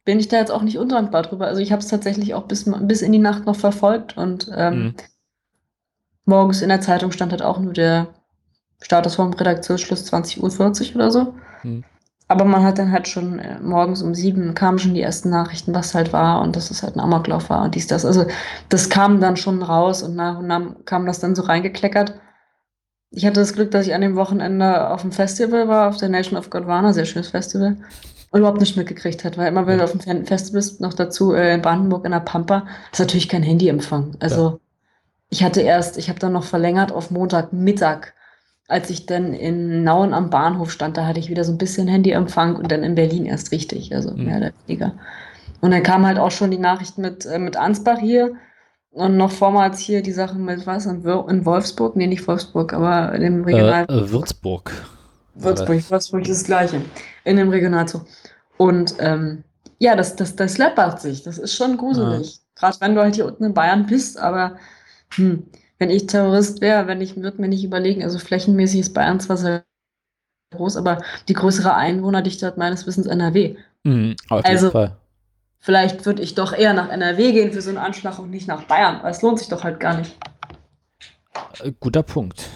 bin 0.04 0.18
ich 0.20 0.28
da 0.28 0.36
jetzt 0.38 0.50
auch 0.50 0.62
nicht 0.62 0.78
undankbar 0.78 1.22
drüber. 1.22 1.46
Also 1.46 1.60
ich 1.60 1.72
habe 1.72 1.80
es 1.80 1.88
tatsächlich 1.88 2.34
auch 2.34 2.44
bis, 2.44 2.64
bis 2.82 3.02
in 3.02 3.12
die 3.12 3.18
Nacht 3.18 3.46
noch 3.46 3.56
verfolgt 3.56 4.16
und 4.16 4.50
ähm, 4.54 4.78
Mhm. 4.82 4.94
morgens 6.26 6.62
in 6.62 6.68
der 6.68 6.80
Zeitung 6.80 7.12
stand 7.12 7.32
halt 7.32 7.42
auch 7.42 7.58
nur 7.58 7.72
der 7.72 8.08
Status 8.82 9.14
vom 9.14 9.32
Redaktionsschluss 9.32 10.12
20.40 10.12 10.90
Uhr 10.90 10.96
oder 10.96 11.10
so. 11.10 11.34
Mhm. 11.62 11.84
Aber 12.26 12.44
man 12.44 12.62
hat 12.64 12.78
dann 12.78 12.90
halt 12.90 13.06
schon 13.06 13.38
äh, 13.38 13.60
morgens 13.60 14.02
um 14.02 14.14
sieben 14.14 14.54
kamen 14.54 14.78
schon 14.78 14.94
die 14.94 15.02
ersten 15.02 15.28
Nachrichten, 15.30 15.74
was 15.74 15.94
halt 15.94 16.12
war 16.12 16.40
und 16.40 16.56
dass 16.56 16.70
es 16.70 16.82
halt 16.82 16.96
ein 16.96 17.00
Amoklauf 17.00 17.50
war 17.50 17.62
und 17.62 17.74
dies, 17.74 17.86
das. 17.86 18.04
Also 18.06 18.24
das 18.70 18.88
kam 18.88 19.20
dann 19.20 19.36
schon 19.36 19.62
raus 19.62 20.02
und 20.02 20.16
nach 20.16 20.38
und 20.38 20.46
nach 20.46 20.62
kam 20.86 21.04
das 21.06 21.20
dann 21.20 21.34
so 21.34 21.42
reingekleckert. 21.42 22.14
Ich 23.10 23.24
hatte 23.26 23.40
das 23.40 23.52
Glück, 23.52 23.70
dass 23.70 23.86
ich 23.86 23.94
an 23.94 24.00
dem 24.00 24.16
Wochenende 24.16 24.90
auf 24.90 25.02
dem 25.02 25.12
Festival 25.12 25.68
war, 25.68 25.88
auf 25.90 25.98
der 25.98 26.08
Nation 26.08 26.38
of 26.38 26.50
Gondwana, 26.50 26.92
sehr 26.92 27.04
schönes 27.04 27.28
Festival, 27.28 27.76
überhaupt 28.40 28.60
nicht 28.60 28.76
mitgekriegt 28.76 29.24
hat, 29.24 29.38
weil 29.38 29.48
immer 29.48 29.66
wenn 29.66 29.78
du 29.78 29.84
auf 29.84 29.92
dem 29.92 30.00
Fe- 30.00 30.24
Festival 30.24 30.58
bist, 30.58 30.80
noch 30.80 30.94
dazu 30.94 31.32
äh, 31.34 31.54
in 31.54 31.62
Brandenburg 31.62 32.04
in 32.04 32.12
der 32.12 32.20
Pampa, 32.20 32.66
ist 32.92 32.98
natürlich 32.98 33.28
kein 33.28 33.42
Handyempfang. 33.42 34.16
Also 34.20 34.60
ich 35.30 35.42
hatte 35.42 35.60
erst, 35.62 35.98
ich 35.98 36.08
habe 36.08 36.18
dann 36.18 36.32
noch 36.32 36.44
verlängert 36.44 36.92
auf 36.92 37.10
Montagmittag, 37.10 38.12
als 38.68 38.90
ich 38.90 39.06
dann 39.06 39.34
in 39.34 39.84
Nauen 39.84 40.14
am 40.14 40.30
Bahnhof 40.30 40.70
stand, 40.70 40.96
da 40.96 41.06
hatte 41.06 41.20
ich 41.20 41.28
wieder 41.28 41.44
so 41.44 41.52
ein 41.52 41.58
bisschen 41.58 41.86
Handyempfang 41.86 42.56
und 42.56 42.72
dann 42.72 42.82
in 42.82 42.94
Berlin 42.94 43.26
erst 43.26 43.52
richtig, 43.52 43.94
also 43.94 44.10
Mhm. 44.12 44.24
mehr 44.24 44.36
oder 44.38 44.52
weniger. 44.66 44.94
Und 45.60 45.70
dann 45.70 45.82
kam 45.82 46.06
halt 46.06 46.18
auch 46.18 46.30
schon 46.30 46.50
die 46.50 46.58
Nachricht 46.58 46.98
mit, 46.98 47.26
äh, 47.26 47.38
mit 47.38 47.56
Ansbach 47.56 47.98
hier 47.98 48.34
und 48.90 49.16
noch 49.16 49.32
vormals 49.32 49.78
hier 49.78 50.02
die 50.02 50.12
Sachen 50.12 50.44
mit 50.44 50.66
was, 50.66 50.86
in, 50.86 51.04
in 51.04 51.44
Wolfsburg, 51.44 51.96
nee, 51.96 52.06
nicht 52.06 52.26
Wolfsburg, 52.26 52.72
aber 52.72 53.12
in 53.14 53.22
dem 53.22 53.44
Regional... 53.44 53.86
Äh, 53.88 53.92
äh, 53.92 54.10
Würzburg. 54.10 54.72
Würzburg, 55.34 55.90
Würzburg 55.90 56.22
ist 56.22 56.40
das 56.40 56.44
Gleiche. 56.44 56.80
In 57.24 57.36
dem 57.36 57.48
Regionalzug. 57.50 58.06
Und 58.56 58.94
ähm, 58.98 59.44
ja, 59.78 59.96
das, 59.96 60.16
das, 60.16 60.36
das 60.36 60.58
läppert 60.58 61.00
sich. 61.00 61.22
Das 61.22 61.38
ist 61.38 61.54
schon 61.54 61.76
gruselig. 61.76 62.40
Gerade 62.54 62.80
wenn 62.80 62.94
du 62.94 63.00
halt 63.02 63.14
hier 63.16 63.26
unten 63.26 63.44
in 63.44 63.54
Bayern 63.54 63.86
bist, 63.86 64.18
aber 64.18 64.56
hm, 65.14 65.44
wenn 65.78 65.90
ich 65.90 66.06
Terrorist 66.06 66.60
wäre, 66.60 66.86
wenn 66.86 67.00
ich 67.00 67.16
würde 67.16 67.40
mir 67.40 67.48
nicht 67.48 67.64
überlegen, 67.64 68.02
also 68.02 68.18
flächenmäßig 68.18 68.80
ist 68.80 68.94
Bayern 68.94 69.20
zwar 69.20 69.36
sehr 69.36 69.64
groß, 70.54 70.76
aber 70.76 71.02
die 71.28 71.34
größere 71.34 71.74
Einwohnerdichte 71.74 72.46
hat 72.46 72.56
meines 72.56 72.86
Wissens 72.86 73.06
NRW. 73.06 73.56
Mhm, 73.82 74.16
auf 74.28 74.44
Also- 74.44 74.66
jeden 74.66 74.72
Fall. 74.72 74.96
Vielleicht 75.58 76.04
würde 76.04 76.20
ich 76.20 76.34
doch 76.34 76.52
eher 76.52 76.74
nach 76.74 76.90
NRW 76.90 77.32
gehen 77.32 77.52
für 77.52 77.62
so 77.62 77.70
einen 77.70 77.78
Anschlag 77.78 78.18
und 78.18 78.28
nicht 78.28 78.46
nach 78.46 78.64
Bayern, 78.64 79.02
weil 79.02 79.12
es 79.12 79.22
lohnt 79.22 79.38
sich 79.38 79.48
doch 79.48 79.64
halt 79.64 79.80
gar 79.80 79.96
nicht. 79.96 80.14
Äh, 81.62 81.72
guter 81.80 82.02
Punkt. 82.02 82.50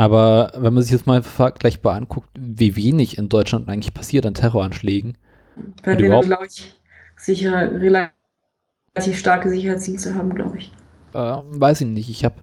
Aber 0.00 0.52
wenn 0.56 0.72
man 0.72 0.82
sich 0.82 0.92
jetzt 0.92 1.06
mal 1.06 1.22
vergleichbar 1.22 1.94
anguckt, 1.94 2.30
wie 2.38 2.74
wenig 2.74 3.18
in 3.18 3.28
Deutschland 3.28 3.68
eigentlich 3.68 3.92
passiert 3.92 4.24
an 4.24 4.32
Terroranschlägen, 4.32 5.18
Weil 5.84 5.98
wir, 5.98 6.20
glaube 6.22 6.46
ich, 6.46 6.74
sicher, 7.16 7.70
relativ 7.70 9.18
starke 9.18 9.50
Sicherheitsdienste 9.50 10.14
haben, 10.14 10.34
glaube 10.34 10.56
ich. 10.56 10.72
äh, 11.12 11.18
weiß 11.18 11.82
ich 11.82 11.86
nicht. 11.86 12.08
Ich 12.08 12.24
habe 12.24 12.36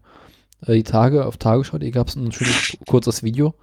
äh, 0.67 0.74
die 0.74 0.84
Tage 0.84 1.26
auf 1.26 1.38
Tagesschau, 1.38 1.80
hier 1.80 1.89
gab 1.89 2.10
es 2.10 2.15
ein 2.15 2.32
schönes 2.32 2.78
kurzes 2.88 3.24
Video, 3.24 3.56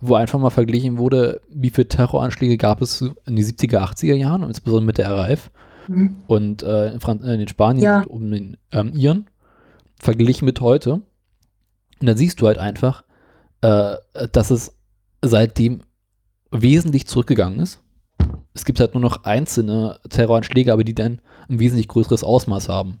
wo 0.00 0.14
einfach 0.14 0.38
mal 0.38 0.48
verglichen 0.48 0.96
wurde, 0.96 1.42
wie 1.50 1.68
viele 1.68 1.88
Terroranschläge 1.88 2.56
gab 2.56 2.80
es 2.80 3.02
in 3.02 3.36
den 3.36 3.44
70er, 3.44 3.80
80er 3.80 4.14
Jahren, 4.14 4.44
und 4.44 4.48
insbesondere 4.48 4.86
mit 4.86 4.96
der 4.96 5.10
RAF 5.10 5.50
Mhm. 5.88 6.16
und 6.26 6.62
äh, 6.62 6.90
in, 6.94 7.00
Fran 7.00 7.22
äh, 7.22 7.34
in 7.34 7.46
Spanien 7.48 7.84
Ja. 7.84 7.98
und 8.00 8.06
um 8.06 8.30
den 8.30 8.56
ähm, 8.72 8.92
Iren, 8.94 9.26
verglichen 10.00 10.46
mit 10.46 10.60
heute. 10.62 10.94
Und 10.94 12.06
dann 12.08 12.16
siehst 12.16 12.40
du 12.40 12.46
halt 12.46 12.58
einfach, 12.58 13.04
äh, 13.66 14.28
dass 14.32 14.50
es 14.50 14.76
seitdem 15.22 15.82
wesentlich 16.50 17.06
zurückgegangen 17.06 17.60
ist. 17.60 17.80
Es 18.54 18.64
gibt 18.64 18.80
halt 18.80 18.94
nur 18.94 19.02
noch 19.02 19.24
einzelne 19.24 19.98
Terroranschläge, 20.08 20.72
aber 20.72 20.84
die 20.84 20.94
dann 20.94 21.20
ein 21.48 21.58
wesentlich 21.58 21.88
größeres 21.88 22.24
Ausmaß 22.24 22.68
haben. 22.68 23.00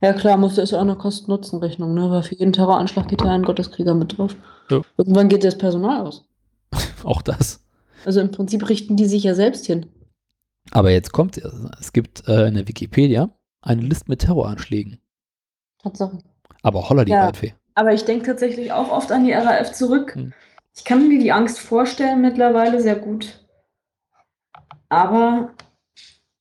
Ja 0.00 0.12
klar, 0.12 0.36
muss 0.36 0.58
ist 0.58 0.70
ja 0.70 0.78
auch 0.78 0.82
eine 0.82 0.96
Kosten-Nutzen-Rechnung, 0.96 1.94
ne? 1.94 2.10
Weil 2.10 2.22
für 2.22 2.36
jeden 2.36 2.52
Terroranschlag 2.52 3.08
geht 3.08 3.20
da 3.20 3.30
ein 3.32 3.42
Gotteskrieger 3.42 3.94
mit 3.94 4.16
drauf. 4.16 4.36
Ja. 4.70 4.82
Irgendwann 4.96 5.28
geht 5.28 5.44
das 5.44 5.58
Personal 5.58 6.06
aus. 6.06 6.24
Auch 7.04 7.22
das. 7.22 7.64
Also 8.04 8.20
im 8.20 8.30
Prinzip 8.30 8.68
richten 8.68 8.96
die 8.96 9.06
sich 9.06 9.24
ja 9.24 9.34
selbst 9.34 9.66
hin. 9.66 9.86
Aber 10.70 10.90
jetzt 10.90 11.12
kommt 11.12 11.38
es. 11.38 11.52
Es 11.80 11.92
gibt 11.92 12.28
äh, 12.28 12.46
in 12.46 12.54
der 12.54 12.68
Wikipedia 12.68 13.30
eine 13.62 13.82
Liste 13.82 14.04
mit 14.08 14.20
Terroranschlägen. 14.20 14.98
Tatsache. 15.82 16.18
Aber 16.62 16.88
holla 16.88 17.04
die 17.04 17.12
Ja. 17.12 17.24
Waldfee. 17.24 17.54
Aber 17.78 17.94
ich 17.94 18.04
denke 18.04 18.26
tatsächlich 18.26 18.72
auch 18.72 18.90
oft 18.90 19.12
an 19.12 19.24
die 19.24 19.30
RAF 19.30 19.70
zurück. 19.70 20.16
Hm. 20.16 20.32
Ich 20.74 20.82
kann 20.84 21.06
mir 21.06 21.20
die 21.20 21.30
Angst 21.30 21.60
vorstellen 21.60 22.20
mittlerweile 22.20 22.80
sehr 22.80 22.96
gut. 22.96 23.38
Aber 24.88 25.50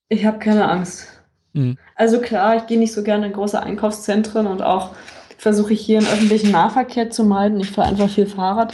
ich 0.10 0.26
habe 0.26 0.40
keine 0.40 0.68
Angst. 0.68 1.22
Mhm. 1.54 1.78
Also 1.94 2.22
klar, 2.22 2.56
ich 2.56 2.66
gehe 2.66 2.80
nicht 2.80 2.92
so 2.92 3.04
gerne 3.04 3.28
in 3.28 3.34
große 3.34 3.62
Einkaufszentren 3.62 4.48
und 4.48 4.64
auch 4.64 4.96
versuche 5.38 5.74
ich 5.74 5.82
hier 5.82 6.00
im 6.00 6.06
öffentlichen 6.06 6.50
Nahverkehr 6.50 7.12
zu 7.12 7.24
meiden. 7.24 7.60
Ich 7.60 7.70
fahre 7.70 7.90
einfach 7.90 8.10
viel 8.10 8.26
Fahrrad. 8.26 8.74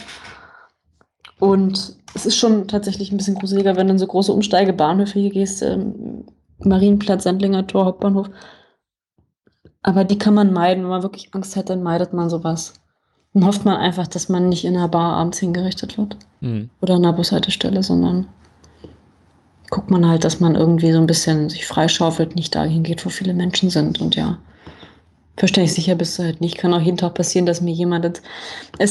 Und 1.38 1.98
es 2.14 2.24
ist 2.24 2.38
schon 2.38 2.66
tatsächlich 2.66 3.12
ein 3.12 3.18
bisschen 3.18 3.34
gruseliger, 3.34 3.76
wenn 3.76 3.88
du 3.88 3.92
in 3.92 3.98
so 3.98 4.06
große 4.06 4.32
Umsteigebahnhöfe 4.32 5.18
hier 5.18 5.30
gehst, 5.30 5.60
ähm, 5.60 6.24
Marienplatz, 6.60 7.24
Sendlinger 7.24 7.66
Tor, 7.66 7.84
Hauptbahnhof. 7.84 8.30
Aber 9.86 10.02
die 10.04 10.18
kann 10.18 10.34
man 10.34 10.52
meiden. 10.52 10.82
Wenn 10.82 10.90
man 10.90 11.02
wirklich 11.02 11.28
Angst 11.34 11.54
hat, 11.56 11.68
dann 11.70 11.82
meidet 11.82 12.12
man 12.12 12.30
sowas. 12.30 12.72
Dann 13.34 13.46
hofft 13.46 13.64
man 13.64 13.76
einfach, 13.76 14.06
dass 14.06 14.28
man 14.28 14.48
nicht 14.48 14.64
in 14.64 14.76
einer 14.76 14.88
Bar 14.88 15.14
abends 15.16 15.38
hingerichtet 15.38 15.98
wird 15.98 16.16
Mhm. 16.40 16.70
oder 16.80 16.94
an 16.94 17.04
einer 17.04 17.12
Bushaltestelle, 17.12 17.82
sondern 17.82 18.26
guckt 19.70 19.90
man 19.90 20.06
halt, 20.08 20.24
dass 20.24 20.40
man 20.40 20.54
irgendwie 20.54 20.92
so 20.92 20.98
ein 20.98 21.06
bisschen 21.06 21.50
sich 21.50 21.66
freischaufelt, 21.66 22.34
nicht 22.36 22.54
dahin 22.54 22.82
geht, 22.82 23.04
wo 23.04 23.10
viele 23.10 23.34
Menschen 23.34 23.70
sind. 23.70 24.00
Und 24.00 24.14
ja, 24.14 24.38
verständlich 25.36 25.74
sicher 25.74 25.96
bist 25.96 26.18
du 26.18 26.22
halt 26.22 26.40
nicht. 26.40 26.56
Kann 26.58 26.72
auch 26.72 26.80
jeden 26.80 26.96
Tag 26.96 27.14
passieren, 27.14 27.44
dass 27.44 27.60
mir 27.60 27.72
jemand 27.74 28.04
ins 28.04 28.22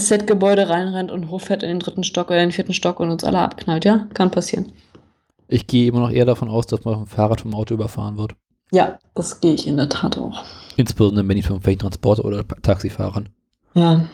SZ-Gebäude 0.07 0.69
reinrennt 0.69 1.09
und 1.09 1.29
hochfährt 1.29 1.63
in 1.63 1.69
den 1.69 1.79
dritten 1.79 2.03
Stock 2.03 2.27
oder 2.27 2.41
in 2.43 2.49
den 2.49 2.53
vierten 2.53 2.73
Stock 2.73 2.99
und 2.99 3.09
uns 3.09 3.23
alle 3.23 3.39
abknallt. 3.39 3.85
Ja, 3.85 4.07
kann 4.13 4.29
passieren. 4.29 4.71
Ich 5.47 5.67
gehe 5.67 5.87
immer 5.87 6.01
noch 6.01 6.11
eher 6.11 6.25
davon 6.25 6.49
aus, 6.49 6.67
dass 6.67 6.83
man 6.83 6.95
vom 6.95 7.07
Fahrrad 7.07 7.41
vom 7.41 7.55
Auto 7.55 7.73
überfahren 7.73 8.17
wird. 8.17 8.33
Ja, 8.71 8.97
das 9.15 9.39
gehe 9.39 9.53
ich 9.53 9.67
in 9.67 9.77
der 9.77 9.89
Tat 9.89 10.17
auch. 10.17 10.43
Insbesondere 10.78 11.28
wenn 11.28 11.38
ich 11.38 11.47
vom 11.47 11.65
welchen 11.65 11.80
Transporter 11.80 12.26
oder 12.26 12.47
Taxifahrern. 12.47 13.30
Ja, 13.76 14.07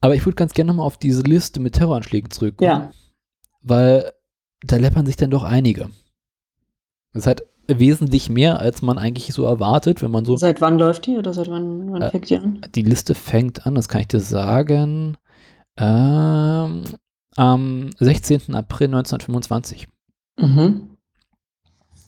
Aber 0.00 0.14
ich 0.14 0.24
würde 0.26 0.36
ganz 0.36 0.52
gerne 0.52 0.68
nochmal 0.68 0.86
auf 0.86 0.98
diese 0.98 1.22
Liste 1.22 1.60
mit 1.60 1.74
Terroranschlägen 1.74 2.30
zurückkommen. 2.30 2.70
Ja. 2.70 2.90
Weil 3.62 4.12
da 4.62 4.76
läppern 4.76 5.06
sich 5.06 5.16
dann 5.16 5.30
doch 5.30 5.44
einige. 5.44 5.90
Das 7.12 7.22
ist 7.22 7.26
halt 7.26 7.42
wesentlich 7.66 8.28
mehr, 8.30 8.60
als 8.60 8.80
man 8.82 8.98
eigentlich 8.98 9.32
so 9.34 9.44
erwartet, 9.44 10.02
wenn 10.02 10.10
man 10.10 10.24
so. 10.24 10.36
seit 10.36 10.60
wann 10.60 10.78
läuft 10.78 11.06
die 11.06 11.16
oder 11.18 11.32
seit 11.34 11.48
wann, 11.50 11.92
wann 11.92 12.02
Äh, 12.02 12.10
fängt 12.10 12.30
die 12.30 12.36
an? 12.36 12.60
Die 12.74 12.82
Liste 12.82 13.14
fängt 13.14 13.66
an, 13.66 13.74
das 13.74 13.88
kann 13.88 14.00
ich 14.00 14.08
dir 14.08 14.20
sagen, 14.20 15.16
ähm, 15.76 16.84
am 17.36 17.90
16. 17.98 18.54
April 18.54 18.86
1925. 18.88 19.86
Mhm. 20.38 20.96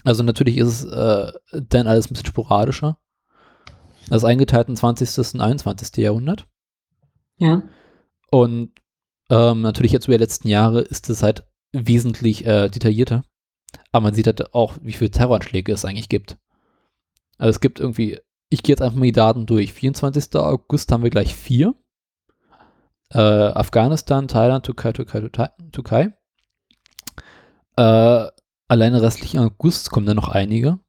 Also 0.05 0.23
natürlich 0.23 0.57
ist 0.57 0.69
es 0.69 0.85
äh, 0.85 1.33
dann 1.69 1.87
alles 1.87 2.07
ein 2.07 2.15
bisschen 2.15 2.27
sporadischer. 2.27 2.97
Das 4.11 4.23
ist 4.23 4.29
eingeteilt 4.29 4.69
in 4.69 4.77
20. 4.77 5.35
und 5.35 5.41
21. 5.41 5.97
Jahrhundert. 5.99 6.47
Ja. 7.39 7.63
Und 8.31 8.73
ähm, 9.31 9.63
natürlich 9.63 9.93
jetzt 9.93 10.09
über 10.09 10.19
die 10.19 10.23
letzten 10.23 10.49
Jahre 10.49 10.81
ist 10.81 11.09
es 11.09 11.23
halt 11.23 11.45
wesentlich 11.73 12.45
äh, 12.45 12.69
detaillierter. 12.69 13.23
Aber 13.93 14.03
man 14.05 14.15
sieht 14.15 14.27
halt 14.27 14.53
auch, 14.53 14.77
wie 14.83 14.93
viele 14.93 15.13
Terroranschläge 15.13 15.73
es 15.73 15.85
eigentlich 15.85 16.09
gibt. 16.09 16.37
Also 17.39 17.51
es 17.51 17.61
gibt 17.61 17.79
irgendwie, 17.79 18.19
ich 18.49 18.65
gehe 18.65 18.73
jetzt 18.73 18.83
einfach 18.83 18.99
mal 18.99 19.05
die 19.05 19.13
Daten 19.13 19.47
durch. 19.47 19.73
24. 19.73 20.35
August 20.35 20.91
haben 20.91 21.05
wir 21.05 21.11
gleich 21.11 21.35
vier. 21.35 21.75
Äh, 23.13 23.19
Afghanistan, 23.19 24.27
Thailand, 24.27 24.67
Türkei, 24.67 24.93
Türkei, 24.93 25.21
Türkei. 25.21 25.51
Türkei. 25.71 26.13
Äh, 27.77 28.27
alleine 28.67 29.03
restlichen 29.03 29.39
August 29.39 29.93
kommen 29.93 30.07
dann 30.07 30.17
noch 30.17 30.29
einige. 30.29 30.81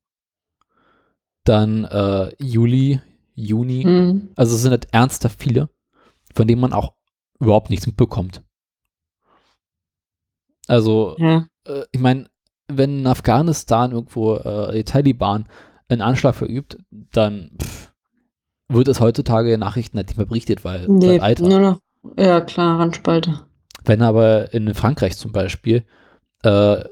Dann 1.43 1.85
äh, 1.85 2.33
Juli, 2.39 2.99
Juni. 3.35 3.85
Mhm. 3.85 4.29
Also 4.35 4.55
es 4.55 4.61
sind 4.61 4.71
halt 4.71 4.87
ernsthaft 4.91 5.41
viele, 5.41 5.69
von 6.35 6.47
denen 6.47 6.61
man 6.61 6.73
auch 6.73 6.93
überhaupt 7.39 7.69
nichts 7.69 7.87
mitbekommt. 7.87 8.41
Also, 10.67 11.15
Ja. 11.17 11.47
äh, 11.65 11.83
ich 11.91 11.99
meine, 11.99 12.27
wenn 12.67 12.99
in 12.99 13.07
Afghanistan 13.07 13.91
irgendwo 13.91 14.35
äh, 14.35 14.73
die 14.73 14.83
Taliban 14.83 15.47
einen 15.89 16.01
Anschlag 16.01 16.35
verübt, 16.35 16.77
dann 16.91 17.51
pff, 17.61 17.91
wird 18.69 18.87
es 18.87 19.01
heutzutage 19.01 19.53
in 19.53 19.59
Nachrichten 19.59 19.97
halt 19.97 20.07
nicht 20.07 20.17
mehr 20.17 20.25
berichtet, 20.25 20.63
weil, 20.63 20.87
Nee, 20.87 21.07
weil 21.09 21.19
Alter. 21.21 21.47
nur 21.47 21.59
noch, 21.59 21.79
ja 22.17 22.39
klar, 22.39 22.79
Randspalte. 22.79 23.41
Wenn 23.83 24.01
aber 24.01 24.53
in 24.53 24.73
Frankreich 24.73 25.17
zum 25.17 25.31
Beispiel 25.31 25.83
äh, 26.43 26.83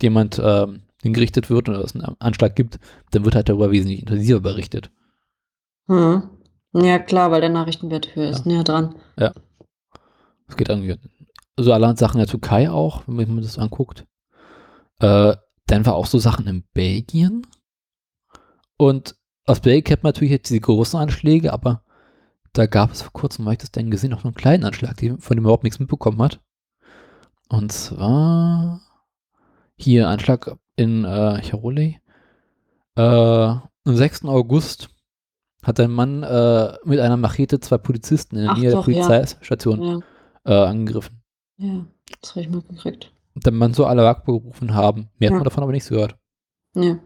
jemand 0.00 0.40
ähm, 0.42 0.82
hingerichtet 1.02 1.50
wird 1.50 1.68
oder 1.68 1.82
es 1.82 1.94
einen 1.94 2.16
Anschlag 2.20 2.54
gibt, 2.54 2.78
dann 3.10 3.24
wird 3.24 3.34
halt 3.34 3.48
darüber 3.48 3.72
wesentlich 3.72 4.00
intensiver 4.00 4.40
berichtet. 4.40 4.90
Mhm. 5.90 6.30
Ja, 6.72 7.00
klar, 7.00 7.32
weil 7.32 7.40
der 7.40 7.50
Nachrichtenwert 7.50 8.14
höher 8.14 8.30
ist, 8.30 8.46
näher 8.46 8.62
dran. 8.62 8.94
Es 10.46 10.56
geht 10.56 10.68
irgendwie. 10.68 10.96
So 11.56 11.72
allerhand 11.72 11.98
Sachen 11.98 12.20
in 12.20 12.26
der 12.26 12.30
Türkei 12.30 12.70
auch, 12.70 13.02
wenn 13.08 13.34
man 13.34 13.42
sich 13.42 13.54
das 13.54 13.58
anguckt. 13.58 14.06
Äh, 15.00 15.34
dann 15.66 15.86
war 15.86 15.94
auch 15.94 16.06
so 16.06 16.18
Sachen 16.18 16.46
in 16.46 16.62
Belgien. 16.72 17.44
Und 18.76 19.16
aus 19.46 19.60
Belgien 19.60 19.82
kennt 19.82 20.04
man 20.04 20.10
natürlich 20.10 20.30
jetzt 20.30 20.48
diese 20.48 20.60
großen 20.60 21.00
Anschläge, 21.00 21.52
aber 21.52 21.82
da 22.52 22.66
gab 22.66 22.92
es 22.92 23.02
vor 23.02 23.12
kurzem, 23.12 23.46
habe 23.46 23.54
ich 23.54 23.58
das 23.58 23.72
denn 23.72 23.90
gesehen, 23.90 24.12
auch 24.12 24.18
noch 24.18 24.26
einen 24.26 24.34
kleinen 24.34 24.64
Anschlag, 24.64 24.96
die, 24.96 25.10
von 25.18 25.36
dem 25.36 25.42
man 25.42 25.48
überhaupt 25.48 25.64
nichts 25.64 25.80
mitbekommen 25.80 26.22
hat. 26.22 26.40
Und 27.48 27.72
zwar 27.72 28.80
hier 29.76 30.08
Anschlag 30.08 30.56
in 30.76 31.04
äh, 31.04 31.42
Charolais. 31.42 31.96
Äh, 32.94 33.02
am 33.02 33.96
6. 33.96 34.26
August 34.26 34.88
hat 35.62 35.78
ein 35.80 35.90
Mann 35.90 36.22
äh, 36.22 36.72
mit 36.84 37.00
einer 37.00 37.16
Machete 37.16 37.60
zwei 37.60 37.78
Polizisten 37.78 38.36
in 38.36 38.42
der 38.44 38.52
Ach 38.52 38.56
Nähe 38.58 38.70
doch, 38.72 38.84
der. 38.86 38.92
Polizeistation 38.94 39.82
Ja, 39.82 39.98
äh, 40.64 40.68
angegriffen. 40.68 41.20
ja, 41.58 41.84
das 42.20 42.30
habe 42.30 42.40
ich 42.42 42.48
mal 42.50 42.62
gekriegt. 42.62 43.12
Und 43.34 43.46
dann 43.46 43.54
man 43.54 43.74
so 43.74 43.84
alle 43.86 44.08
Akbar 44.08 44.38
gerufen 44.40 44.74
haben. 44.74 45.08
Mehr 45.18 45.28
hat 45.28 45.32
Ja. 45.32 45.38
man 45.38 45.44
davon 45.44 45.62
aber 45.62 45.72
nichts 45.72 45.88
gehört. 45.88 46.16
Ja. 46.74 46.98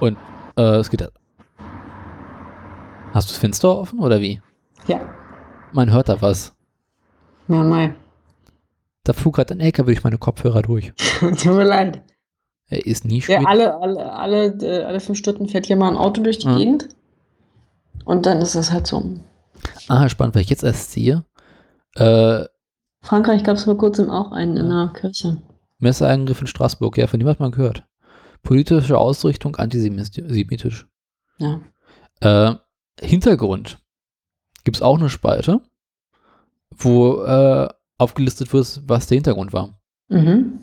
Und 0.00 0.16
äh, 0.56 0.62
es 0.76 0.90
geht. 0.90 1.02
Hast 3.12 3.28
du 3.28 3.32
das 3.32 3.36
Fenster 3.38 3.76
offen 3.78 4.00
oder 4.00 4.20
wie? 4.20 4.40
Ja, 4.86 5.00
Man 5.72 5.90
hört 5.92 6.08
da 6.08 6.20
was. 6.20 6.54
ja, 7.48 7.62
Mai. 7.62 7.94
Da 9.04 9.12
flog 9.12 9.34
gerade 9.36 9.54
ein 9.54 9.60
LKW 9.60 9.86
durch 9.86 10.04
meine 10.04 10.18
Kopfhörer 10.18 10.62
durch. 10.62 10.92
Tut 11.20 11.44
mir 11.46 11.64
leid. 11.64 12.02
Er 12.72 12.86
ist 12.86 13.04
nie 13.04 13.20
spät. 13.20 13.42
Ja, 13.42 13.46
alle, 13.48 13.74
alle, 13.80 14.12
alle, 14.12 14.44
äh, 14.62 14.84
alle 14.84 15.00
fünf 15.00 15.18
Stunden 15.18 15.46
fährt 15.48 15.66
hier 15.66 15.76
mal 15.76 15.88
ein 15.90 15.96
Auto 15.98 16.22
durch 16.22 16.38
die 16.38 16.48
Mhm. 16.48 16.56
Gegend. 16.56 16.88
Und 18.06 18.24
dann 18.24 18.38
ist 18.40 18.54
das 18.54 18.72
halt 18.72 18.86
so. 18.86 19.18
ah, 19.88 20.08
spannend, 20.08 20.34
weil 20.34 20.40
ich 20.42 20.48
jetzt 20.50 20.64
erst 20.64 20.90
sehe. 20.92 21.24
Äh, 21.96 22.44
Frankreich 23.02 23.44
gab 23.44 23.56
es 23.56 23.64
vor 23.64 23.76
kurzem 23.76 24.08
auch 24.10 24.32
einen 24.32 24.56
in 24.56 24.66
einer 24.66 24.90
Kirche. 24.92 25.36
Messerangriff 25.80 26.40
in 26.40 26.46
Straßburg. 26.46 26.96
Ja, 26.96 27.06
von 27.08 27.20
dem 27.20 27.28
hat 27.28 27.40
man 27.40 27.50
gehört. 27.52 27.84
Politische 28.42 28.96
Ausrichtung 28.96 29.56
antisemitisch. 29.56 30.86
Ja. 31.38 31.60
Äh, 32.20 32.54
Hintergrund 33.00 33.78
gibt 34.64 34.76
es 34.78 34.82
auch 34.82 34.98
eine 34.98 35.10
Spalte, 35.10 35.60
wo 36.70 37.22
äh, 37.22 37.68
aufgelistet 37.98 38.52
wird, 38.52 38.80
was 38.86 39.08
der 39.08 39.16
Hintergrund 39.16 39.52
war. 39.52 39.78
Mhm. 40.08 40.61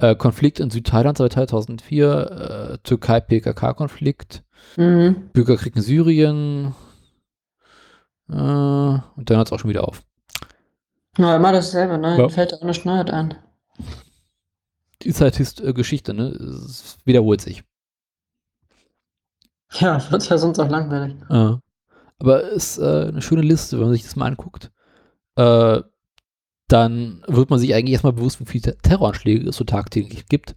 Äh, 0.00 0.14
Konflikt 0.14 0.60
in 0.60 0.70
Südthailand 0.70 1.18
seit 1.18 1.32
2004, 1.32 2.70
äh, 2.74 2.78
Türkei-PKK-Konflikt, 2.78 4.44
Mhm. 4.76 5.30
Bürgerkrieg 5.32 5.76
in 5.76 5.82
Syrien 5.82 6.74
äh, 8.28 8.32
und 8.34 9.02
dann 9.16 9.36
hört 9.36 9.48
es 9.48 9.52
auch 9.52 9.58
schon 9.60 9.70
wieder 9.70 9.86
auf. 9.86 10.02
Na, 11.16 11.36
immer 11.36 11.52
dasselbe, 11.52 11.98
ne? 11.98 12.10
Ja. 12.16 12.18
Ja. 12.22 12.28
Fällt 12.28 12.54
auch 12.54 12.62
eine 12.62 12.74
Schneidet 12.74 13.12
ein. 13.12 13.34
Die 15.02 15.08
ist 15.08 15.20
halt 15.20 15.36
Geschichte, 15.74 16.12
ne? 16.14 16.28
Es 16.28 16.98
wiederholt 17.04 17.40
sich. 17.40 17.64
Ja, 19.72 20.10
wird 20.10 20.28
ja 20.28 20.38
sonst 20.38 20.58
auch 20.58 20.68
langweilig. 20.68 21.16
Äh, 21.28 21.56
aber 22.18 22.42
ist 22.50 22.78
äh, 22.78 23.06
eine 23.08 23.22
schöne 23.22 23.42
Liste, 23.42 23.76
wenn 23.78 23.86
man 23.86 23.92
sich 23.94 24.02
das 24.02 24.16
mal 24.16 24.26
anguckt. 24.26 24.70
Äh, 25.36 25.82
dann 26.68 27.22
wird 27.26 27.50
man 27.50 27.58
sich 27.58 27.74
eigentlich 27.74 27.92
erstmal 27.92 28.12
bewusst, 28.12 28.40
wie 28.40 28.44
viele 28.46 28.76
Terroranschläge 28.78 29.48
es 29.48 29.56
so 29.56 29.64
tagtäglich 29.64 30.26
gibt 30.26 30.54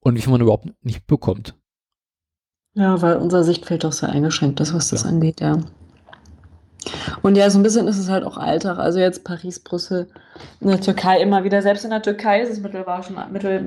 und 0.00 0.14
wie 0.16 0.20
viel 0.20 0.32
man 0.32 0.40
überhaupt 0.40 0.68
nicht 0.82 1.06
bekommt. 1.06 1.54
Ja, 2.74 3.02
weil 3.02 3.16
unser 3.16 3.42
Sichtfeld 3.42 3.82
doch 3.84 3.92
sehr 3.92 4.10
eingeschränkt 4.10 4.60
ist, 4.60 4.72
was 4.72 4.88
das 4.88 5.02
Ja. 5.02 5.08
angeht, 5.08 5.40
ja. 5.40 5.58
Und 7.22 7.36
ja, 7.36 7.50
so 7.50 7.58
ein 7.58 7.62
bisschen 7.62 7.86
ist 7.88 7.98
es 7.98 8.08
halt 8.08 8.24
auch 8.24 8.38
Alltag. 8.38 8.78
Also 8.78 9.00
jetzt 9.00 9.24
Paris, 9.24 9.60
Brüssel, 9.60 10.08
in 10.60 10.68
der 10.68 10.80
Türkei 10.80 11.20
immer 11.20 11.44
wieder. 11.44 11.60
Selbst 11.60 11.84
in 11.84 11.90
der 11.90 12.00
Türkei 12.00 12.40
ist 12.40 12.50
es 12.50 12.60
mittlerweile 12.60 13.02
schon, 13.02 13.16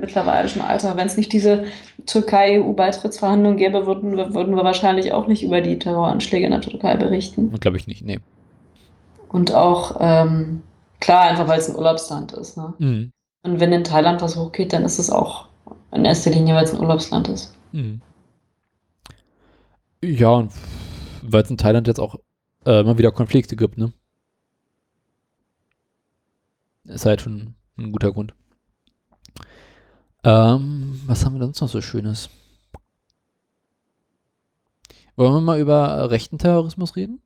mittlerweile 0.00 0.48
schon 0.48 0.62
Alltag. 0.62 0.96
Wenn 0.96 1.06
es 1.06 1.16
nicht 1.16 1.32
diese 1.32 1.64
Türkei-EU-Beitrittsverhandlungen 2.06 3.56
gäbe, 3.58 3.86
würden 3.86 4.16
wir, 4.16 4.34
würden 4.34 4.56
wir 4.56 4.64
wahrscheinlich 4.64 5.12
auch 5.12 5.28
nicht 5.28 5.44
über 5.44 5.60
die 5.60 5.78
Terroranschläge 5.78 6.46
in 6.46 6.52
der 6.52 6.60
Türkei 6.60 6.96
berichten. 6.96 7.52
Glaube 7.60 7.76
ich 7.76 7.86
nicht, 7.86 8.04
nee. 8.04 8.18
Und 9.28 9.54
auch, 9.54 9.96
ähm, 10.00 10.62
klar, 11.04 11.22
einfach 11.22 11.46
weil 11.46 11.60
es 11.60 11.68
ein 11.68 11.76
Urlaubsland 11.76 12.32
ist. 12.32 12.56
Ne? 12.56 12.74
Mhm. 12.78 13.12
Und 13.42 13.60
wenn 13.60 13.72
in 13.72 13.84
Thailand 13.84 14.22
was 14.22 14.36
hochgeht, 14.36 14.72
dann 14.72 14.84
ist 14.84 14.98
es 14.98 15.10
auch 15.10 15.48
in 15.92 16.04
erster 16.04 16.30
Linie, 16.30 16.54
weil 16.54 16.64
es 16.64 16.72
ein 16.72 16.80
Urlaubsland 16.80 17.28
ist. 17.28 17.54
Mhm. 17.72 18.00
Ja, 20.02 20.30
und 20.30 20.52
weil 21.22 21.42
es 21.42 21.50
in 21.50 21.58
Thailand 21.58 21.86
jetzt 21.86 22.00
auch 22.00 22.16
äh, 22.64 22.80
immer 22.80 22.96
wieder 22.96 23.12
Konflikte 23.12 23.54
gibt, 23.54 23.76
ne? 23.78 23.92
Ist 26.84 27.06
halt 27.06 27.20
schon 27.20 27.54
ein 27.78 27.92
guter 27.92 28.12
Grund. 28.12 28.34
Ähm, 30.22 31.00
was 31.06 31.24
haben 31.24 31.34
wir 31.34 31.44
sonst 31.44 31.60
noch 31.60 31.68
so 31.68 31.80
Schönes? 31.80 32.30
Wollen 35.16 35.34
wir 35.34 35.40
mal 35.40 35.60
über 35.60 36.10
rechten 36.10 36.38
Terrorismus 36.38 36.96
reden? 36.96 37.20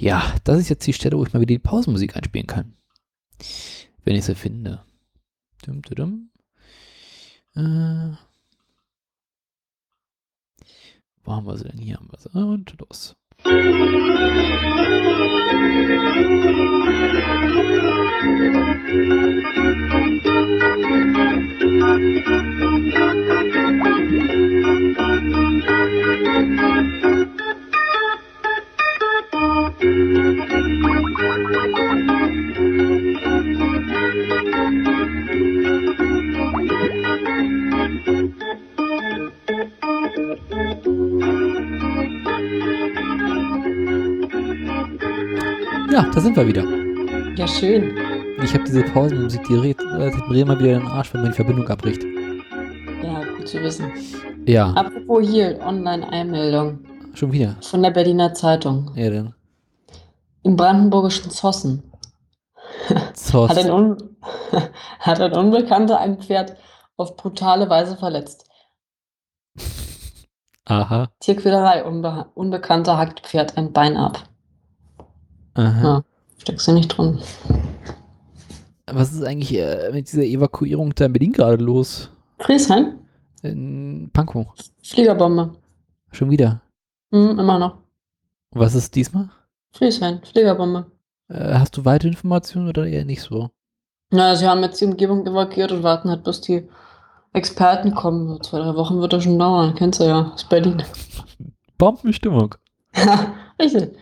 Ja, 0.00 0.34
das 0.44 0.58
ist 0.60 0.70
jetzt 0.70 0.86
die 0.86 0.94
Stelle, 0.94 1.18
wo 1.18 1.26
ich 1.26 1.34
mal 1.34 1.40
wieder 1.40 1.48
die 1.48 1.58
Pausenmusik 1.58 2.16
einspielen 2.16 2.46
kann. 2.46 2.72
Wenn 4.02 4.16
ich 4.16 4.24
sie 4.24 4.34
finde. 4.34 4.82
Dum, 5.62 5.82
dum, 5.82 5.94
dum. 5.94 6.30
Äh, 7.54 8.16
wo 11.22 11.32
haben 11.32 11.46
wir 11.46 11.58
sie 11.58 11.64
denn? 11.64 11.78
Hier 11.78 11.98
haben 11.98 12.08
wir 12.10 12.18
sie. 12.18 12.30
Und 12.30 12.74
los. 12.80 13.14
Ja, 29.80 29.86
da 46.12 46.20
sind 46.20 46.36
wir 46.36 46.46
wieder. 46.46 46.64
Ja, 47.36 47.48
schön. 47.48 47.96
Ich 48.42 48.52
habe 48.52 48.64
diese 48.64 48.82
Pausenmusik, 48.82 49.42
die 49.44 49.54
redet 49.54 49.80
äh, 49.98 50.10
drehen 50.28 50.46
mal 50.46 50.58
wieder 50.58 50.78
den 50.78 50.86
Arsch, 50.86 51.14
wenn 51.14 51.22
man 51.22 51.30
die 51.30 51.36
Verbindung 51.36 51.66
abbricht. 51.68 52.02
Ja, 53.02 53.22
gut 53.34 53.48
zu 53.48 53.58
wissen. 53.62 53.86
Ja, 54.44 54.74
Apropos 54.74 55.26
hier, 55.26 55.58
Online-Einmeldung 55.64 56.80
schon 57.14 57.32
wieder. 57.32 57.56
von 57.62 57.82
der 57.82 57.90
Berliner 57.92 58.34
Zeitung. 58.34 58.90
Ja, 58.94 59.08
dann. 59.08 59.34
Im 60.42 60.56
brandenburgischen 60.56 61.30
Zossen 61.30 61.90
Zoss. 63.14 63.50
hat 63.50 63.58
ein, 63.58 63.70
Un 63.70 64.16
hat 65.00 65.20
ein 65.20 65.32
Unbekannter 65.32 65.98
ein 65.98 66.18
Pferd 66.18 66.56
auf 66.96 67.16
brutale 67.16 67.68
Weise 67.68 67.96
verletzt. 67.96 68.46
Aha. 70.66 71.08
Tierquälerei, 71.20 71.84
Unbe 71.84 72.26
Unbekannter 72.34 72.96
hackt 72.96 73.20
Pferd 73.26 73.56
ein 73.56 73.72
Bein 73.72 73.96
ab. 73.96 74.28
Aha. 75.54 75.82
Ja. 75.82 76.04
Steckst 76.38 76.68
du 76.68 76.72
nicht 76.72 76.88
drin? 76.88 77.20
Was 78.86 79.12
ist 79.12 79.22
eigentlich 79.24 79.54
äh, 79.58 79.90
mit 79.92 80.10
dieser 80.10 80.22
Evakuierung 80.22 80.94
da 80.94 81.06
in 81.06 81.12
Berlin 81.12 81.32
gerade 81.32 81.62
los? 81.62 82.10
Friesheim? 82.38 82.98
In 83.42 84.10
Pankow. 84.12 84.46
Fliegerbombe. 84.82 85.52
Schon 86.12 86.30
wieder. 86.30 86.60
Hm, 87.12 87.38
immer 87.38 87.58
noch. 87.58 87.78
Was 88.52 88.74
ist 88.74 88.94
diesmal? 88.94 89.30
Friesheim, 89.72 90.20
Fliegerbombe. 90.22 90.90
Äh, 91.28 91.54
hast 91.54 91.76
du 91.76 91.84
weitere 91.84 92.08
Informationen 92.08 92.68
oder 92.68 92.86
eher 92.86 93.04
nicht 93.04 93.22
so? 93.22 93.50
Na, 94.10 94.34
sie 94.34 94.46
haben 94.46 94.62
jetzt 94.62 94.80
die 94.80 94.86
Umgebung 94.86 95.26
evakuiert 95.26 95.72
und 95.72 95.82
warten 95.82 96.10
halt, 96.10 96.24
bis 96.24 96.40
die 96.40 96.68
Experten 97.32 97.94
kommen. 97.94 98.42
Zwei, 98.42 98.58
drei 98.58 98.74
Wochen 98.74 99.00
wird 99.00 99.12
das 99.12 99.24
schon 99.24 99.38
dauern. 99.38 99.74
Kennst 99.76 100.00
du 100.00 100.04
ja, 100.04 100.32
aus 100.32 100.44
Berlin. 100.44 100.82
Bombenstimmung. 101.78 102.56
Richtig. 103.60 103.96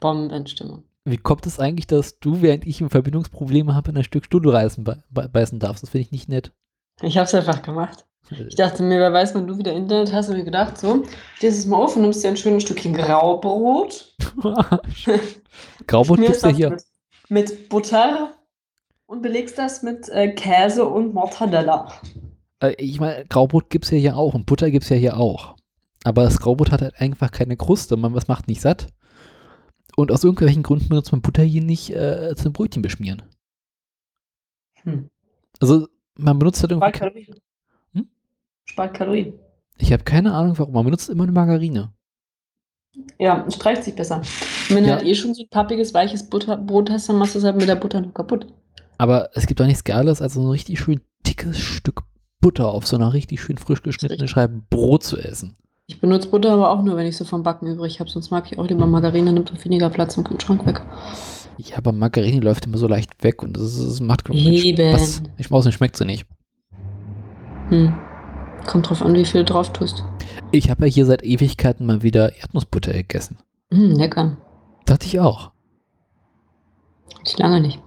Bombenstimmung. 0.00 0.84
Wie 1.04 1.18
kommt 1.18 1.46
es 1.46 1.58
eigentlich, 1.58 1.86
dass 1.86 2.18
du, 2.20 2.42
während 2.42 2.66
ich 2.66 2.78
Verbindungsprobleme 2.78 3.74
habe, 3.74 3.90
in 3.90 3.98
ein 3.98 4.04
Stück 4.04 4.24
Stuhlreißen 4.24 4.84
be 4.84 5.02
be 5.10 5.28
beißen 5.28 5.58
darfst? 5.58 5.82
Das 5.82 5.90
finde 5.90 6.06
ich 6.06 6.12
nicht 6.12 6.28
nett. 6.28 6.52
Ich 7.02 7.18
hab's 7.18 7.34
einfach 7.34 7.62
gemacht. 7.62 8.06
Ich 8.30 8.54
dachte 8.54 8.82
mir, 8.82 8.98
wer 8.98 9.12
weiß, 9.12 9.34
wenn 9.34 9.46
du 9.46 9.58
wieder 9.58 9.72
Internet 9.72 10.12
hast, 10.12 10.28
und 10.28 10.36
mir 10.36 10.44
gedacht, 10.44 10.78
so, 10.78 11.04
stehst 11.36 11.58
es 11.58 11.66
mal 11.66 11.76
auf 11.76 11.96
und 11.96 12.02
nimmst 12.02 12.24
dir 12.24 12.28
ein 12.28 12.36
schönes 12.36 12.62
Stückchen 12.62 12.94
Graubrot. 12.94 14.14
Graubrot 15.86 16.20
gibt's 16.20 16.42
ja 16.42 16.48
hier. 16.48 16.70
Mit, 16.70 16.84
mit 17.28 17.68
Butter 17.68 18.34
und 19.06 19.22
belegst 19.22 19.58
das 19.58 19.82
mit 19.82 20.08
äh, 20.08 20.32
Käse 20.32 20.86
und 20.86 21.12
Mortadella. 21.12 21.92
Äh, 22.60 22.74
ich 22.78 23.00
meine, 23.00 23.26
Graubrot 23.26 23.68
gibt's 23.68 23.90
ja 23.90 23.98
hier 23.98 24.16
auch 24.16 24.34
und 24.34 24.46
Butter 24.46 24.70
gibt's 24.70 24.88
ja 24.88 24.96
hier 24.96 25.18
auch. 25.18 25.56
Aber 26.04 26.24
das 26.24 26.38
Graubrot 26.38 26.70
hat 26.70 26.82
halt 26.82 27.00
einfach 27.00 27.30
keine 27.30 27.56
Kruste. 27.56 27.96
Man 27.96 28.14
was 28.14 28.28
macht 28.28 28.48
nicht 28.48 28.60
satt. 28.60 28.86
Und 29.96 30.10
aus 30.10 30.24
irgendwelchen 30.24 30.62
Gründen 30.62 30.88
benutzt 30.88 31.12
man 31.12 31.22
Butter 31.22 31.42
hier 31.42 31.62
nicht 31.62 31.90
äh, 31.90 32.34
zum 32.36 32.52
Brötchen 32.52 32.82
beschmieren. 32.82 33.22
Hm. 34.82 35.10
Also 35.60 35.86
man 36.16 36.38
benutzt 36.38 36.62
halt 36.62 36.72
irgendwie. 36.72 37.34
Spart 38.72 38.94
Kalorien. 38.94 39.34
Ich 39.78 39.92
habe 39.92 40.04
keine 40.04 40.32
Ahnung 40.34 40.58
warum. 40.58 40.72
Man 40.74 40.84
benutzt 40.84 41.10
immer 41.10 41.24
eine 41.24 41.32
Margarine. 41.32 41.92
Ja, 43.18 43.44
es 43.46 43.54
streicht 43.54 43.84
sich 43.84 43.94
besser. 43.94 44.16
Und 44.18 44.76
wenn 44.76 44.84
du 44.84 44.90
Ja. 44.90 44.96
halt 44.96 45.06
eh 45.06 45.14
schon 45.14 45.34
so 45.34 45.42
ein 45.42 45.48
pappiges, 45.50 45.94
weiches 45.94 46.28
Butterbrot 46.28 46.90
hast, 46.90 47.08
dann 47.08 47.16
machst 47.16 47.34
du 47.34 47.38
es 47.38 47.44
halt 47.44 47.56
mit 47.56 47.68
der 47.68 47.76
Butter 47.76 48.00
noch 48.00 48.12
kaputt. 48.14 48.46
Aber 48.98 49.30
es 49.34 49.46
gibt 49.46 49.60
doch 49.60 49.66
nichts 49.66 49.84
Geiles, 49.84 50.20
als 50.22 50.34
so 50.34 50.40
ein 50.42 50.48
richtig 50.50 50.78
schön 50.80 51.00
dickes 51.26 51.58
Stück 51.58 52.02
Butter 52.40 52.68
auf 52.68 52.86
so 52.86 52.96
einer 52.96 53.12
richtig 53.12 53.40
schön 53.40 53.58
frisch 53.58 53.82
geschnittenen 53.82 54.28
Scheibe 54.28 54.62
Brot 54.70 55.02
zu 55.04 55.16
essen. 55.18 55.56
Ich 55.86 56.00
benutze 56.00 56.28
Butter 56.28 56.52
aber 56.52 56.70
auch 56.70 56.82
nur, 56.82 56.96
wenn 56.96 57.06
ich 57.06 57.16
so 57.16 57.24
vom 57.24 57.42
Backen 57.42 57.66
übrig 57.66 58.00
habe. 58.00 58.10
Sonst 58.10 58.30
mag 58.30 58.50
ich 58.50 58.58
auch 58.58 58.66
lieber 58.68 58.86
Margarine, 58.86 59.32
nimmt 59.32 59.52
auch 59.52 59.64
weniger 59.64 59.90
Platz 59.90 60.16
im 60.16 60.24
Kühlschrank 60.24 60.64
weg. 60.66 60.80
Ja, 61.58 61.76
aber 61.78 61.92
Margarine 61.92 62.40
läuft 62.40 62.66
immer 62.66 62.78
so 62.78 62.88
leicht 62.88 63.22
weg 63.22 63.42
und 63.42 63.56
das, 63.56 63.78
das 63.78 64.00
macht 64.00 64.28
Eben. 64.30 64.96
Spaß. 64.96 65.22
Ich 65.38 65.50
weiß 65.50 65.64
nicht, 65.66 65.74
schmeckt 65.74 65.96
sie 65.96 66.04
nicht. 66.04 66.26
Hm. 67.68 67.94
Kommt 68.66 68.88
drauf 68.88 69.02
an, 69.02 69.14
wie 69.14 69.24
viel 69.24 69.44
du 69.44 69.52
drauf 69.52 69.72
tust. 69.72 70.04
Ich 70.50 70.70
habe 70.70 70.86
ja 70.86 70.92
hier 70.92 71.06
seit 71.06 71.22
Ewigkeiten 71.22 71.86
mal 71.86 72.02
wieder 72.02 72.36
Erdnussbutter 72.36 72.92
gegessen. 72.92 73.38
Hm, 73.72 73.92
lecker. 73.92 74.36
Dachte 74.86 75.06
ich 75.06 75.18
auch. 75.20 75.50
Ich 77.24 77.38
lange 77.38 77.60
nicht. 77.60 77.80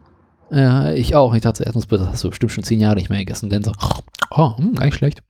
Ja, 0.51 0.91
ich 0.91 1.15
auch. 1.15 1.33
Ich 1.33 1.41
dachte, 1.41 1.63
Erdnussbutter 1.63 2.09
hast 2.11 2.23
du 2.23 2.29
bestimmt 2.29 2.51
schon 2.51 2.63
zehn 2.63 2.79
Jahre 2.79 2.95
nicht 2.95 3.09
mehr 3.09 3.19
gegessen. 3.19 3.49
Denn 3.49 3.63
so, 3.63 3.71
oh, 4.31 4.57
hm, 4.57 4.75
gar 4.75 4.85
nicht 4.85 4.95
schlecht. 4.95 5.21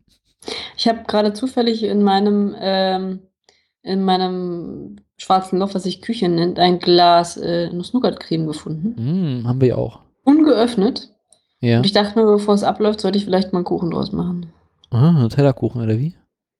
Ich 0.77 0.87
habe 0.87 1.03
gerade 1.07 1.33
zufällig 1.33 1.83
in 1.83 2.03
meinem, 2.03 2.55
ähm, 2.59 3.19
in 3.81 4.03
meinem 4.03 4.97
schwarzen 5.17 5.59
Loch, 5.59 5.73
was 5.73 5.83
sich 5.83 6.01
Küche 6.01 6.29
nennt, 6.29 6.59
ein 6.59 6.79
Glas 6.79 7.37
äh, 7.37 7.69
Nuss-Nougat-Creme 7.71 8.47
gefunden. 8.47 8.95
Hm, 8.97 9.47
haben 9.47 9.61
wir 9.61 9.69
ja 9.69 9.75
auch. 9.75 10.01
Ungeöffnet. 10.23 11.09
Ja. 11.61 11.77
Und 11.77 11.85
ich 11.85 11.93
dachte 11.93 12.19
mir, 12.19 12.25
bevor 12.25 12.53
es 12.53 12.63
abläuft, 12.63 13.01
sollte 13.01 13.17
ich 13.17 13.25
vielleicht 13.25 13.53
mal 13.53 13.59
einen 13.59 13.65
Kuchen 13.65 13.91
draus 13.91 14.11
machen. 14.11 14.51
Ah, 14.91 15.11
Nutella-Kuchen 15.11 15.81
oder 15.81 15.97
wie? 15.97 16.15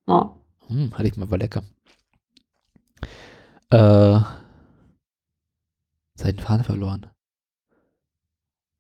Ja. 0.07 0.35
Hm, 0.67 0.93
hatte 0.93 1.07
ich 1.07 1.17
mal, 1.17 1.29
war 1.29 1.37
lecker. 1.37 1.63
Äh, 3.69 4.19
seinen 6.15 6.39
Faden 6.39 6.63
verloren. 6.63 7.07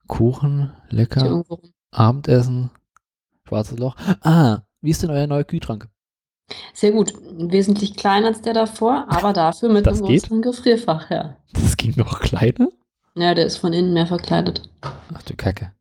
Kuchen, 0.07 0.71
lecker. 0.89 1.43
Abendessen, 1.91 2.69
schwarzes 3.47 3.79
Loch. 3.79 3.95
Ah, 4.21 4.59
wie 4.81 4.91
ist 4.91 5.01
denn 5.03 5.09
euer 5.09 5.27
neuer 5.27 5.43
Kühlschrank? 5.43 5.89
Sehr 6.73 6.91
gut. 6.91 7.13
Wesentlich 7.51 7.95
kleiner 7.95 8.27
als 8.27 8.41
der 8.41 8.53
davor, 8.53 9.05
aber 9.09 9.33
dafür 9.33 9.69
mit 9.69 9.87
Das 9.87 9.97
einem 9.99 10.07
geht? 10.07 10.21
größeren 10.23 10.41
Gefrierfach, 10.43 11.09
ja. 11.09 11.37
Das 11.53 11.75
ging 11.77 11.93
noch 11.97 12.19
kleiner? 12.19 12.69
Ja, 13.15 13.33
der 13.33 13.45
ist 13.45 13.57
von 13.57 13.73
innen 13.73 13.93
mehr 13.93 14.05
verkleidet. 14.07 14.69
Ach 14.81 15.23
du 15.23 15.35
Kacke. 15.35 15.71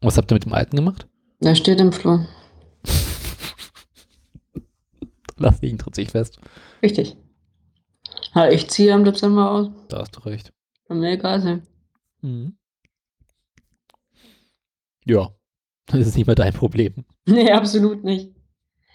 Was 0.00 0.16
habt 0.16 0.30
ihr 0.30 0.34
mit 0.34 0.44
dem 0.44 0.52
alten 0.52 0.76
gemacht? 0.76 1.08
Der 1.40 1.54
steht 1.56 1.80
im 1.80 1.92
Flur. 1.92 2.26
Lass 5.36 5.62
ihn 5.62 5.78
sich 5.92 6.10
fest. 6.10 6.40
Richtig. 6.82 7.16
Ja, 8.34 8.48
ich 8.48 8.68
ziehe 8.68 8.92
am 8.92 9.04
Dezember 9.04 9.50
aus. 9.50 9.68
Da 9.88 10.00
hast 10.00 10.16
du 10.16 10.20
recht. 10.20 10.52
Kann 10.86 11.00
mir 11.00 11.12
egal 11.12 11.40
sein. 11.40 11.66
Mhm. 12.22 12.56
Ja, 15.04 15.30
das 15.86 16.06
ist 16.06 16.16
nicht 16.16 16.26
mehr 16.26 16.36
dein 16.36 16.52
Problem. 16.52 17.04
Nee, 17.26 17.52
absolut 17.52 18.04
nicht. 18.04 18.34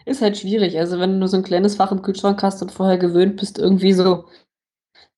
Ist 0.08 0.24
halt 0.24 0.40
schwierig. 0.40 0.80
Also, 0.80 0.98
wenn 0.98 1.12
du 1.12 1.18
nur 1.20 1.28
so 1.28 1.38
ein 1.38 1.44
kleines 1.44 1.76
Fach 1.76 1.92
im 1.92 2.02
Kühlschrank 2.02 2.42
hast 2.42 2.64
und 2.64 2.72
vorher 2.72 2.98
gewöhnt 2.98 3.38
bist, 3.38 3.60
irgendwie 3.60 3.94
so 3.94 4.26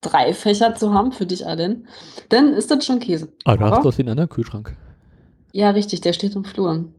drei 0.01 0.34
Fächer 0.34 0.76
zu 0.76 0.93
haben 0.93 1.13
für 1.13 1.26
dich 1.26 1.47
allen, 1.47 1.88
dann 2.28 2.53
ist 2.53 2.72
das 2.72 2.86
schon 2.86 2.99
Käse. 2.99 3.32
Aber 3.45 3.57
du 3.57 3.72
hast 3.72 3.86
doch 3.86 3.95
den 3.95 4.09
anderen 4.09 4.30
Kühlschrank. 4.30 4.76
Ja, 5.53 5.70
richtig, 5.70 6.01
der 6.01 6.11
steht 6.11 6.36
im 6.36 6.43
Flur. 6.43 6.91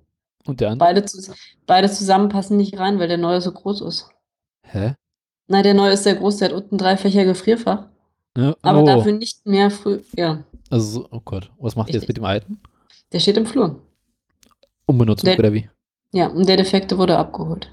Und 0.47 0.61
der 0.61 0.70
andere? 0.70 0.88
Beide, 0.88 1.05
zus 1.05 1.30
beide 1.66 1.90
zusammen 1.90 2.28
passen 2.28 2.57
nicht 2.57 2.78
rein, 2.78 2.99
weil 2.99 3.09
der 3.09 3.18
neue 3.18 3.40
so 3.40 3.53
groß 3.53 3.80
ist. 3.82 4.09
Hä? 4.62 4.94
Nein, 5.49 5.62
der 5.62 5.74
neue 5.74 5.92
ist 5.92 6.05
sehr 6.05 6.14
groß, 6.16 6.38
der 6.38 6.49
hat 6.49 6.55
unten 6.57 6.76
drei 6.78 6.97
Fächer 6.97 7.24
Gefrierfach. 7.24 7.86
Ja, 8.36 8.55
Aber 8.62 8.82
oh. 8.82 8.86
dafür 8.86 9.12
nicht 9.12 9.47
mehr 9.47 9.70
früh. 9.70 10.01
Ja, 10.16 10.44
Also, 10.70 11.01
so- 11.03 11.09
oh 11.11 11.20
Gott, 11.24 11.51
was 11.59 11.76
macht 11.76 11.88
ihr 11.90 11.94
jetzt 11.94 12.09
mit 12.09 12.16
dem 12.16 12.24
alten? 12.24 12.61
der 13.12 13.20
steht 13.20 13.36
im 13.36 13.47
Flur. 13.47 13.80
Unbenutzt 14.86 15.24
Der- 15.26 15.38
oder 15.38 15.53
wie? 15.53 15.68
Ja, 16.12 16.26
und 16.28 16.49
der 16.49 16.57
Defekte 16.57 16.99
wurde 16.99 17.16
abgeholt. 17.18 17.70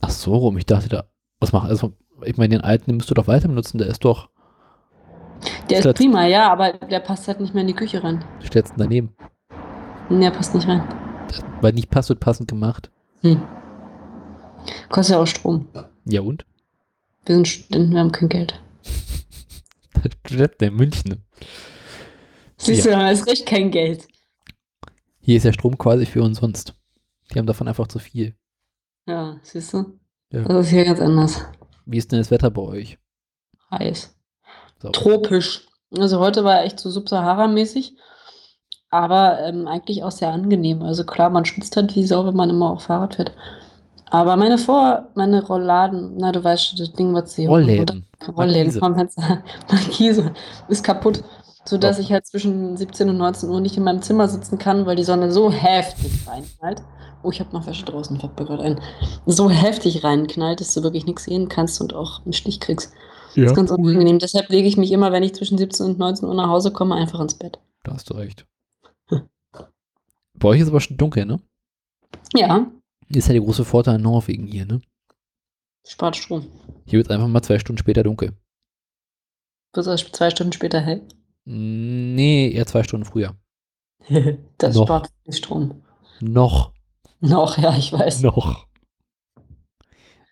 Ach 0.00 0.10
so, 0.10 0.34
rum. 0.36 0.56
Ich 0.58 0.66
dachte 0.66 0.88
da, 0.88 1.04
was 1.40 1.52
macht, 1.52 1.68
also, 1.68 1.92
ich 2.24 2.36
meine, 2.36 2.50
den 2.56 2.60
alten 2.60 2.86
den 2.90 2.96
müsst 2.98 3.10
du 3.10 3.14
doch 3.14 3.26
weiter 3.28 3.48
benutzen. 3.48 3.78
Der 3.78 3.86
ist 3.88 4.04
doch, 4.04 4.28
Der 5.70 5.80
ist 5.84 5.94
prima, 5.96 6.26
ja, 6.26 6.50
aber 6.50 6.72
der 6.74 7.00
passt 7.00 7.26
halt 7.28 7.40
nicht 7.40 7.54
mehr 7.54 7.62
in 7.62 7.68
die 7.68 7.74
Küche 7.74 8.02
rein. 8.02 8.24
stellst 8.42 8.72
du 8.74 8.76
daneben. 8.78 9.14
Der 10.10 10.30
passt 10.30 10.54
nicht 10.54 10.68
rein. 10.68 10.82
Weil 11.60 11.72
nicht 11.72 11.90
passt, 11.90 12.08
wird 12.08 12.20
passend 12.20 12.48
gemacht. 12.48 12.90
Hm. 13.22 13.42
Kostet 14.88 15.14
ja 15.14 15.22
auch 15.22 15.26
Strom. 15.26 15.68
Ja 16.04 16.20
und? 16.20 16.44
Wir 17.24 17.34
sind 17.34 17.48
Studenten, 17.48 17.92
wir 17.92 18.00
haben 18.00 18.12
kein 18.12 18.28
Geld. 18.28 18.60
Studenten 20.26 20.64
in 20.64 20.74
München. 20.74 21.24
Siehst 22.56 22.86
du, 22.86 22.90
da 22.90 23.10
ist 23.10 23.26
recht 23.26 23.46
kein 23.46 23.70
Geld. 23.70 24.06
Hier 25.20 25.36
ist 25.36 25.44
der 25.44 25.52
Strom 25.52 25.76
quasi 25.76 26.06
für 26.06 26.22
umsonst. 26.22 26.74
Die 27.32 27.38
haben 27.38 27.46
davon 27.46 27.68
einfach 27.68 27.88
zu 27.88 27.98
viel. 27.98 28.34
Ja, 29.06 29.38
siehst 29.42 29.72
du? 29.72 29.98
Ja. 30.30 30.42
Das 30.42 30.66
ist 30.66 30.70
hier 30.70 30.84
ganz 30.84 31.00
anders. 31.00 31.44
Wie 31.84 31.98
ist 31.98 32.10
denn 32.10 32.18
das 32.18 32.30
Wetter 32.30 32.50
bei 32.50 32.62
euch? 32.62 32.98
Heiß. 33.70 34.16
So. 34.82 34.90
Tropisch. 34.90 35.66
Also 35.96 36.18
heute 36.18 36.44
war 36.44 36.64
echt 36.64 36.80
so 36.80 36.90
Subsahara-mäßig, 36.90 37.96
aber 38.90 39.40
ähm, 39.40 39.66
eigentlich 39.68 40.02
auch 40.04 40.10
sehr 40.10 40.30
angenehm. 40.32 40.82
Also 40.82 41.04
klar, 41.04 41.30
man 41.30 41.44
schwitzt 41.44 41.76
halt 41.76 41.94
wie 41.96 42.06
Sau, 42.06 42.26
wenn 42.26 42.36
man 42.36 42.50
immer 42.50 42.70
auf 42.70 42.84
Fahrrad 42.84 43.16
fährt. 43.16 43.32
Aber 44.10 44.36
meine 44.36 44.58
Vor-, 44.58 45.08
meine 45.14 45.44
Rollladen, 45.44 46.16
na 46.18 46.32
du 46.32 46.42
weißt 46.42 46.68
schon, 46.68 46.78
das 46.78 46.92
Ding, 46.92 47.12
was 47.14 47.34
sie 47.34 47.46
Rollläden. 47.46 48.06
Rollläden 48.36 48.72
Markise. 49.70 50.32
ist 50.68 50.84
kaputt, 50.84 51.24
sodass 51.64 51.96
Doch. 51.96 52.04
ich 52.04 52.12
halt 52.12 52.26
zwischen 52.26 52.76
17 52.76 53.08
und 53.10 53.16
19 53.18 53.48
Uhr 53.50 53.60
nicht 53.60 53.76
in 53.76 53.84
meinem 53.84 54.02
Zimmer 54.02 54.28
sitzen 54.28 54.58
kann, 54.58 54.86
weil 54.86 54.96
die 54.96 55.04
Sonne 55.04 55.32
so 55.32 55.50
heftig 55.50 56.26
reinknallt. 56.26 56.82
Oh, 57.22 57.30
ich 57.30 57.40
habe 57.40 57.52
noch 57.52 57.66
Wäsche 57.66 57.84
draußen, 57.84 58.20
fällt 58.20 58.38
mir 58.38 58.46
gerade 58.46 58.62
ein. 58.62 58.80
So 59.26 59.50
heftig 59.50 60.04
reinknallt, 60.04 60.60
dass 60.60 60.72
du 60.74 60.82
wirklich 60.82 61.06
nichts 61.06 61.24
sehen 61.24 61.48
kannst 61.48 61.80
und 61.80 61.94
auch 61.94 62.24
einen 62.24 62.32
Stich 62.32 62.60
kriegst. 62.60 62.92
Das 63.34 63.34
Ja, 63.34 63.44
ist 63.46 63.54
ganz 63.54 63.70
unangenehm. 63.70 64.18
Deshalb 64.20 64.48
lege 64.50 64.68
ich 64.68 64.76
mich 64.76 64.92
immer, 64.92 65.12
wenn 65.12 65.22
ich 65.24 65.34
zwischen 65.34 65.58
17 65.58 65.86
und 65.86 65.98
19 65.98 66.28
Uhr 66.28 66.34
nach 66.34 66.48
Hause 66.48 66.70
komme, 66.72 66.94
einfach 66.94 67.20
ins 67.20 67.34
Bett. 67.34 67.58
da 67.84 67.94
hast 67.94 68.10
du 68.10 68.14
recht. 68.14 68.46
Bei 70.38 70.48
euch 70.48 70.60
ist 70.60 70.68
aber 70.68 70.80
schon 70.80 70.96
dunkel, 70.96 71.24
ne? 71.24 71.40
Ja, 72.34 72.70
Ist 73.08 73.28
ja 73.28 73.32
der 73.32 73.42
große 73.42 73.64
Vorteil 73.64 73.96
in 73.96 74.02
Norwegen 74.02 74.46
hier, 74.46 74.66
ne? 74.66 74.80
spart 75.86 76.16
Strom. 76.16 76.46
Hier 76.84 76.98
wird 76.98 77.06
es 77.06 77.10
einfach 77.14 77.28
mal 77.28 77.42
zwei 77.42 77.58
Stunden 77.58 77.78
später 77.78 78.02
dunkel. 78.02 78.32
Wird 79.72 79.86
erst 79.86 80.14
zwei 80.16 80.30
Stunden 80.30 80.52
später 80.52 80.80
hell. 80.80 81.06
Nee, 81.44 82.50
eher 82.50 82.66
zwei 82.66 82.82
Stunden 82.82 83.06
früher. 83.06 83.36
Das 84.58 84.74
Noch. 84.74 84.84
spart 84.86 85.10
viel 85.24 85.34
Strom. 85.34 85.82
Noch. 86.20 86.72
Noch, 87.20 87.58
ja, 87.58 87.76
ich 87.76 87.92
weiß. 87.92 88.22
Noch. 88.22 88.66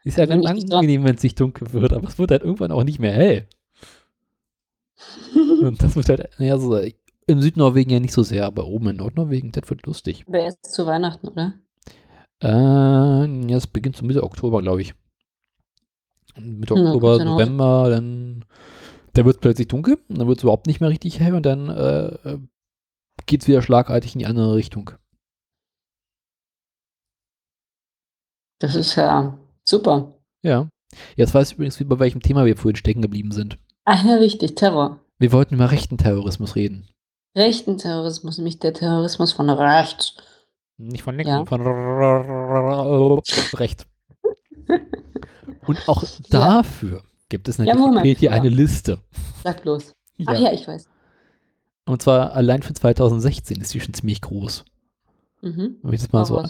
Ist 0.04 0.18
ja 0.18 0.26
ganz 0.26 0.44
ich 0.44 0.72
angenehm, 0.72 1.04
wenn 1.04 1.14
es 1.14 1.22
nicht 1.22 1.38
dunkel 1.40 1.72
wird, 1.72 1.92
aber 1.92 2.08
es 2.08 2.18
wird 2.18 2.30
halt 2.30 2.42
irgendwann 2.42 2.72
auch 2.72 2.84
nicht 2.84 2.98
mehr 2.98 3.12
hell. 3.12 3.48
Und 5.62 5.82
das 5.82 5.96
wird 5.96 6.08
halt, 6.08 6.30
naja, 6.38 6.58
so, 6.58 6.78
im 7.26 7.40
Südnorwegen 7.40 7.92
ja 7.92 8.00
nicht 8.00 8.14
so 8.14 8.22
sehr, 8.22 8.46
aber 8.46 8.66
oben 8.66 8.88
in 8.88 8.96
Nordnorwegen, 8.96 9.52
das 9.52 9.68
wird 9.70 9.86
lustig. 9.86 10.24
Aber 10.26 10.40
erst 10.40 10.72
zu 10.72 10.86
Weihnachten, 10.86 11.28
oder? 11.28 11.54
Äh, 12.42 13.48
ja, 13.50 13.56
es 13.56 13.66
beginnt 13.66 13.96
so 13.96 14.04
Mitte 14.04 14.22
Oktober, 14.22 14.60
glaube 14.62 14.82
ich. 14.82 14.94
Mitte 16.36 16.74
Ja, 16.74 16.80
Oktober, 16.80 17.18
noch. 17.18 17.32
November, 17.32 17.90
dann, 17.90 18.44
dann 19.12 19.24
wird 19.24 19.36
es 19.36 19.40
plötzlich 19.40 19.68
dunkel, 19.68 19.98
und 20.08 20.18
dann 20.18 20.26
wird 20.28 20.38
es 20.38 20.42
überhaupt 20.42 20.66
nicht 20.66 20.80
mehr 20.80 20.90
richtig 20.90 21.20
hell 21.20 21.34
und 21.34 21.46
dann 21.46 21.68
äh, 21.68 22.38
geht 23.26 23.42
es 23.42 23.48
wieder 23.48 23.62
schlagartig 23.62 24.14
in 24.14 24.18
die 24.18 24.26
andere 24.26 24.54
Richtung. 24.54 24.90
Das 28.58 28.74
ist 28.74 28.96
ja 28.96 29.38
super. 29.64 30.18
Ja. 30.42 30.68
Jetzt 31.16 31.34
weiß 31.34 31.48
ich 31.48 31.54
übrigens, 31.54 31.80
wie 31.80 31.84
bei 31.84 31.98
welchem 31.98 32.20
Thema 32.20 32.44
wir 32.46 32.56
vorhin 32.56 32.76
stecken 32.76 33.02
geblieben 33.02 33.32
sind. 33.32 33.58
Ach 33.84 34.04
ja, 34.04 34.14
richtig, 34.14 34.54
Terror. 34.54 35.00
Wir 35.18 35.32
wollten 35.32 35.54
über 35.54 35.70
rechten 35.70 35.98
Terrorismus 35.98 36.56
reden. 36.56 36.88
Rechten 37.36 37.78
Terrorismus, 37.78 38.38
nämlich 38.38 38.58
der 38.58 38.72
Terrorismus 38.74 39.32
von 39.32 39.50
rechts. 39.50 40.14
Nicht 40.76 41.02
von 41.02 41.16
links, 41.16 41.28
Ja. 41.30 41.44
von 41.44 41.62
rechts. 43.54 43.86
Und 45.66 45.88
auch 45.88 46.04
dafür 46.30 47.02
gibt 47.28 47.48
es 47.48 47.56
Ja, 47.58 47.64
natürlich 47.64 47.86
Moment, 47.86 48.18
hier 48.18 48.30
ja. 48.30 48.36
eine 48.36 48.48
Liste. 48.48 48.98
Sag 49.42 49.62
bloß. 49.62 49.94
Ja. 50.16 50.26
Ach 50.28 50.38
ja, 50.38 50.52
ich 50.52 50.66
weiß. 50.66 50.86
Und 51.86 52.02
zwar 52.02 52.32
allein 52.32 52.62
für 52.62 52.74
2016 52.74 53.60
ist 53.60 53.74
die 53.74 53.80
schon 53.80 53.94
ziemlich 53.94 54.20
groß. 54.20 54.64
Mhm. 55.42 55.76
Wenn 55.82 55.92
ich 55.94 56.00
das 56.02 56.12
mal 56.12 56.20
Hau 56.20 56.24
so. 56.24 56.44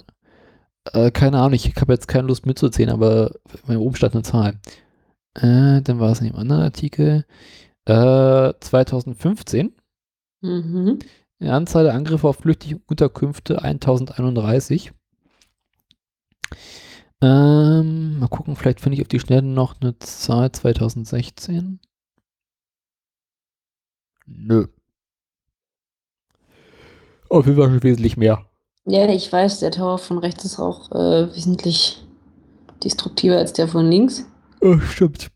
Äh, 0.92 1.10
keine 1.10 1.38
Ahnung, 1.38 1.54
ich 1.54 1.74
habe 1.76 1.92
jetzt 1.92 2.08
keine 2.08 2.28
Lust 2.28 2.46
mitzuzählen, 2.46 2.90
aber 2.92 3.32
oben 3.68 3.96
stand 3.96 4.14
eine 4.14 4.22
Zahl. 4.22 4.60
Äh, 5.34 5.80
dann 5.82 5.98
war 5.98 6.12
es 6.12 6.20
in 6.20 6.26
dem 6.28 6.36
anderen 6.36 6.62
Artikel. 6.62 7.24
Äh, 7.86 8.52
2015 8.60 9.74
Mhm. 10.44 10.98
Die 11.40 11.48
Anzahl 11.48 11.84
der 11.84 11.94
Angriffe 11.94 12.28
auf 12.28 12.36
flüchtige 12.36 12.78
Unterkünfte 12.86 13.62
1031. 13.62 14.92
Ähm, 17.22 18.18
mal 18.18 18.28
gucken, 18.28 18.54
vielleicht 18.54 18.80
finde 18.80 18.96
ich 18.96 19.02
auf 19.02 19.08
die 19.08 19.20
Schnelle 19.20 19.46
noch 19.46 19.80
eine 19.80 19.98
Zahl 20.00 20.52
2016. 20.52 21.80
Nö. 24.26 24.66
Auf 27.30 27.46
jeden 27.46 27.56
Fall 27.56 27.70
schon 27.70 27.82
wesentlich 27.82 28.18
mehr. 28.18 28.46
Ja, 28.84 29.08
ich 29.08 29.32
weiß, 29.32 29.60
der 29.60 29.70
Terror 29.70 29.96
von 29.96 30.18
rechts 30.18 30.44
ist 30.44 30.58
auch 30.58 30.92
äh, 30.92 31.34
wesentlich 31.34 32.04
destruktiver 32.84 33.38
als 33.38 33.54
der 33.54 33.66
von 33.66 33.90
links. 33.90 34.26
Oh, 34.60 34.78
stimmt. 34.78 35.30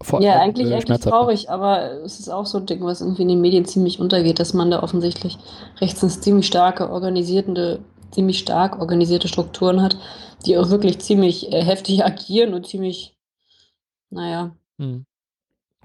Vor 0.00 0.22
Ja, 0.22 0.40
eigentlich, 0.40 0.70
äh, 0.70 0.74
eigentlich 0.74 1.00
traurig, 1.00 1.50
aber 1.50 1.90
es 2.04 2.20
ist 2.20 2.28
auch 2.28 2.46
so 2.46 2.58
ein 2.58 2.66
Ding, 2.66 2.82
was 2.82 3.00
irgendwie 3.00 3.22
in 3.22 3.28
den 3.28 3.40
Medien 3.40 3.64
ziemlich 3.64 3.98
untergeht, 3.98 4.38
dass 4.38 4.54
man 4.54 4.70
da 4.70 4.82
offensichtlich 4.82 5.38
rechts 5.80 6.02
eine 6.02 6.12
ziemlich 6.12 6.46
starke, 6.46 6.90
organisierende, 6.90 7.80
ziemlich 8.12 8.38
stark 8.38 8.80
organisierte 8.80 9.26
Strukturen 9.26 9.82
hat, 9.82 9.96
die 10.46 10.56
auch 10.56 10.70
wirklich 10.70 11.00
ziemlich 11.00 11.52
äh, 11.52 11.64
heftig 11.64 12.04
agieren 12.04 12.54
und 12.54 12.66
ziemlich, 12.66 13.16
naja, 14.10 14.54
Hm. 14.78 15.04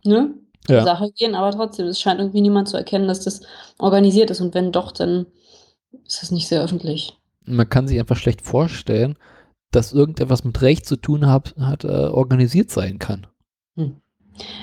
ne? 0.06 0.36
Ja. 0.70 0.84
Sache 0.84 1.12
gehen, 1.12 1.36
aber 1.36 1.52
trotzdem, 1.52 1.88
es 1.88 2.00
scheint 2.00 2.20
irgendwie 2.20 2.40
niemand 2.40 2.70
zu 2.70 2.78
erkennen, 2.78 3.08
dass 3.08 3.20
das 3.22 3.42
organisiert 3.80 4.30
ist 4.30 4.40
und 4.40 4.54
wenn 4.54 4.72
doch, 4.72 4.94
dann 4.94 5.26
ist 6.06 6.22
das 6.22 6.32
nicht 6.32 6.48
sehr 6.48 6.64
öffentlich. 6.64 7.18
Man 7.46 7.68
kann 7.68 7.88
sich 7.88 8.00
einfach 8.00 8.16
schlecht 8.16 8.42
vorstellen, 8.42 9.18
dass 9.72 9.92
irgendetwas 9.92 10.44
mit 10.44 10.62
Recht 10.62 10.86
zu 10.86 10.96
tun 10.96 11.26
hat, 11.28 11.56
hat 11.60 11.84
äh, 11.84 11.88
organisiert 11.88 12.70
sein 12.70 13.00
kann. 13.00 13.28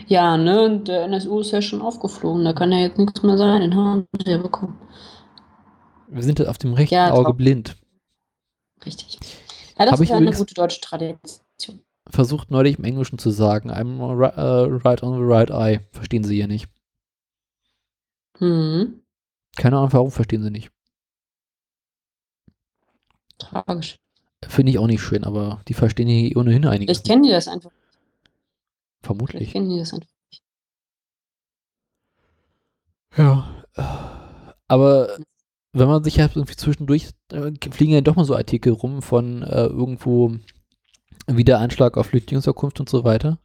Ja, 0.09 0.37
ne, 0.37 0.63
und 0.65 0.89
der 0.89 1.05
NSU 1.05 1.41
ist 1.41 1.53
ja 1.53 1.63
schon 1.63 1.83
aufgeflogen, 1.83 2.45
da 2.45 2.53
kann 2.53 2.73
ja 2.73 2.79
jetzt 2.79 2.99
nichts 2.99 3.23
mehr 3.23 3.39
sein, 3.39 3.61
den 3.63 3.75
haben 3.77 4.07
wir 4.17 4.33
ja 4.33 4.39
bekommen. 4.39 4.79
Wir 6.09 6.23
sind 6.23 6.39
halt 6.41 6.49
auf 6.49 6.59
dem 6.59 6.75
rechten 6.75 6.95
Ja, 6.95 7.13
Auge 7.13 7.35
blind. 7.35 7.77
Richtig. 8.85 9.19
Ja, 9.79 9.87
das 9.87 9.93
Hab 9.93 10.01
ich 10.01 10.05
ist 10.05 10.11
ja 10.11 10.17
eine 10.17 10.33
gute 10.33 10.55
deutsche 10.55 10.81
Tradition. 10.81 11.41
versucht 12.09 12.51
neulich 12.51 12.79
im 12.79 12.85
Englischen 12.85 13.19
zu 13.19 13.31
sagen, 13.31 13.71
I'm 13.71 14.01
äh, 14.01 14.81
right 14.85 15.03
on 15.03 15.15
the 15.15 15.23
right 15.25 15.51
eye. 15.51 15.81
Verstehen 15.93 16.25
sie 16.25 16.35
hier 16.37 16.49
nicht. 16.49 16.69
Hm, 18.39 19.01
Keine 19.57 19.77
Ahnung, 19.79 19.93
warum 19.93 20.11
verstehen 20.11 20.43
sie 20.43 20.51
nicht. 20.51 20.71
tragisch. 23.39 23.99
Finde 24.47 24.71
ich 24.73 24.79
auch 24.79 24.87
nicht 24.87 25.03
schön, 25.03 25.25
aber 25.25 25.61
die 25.69 25.75
verstehen 25.75 26.09
hier 26.09 26.37
ohnehin 26.37 26.67
einiges. 26.67 26.99
Vielleicht 26.99 27.07
kennen 27.07 27.23
die 27.25 27.31
das 27.31 27.49
einfach. 27.49 27.71
Vermutlich. 29.03 29.53
kennen 29.53 29.69
die 29.71 29.79
das 29.79 29.93
einfach. 29.95 30.09
Ja. 33.17 33.65
Aber 34.69 35.09
wenn 35.73 35.89
man 35.89 36.05
sich 36.05 36.21
halt 36.21 36.37
irgendwie 36.37 36.57
zwischendurch, 36.57 37.11
äh, 37.33 37.53
fliegen 37.71 37.93
ja 37.93 38.01
doch 38.01 38.17
mal 38.17 38.25
so 38.25 38.37
Artikel 38.37 38.73
rum 38.73 39.03
von 39.03 39.43
äh, 39.43 39.67
irgendwo 39.67 40.35
Wiedereinschlag 41.27 41.97
auf 41.97 42.07
Flüchtlingsunterkunft 42.07 42.81
und 42.81 42.89
so 42.89 43.05
weiter. 43.05 43.39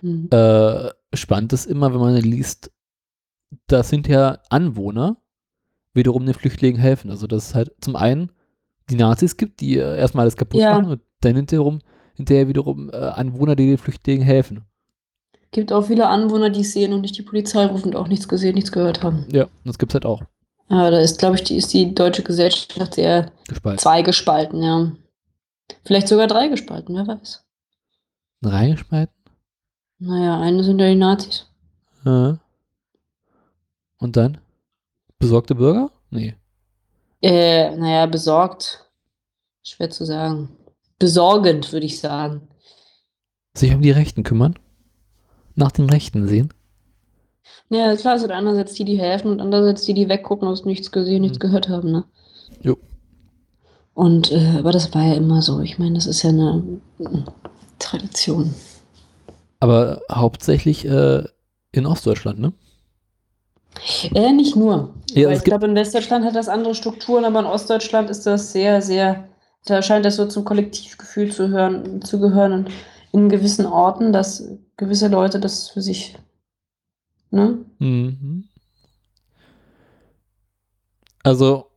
Hm. 0.00 0.28
Äh, 0.30 0.90
spannend 1.14 1.52
ist 1.52 1.66
immer, 1.66 1.92
wenn 1.92 2.00
man 2.00 2.16
liest, 2.16 2.70
das 3.66 3.88
sind 3.88 4.08
ja 4.08 4.38
Anwohner, 4.50 5.16
wiederum 5.94 6.26
den 6.26 6.34
Flüchtlingen 6.34 6.80
helfen. 6.80 7.10
Also, 7.10 7.26
dass 7.26 7.48
es 7.48 7.54
halt 7.54 7.72
zum 7.80 7.96
einen 7.96 8.32
die 8.90 8.96
Nazis 8.96 9.36
gibt, 9.36 9.60
die 9.60 9.78
äh, 9.78 9.98
erstmal 9.98 10.22
alles 10.22 10.36
kaputt 10.36 10.60
Ja. 10.60 10.72
machen 10.78 10.90
und 10.92 11.02
dann 11.20 11.36
hinterher, 11.36 11.78
hinterher 12.14 12.48
wiederum 12.48 12.90
äh, 12.90 12.96
Anwohner, 12.96 13.56
die 13.56 13.66
den 13.66 13.78
Flüchtlingen 13.78 14.24
helfen. 14.24 14.64
Gibt 15.54 15.72
auch 15.72 15.82
viele 15.82 16.08
Anwohner, 16.08 16.50
die 16.50 16.62
es 16.62 16.72
sehen 16.72 16.92
und 16.92 17.02
nicht 17.02 17.16
die 17.16 17.22
Polizei 17.22 17.64
rufen 17.66 17.94
und 17.94 17.96
auch 17.96 18.08
nichts 18.08 18.26
gesehen, 18.26 18.56
nichts 18.56 18.72
gehört 18.72 19.04
haben. 19.04 19.24
Ja, 19.30 19.46
das 19.64 19.78
gibt's 19.78 19.94
halt 19.94 20.04
auch. 20.04 20.20
Aber 20.66 20.90
da 20.90 20.98
ist, 20.98 21.20
glaube 21.20 21.36
ich, 21.36 21.44
die, 21.44 21.56
ist 21.56 21.72
die 21.72 21.94
deutsche 21.94 22.24
Gesellschaft 22.24 22.98
eher 22.98 23.30
Gespalten. 23.46 23.78
zweigespalten, 23.78 24.62
ja. 24.64 24.90
Vielleicht 25.84 26.08
sogar 26.08 26.26
dreigespalten, 26.26 26.96
wer 26.96 27.06
weiß. 27.06 27.44
Reingespalten? 28.42 29.14
Naja, 30.00 30.40
eine 30.40 30.64
sind 30.64 30.80
ja 30.80 30.88
die 30.88 30.96
Nazis. 30.96 31.46
Äh. 32.04 32.32
Und 33.98 34.16
dann? 34.16 34.38
Besorgte 35.20 35.54
Bürger? 35.54 35.92
Nee. 36.10 36.34
Äh, 37.22 37.76
naja, 37.76 38.06
besorgt. 38.06 38.90
Schwer 39.62 39.90
zu 39.90 40.04
sagen. 40.04 40.48
Besorgend, 40.98 41.72
würde 41.72 41.86
ich 41.86 42.00
sagen. 42.00 42.48
Sich 43.56 43.72
um 43.72 43.82
die 43.82 43.92
Rechten 43.92 44.24
kümmern? 44.24 44.58
Nach 45.54 45.72
den 45.72 45.88
Rechten 45.88 46.26
sehen? 46.28 46.52
Ja, 47.70 47.94
klar, 47.96 48.16
es 48.16 48.22
sind 48.22 48.30
einerseits 48.30 48.74
die, 48.74 48.84
die 48.84 48.98
helfen 48.98 49.30
und 49.30 49.40
andererseits 49.40 49.84
die, 49.84 49.94
die 49.94 50.08
weggucken, 50.08 50.48
aus 50.48 50.64
nichts 50.64 50.92
gesehen, 50.92 51.22
nichts 51.22 51.40
gehört 51.40 51.68
haben, 51.68 51.90
ne? 51.90 52.04
Jo. 52.62 52.76
Und, 53.94 54.32
äh, 54.32 54.56
aber 54.58 54.72
das 54.72 54.92
war 54.94 55.04
ja 55.04 55.14
immer 55.14 55.42
so. 55.42 55.60
Ich 55.60 55.78
meine, 55.78 55.94
das 55.94 56.06
ist 56.06 56.22
ja 56.22 56.30
eine 56.30 56.62
mm, 56.98 57.24
Tradition. 57.78 58.54
Aber 59.60 60.02
hauptsächlich 60.10 60.84
äh, 60.84 61.24
in 61.72 61.86
Ostdeutschland, 61.86 62.38
ne? 62.38 62.52
Äh, 64.14 64.32
nicht 64.32 64.56
nur. 64.56 64.94
Ja, 65.12 65.30
ich 65.30 65.44
glaube, 65.44 65.66
in 65.66 65.74
Westdeutschland 65.74 66.24
hat 66.24 66.36
das 66.36 66.48
andere 66.48 66.74
Strukturen, 66.74 67.24
aber 67.24 67.40
in 67.40 67.46
Ostdeutschland 67.46 68.10
ist 68.10 68.26
das 68.26 68.52
sehr, 68.52 68.82
sehr, 68.82 69.28
da 69.66 69.82
scheint 69.82 70.04
das 70.04 70.16
so 70.16 70.26
zum 70.26 70.44
Kollektivgefühl 70.44 71.32
zu 71.32 71.48
hören, 71.48 72.02
zu 72.02 72.20
gehören 72.20 72.52
und 72.52 72.70
in 73.14 73.28
gewissen 73.28 73.64
Orten, 73.66 74.12
dass 74.12 74.42
gewisse 74.76 75.08
Leute 75.08 75.38
das 75.38 75.70
für 75.70 75.80
sich, 75.80 76.18
ne? 77.30 77.64
Mhm. 77.78 78.44
Also, 81.22 81.70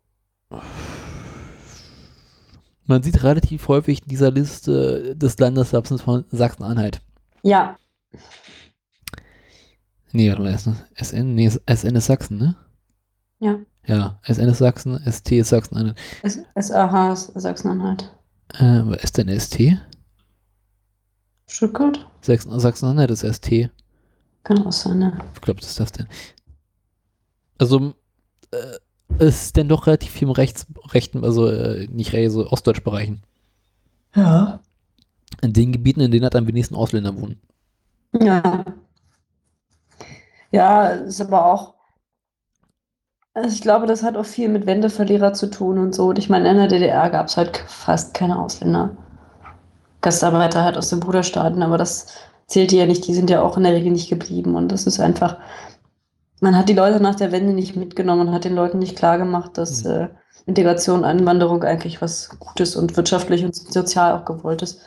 man 2.85 3.03
sieht 3.03 3.23
relativ 3.23 3.67
häufig 3.67 4.01
in 4.01 4.07
dieser 4.09 4.31
Liste 4.31 5.15
des 5.15 5.37
Landeswapens 5.37 6.01
von 6.01 6.25
Sachsen-Anhalt. 6.31 7.01
Ja, 7.43 7.77
Nee, 10.13 10.29
warte 10.29 10.41
mal, 10.41 10.57
SN, 10.57 10.75
SN, 10.95 11.35
nee, 11.35 11.49
SN 11.49 11.95
ist 11.95 12.05
Sachsen, 12.05 12.37
ne? 12.37 12.55
ja. 13.39 13.59
Ja, 13.85 14.19
SN 14.23 14.49
ist 14.49 14.57
Sachsen, 14.57 14.99
ST 15.09 15.31
ist 15.33 15.49
Sachsen-Anhalt. 15.49 15.97
SAH 16.55 17.13
ist 17.13 17.31
Sachsen-Anhalt. 17.35 18.11
Äh, 18.55 18.81
was 18.85 19.03
ist 19.03 19.17
denn 19.17 19.29
ST? 19.39 19.77
Stuttgart? 21.49 22.05
Sachsen- 22.21 22.59
Sachsen-Anhalt 22.59 23.11
ist 23.11 23.23
ST. 23.23 23.69
Kann 24.43 24.65
auch 24.65 24.71
sein, 24.71 24.99
ne? 24.99 25.17
Ich 25.35 25.41
glaube, 25.41 25.59
das 25.61 25.69
ist 25.71 25.79
das 25.79 25.91
denn. 25.91 26.07
Also, 27.57 27.93
äh, 28.51 28.77
es 29.19 29.45
ist 29.45 29.57
denn 29.57 29.69
doch 29.69 29.87
relativ 29.87 30.11
viel 30.11 30.27
im 30.27 30.31
Rechts, 30.33 30.67
rechten, 30.89 31.23
also 31.23 31.47
äh, 31.49 31.87
nicht 31.87 32.13
Rechts, 32.13 32.33
so 32.33 32.47
Ostdeutschbereichen. 32.49 33.23
Ja. 34.15 34.59
In 35.41 35.53
den 35.53 35.71
Gebieten, 35.71 36.01
in 36.01 36.11
denen 36.11 36.23
halt 36.23 36.35
am 36.35 36.47
wenigsten 36.47 36.75
Ausländer 36.75 37.15
wohnen. 37.19 37.39
Ja. 38.19 38.65
Ja, 40.51 40.87
ist 40.87 41.21
aber 41.21 41.45
auch. 41.45 41.73
Also 43.33 43.49
ich 43.49 43.61
glaube, 43.61 43.85
das 43.85 44.01
hat 44.03 44.17
auch 44.17 44.25
viel 44.25 44.49
mit 44.49 44.65
Wendeverlierer 44.65 45.33
zu 45.33 45.49
tun 45.49 45.77
und 45.77 45.93
so. 45.93 46.07
Und 46.09 46.17
ich 46.19 46.29
meine, 46.29 46.49
in 46.49 46.57
der 46.57 46.67
DDR 46.67 47.09
gab 47.09 47.27
es 47.27 47.37
halt 47.37 47.57
fast 47.67 48.13
keine 48.13 48.39
Ausländer. 48.39 48.95
Gastarbeiter 50.01 50.63
halt 50.63 50.77
aus 50.77 50.89
den 50.89 50.99
Bruderstaaten, 50.99 51.63
aber 51.63 51.77
das 51.77 52.07
zählte 52.47 52.75
ja 52.77 52.85
nicht, 52.85 53.07
die 53.07 53.13
sind 53.13 53.29
ja 53.29 53.41
auch 53.41 53.57
in 53.57 53.63
der 53.63 53.73
Regel 53.73 53.91
nicht 53.91 54.09
geblieben. 54.09 54.55
Und 54.55 54.71
das 54.71 54.87
ist 54.87 54.99
einfach, 54.99 55.37
man 56.39 56.55
hat 56.57 56.69
die 56.69 56.73
Leute 56.73 56.99
nach 57.01 57.15
der 57.15 57.31
Wende 57.31 57.53
nicht 57.53 57.75
mitgenommen 57.75 58.27
und 58.29 58.33
hat 58.33 58.45
den 58.45 58.55
Leuten 58.55 58.79
nicht 58.79 58.95
klargemacht, 58.97 59.57
dass 59.57 59.83
Mhm. 59.83 59.89
äh, 59.91 60.07
Integration, 60.45 61.03
Einwanderung 61.03 61.63
eigentlich 61.63 62.01
was 62.01 62.29
Gutes 62.39 62.75
und 62.75 62.95
wirtschaftlich 62.95 63.43
und 63.43 63.55
sozial 63.55 64.13
auch 64.13 64.25
gewollt 64.25 64.61
ist. 64.61 64.79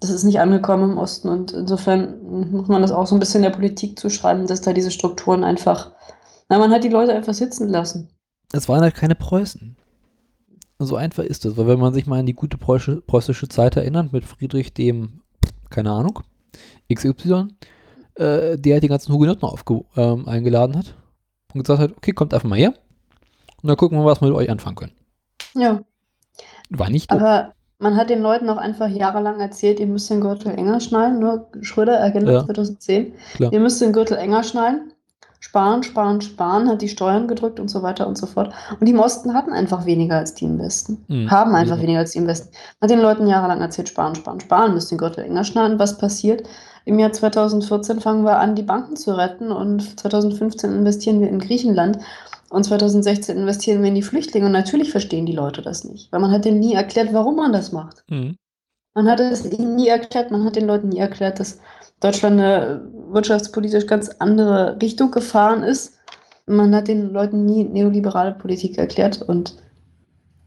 Das 0.00 0.10
ist 0.10 0.24
nicht 0.24 0.40
angekommen 0.40 0.92
im 0.92 0.98
Osten 0.98 1.28
und 1.28 1.52
insofern 1.52 2.50
muss 2.50 2.68
man 2.68 2.82
das 2.82 2.92
auch 2.92 3.06
so 3.06 3.14
ein 3.16 3.20
bisschen 3.20 3.42
der 3.42 3.50
Politik 3.50 3.98
zuschreiben, 3.98 4.46
dass 4.46 4.60
da 4.60 4.72
diese 4.72 4.90
Strukturen 4.90 5.44
einfach, 5.44 5.92
na, 6.48 6.58
man 6.58 6.72
hat 6.72 6.84
die 6.84 6.88
Leute 6.88 7.14
einfach 7.14 7.34
sitzen 7.34 7.68
lassen. 7.68 8.10
Es 8.52 8.68
waren 8.68 8.82
halt 8.82 8.94
keine 8.94 9.14
Preußen. 9.14 9.76
So 10.86 10.96
einfach 10.96 11.24
ist 11.24 11.44
es, 11.44 11.56
weil 11.56 11.66
wenn 11.66 11.80
man 11.80 11.94
sich 11.94 12.06
mal 12.06 12.20
an 12.20 12.26
die 12.26 12.34
gute 12.34 12.58
preußische, 12.58 13.00
preußische 13.00 13.48
Zeit 13.48 13.76
erinnert, 13.76 14.12
mit 14.12 14.24
Friedrich 14.24 14.72
dem, 14.74 15.20
keine 15.70 15.90
Ahnung, 15.90 16.20
XY, 16.92 17.48
äh, 18.14 18.58
der 18.58 18.80
die 18.80 18.88
ganzen 18.88 19.12
Hugenotten 19.12 19.48
aufge 19.48 19.84
ähm, 19.96 20.28
eingeladen 20.28 20.76
hat 20.76 20.94
und 21.54 21.62
gesagt 21.62 21.80
hat, 21.80 21.96
okay, 21.96 22.12
kommt 22.12 22.34
einfach 22.34 22.48
mal 22.48 22.58
her 22.58 22.74
und 23.62 23.68
dann 23.68 23.76
gucken 23.76 23.98
wir, 23.98 24.04
was 24.04 24.20
wir 24.20 24.28
mit 24.28 24.36
euch 24.36 24.50
anfangen 24.50 24.76
können. 24.76 24.92
Ja. 25.54 25.82
War 26.70 26.90
nicht 26.90 27.10
doof. 27.10 27.20
Aber 27.20 27.54
man 27.78 27.96
hat 27.96 28.10
den 28.10 28.22
Leuten 28.22 28.48
auch 28.48 28.56
einfach 28.56 28.88
jahrelang 28.88 29.40
erzählt, 29.40 29.80
ihr 29.80 29.86
müsst 29.86 30.08
den 30.08 30.20
Gürtel 30.20 30.52
enger 30.52 30.80
schnallen, 30.80 31.18
nur 31.18 31.48
Schröder 31.62 31.94
erkennt 31.94 32.28
Ja. 32.28 32.44
2010, 32.44 33.14
Klar. 33.34 33.52
ihr 33.52 33.60
müsst 33.60 33.80
den 33.80 33.92
Gürtel 33.92 34.16
enger 34.16 34.42
schnallen, 34.44 34.92
sparen, 35.42 35.82
sparen, 35.82 36.20
sparen, 36.20 36.68
hat 36.68 36.82
die 36.82 36.88
Steuern 36.88 37.26
gedrückt 37.26 37.58
und 37.58 37.68
so 37.68 37.82
weiter 37.82 38.06
und 38.06 38.16
so 38.16 38.26
fort. 38.26 38.54
Und 38.78 38.86
die 38.86 38.92
im 38.92 39.00
Osten 39.00 39.34
hatten 39.34 39.52
einfach 39.52 39.86
weniger 39.86 40.16
als 40.16 40.34
die 40.34 40.44
im 40.44 40.58
Westen. 40.58 41.04
Mhm. 41.08 41.30
Haben 41.30 41.54
einfach 41.56 41.76
Ja. 41.76 41.82
weniger 41.82 41.98
als 41.98 42.12
die 42.12 42.18
im 42.18 42.28
Westen. 42.28 42.50
Man 42.80 42.88
hat 42.88 42.96
den 42.96 43.02
Leuten 43.02 43.26
jahrelang 43.26 43.60
erzählt, 43.60 43.88
sparen, 43.88 44.14
sparen, 44.14 44.40
sparen, 44.40 44.72
müsst 44.72 44.92
den 44.92 44.98
Gürtel 44.98 45.24
enger 45.24 45.42
schnallen. 45.42 45.80
Was 45.80 45.98
passiert? 45.98 46.44
Im 46.84 46.98
Jahr 46.98 47.12
2014 47.12 48.00
fangen 48.00 48.24
wir 48.24 48.38
an, 48.38 48.54
die 48.54 48.62
Banken 48.62 48.96
zu 48.96 49.16
retten 49.16 49.50
und 49.50 49.98
2015 49.98 50.72
investieren 50.72 51.20
wir 51.20 51.28
in 51.28 51.40
Griechenland 51.40 51.98
und 52.50 52.64
2016 52.64 53.36
investieren 53.36 53.82
wir 53.82 53.88
in 53.88 53.94
die 53.96 54.02
Flüchtlinge. 54.02 54.46
Und 54.46 54.52
natürlich 54.52 54.92
verstehen 54.92 55.26
die 55.26 55.34
Leute 55.34 55.60
das 55.60 55.82
nicht, 55.84 56.12
weil 56.12 56.20
man 56.20 56.30
hat 56.30 56.44
denen 56.44 56.60
nie 56.60 56.74
erklärt, 56.74 57.12
warum 57.12 57.34
man 57.36 57.52
das 57.52 57.72
macht. 57.72 58.04
Mhm. 58.08 58.36
Man 58.94 59.10
hat 59.10 59.18
es 59.20 59.44
ihnen 59.44 59.74
nie 59.74 59.88
erklärt, 59.88 60.30
man 60.30 60.44
hat 60.44 60.54
den 60.54 60.66
Leuten 60.66 60.90
nie 60.90 60.98
erklärt, 60.98 61.40
dass 61.40 61.58
Deutschland 62.02 62.40
eine 62.40 62.90
wirtschaftspolitisch 63.10 63.86
ganz 63.86 64.08
andere 64.18 64.76
Richtung 64.82 65.10
gefahren 65.10 65.62
ist. 65.62 65.98
Man 66.46 66.74
hat 66.74 66.88
den 66.88 67.10
Leuten 67.10 67.46
nie 67.46 67.64
neoliberale 67.64 68.32
Politik 68.32 68.76
erklärt 68.76 69.22
und 69.22 69.56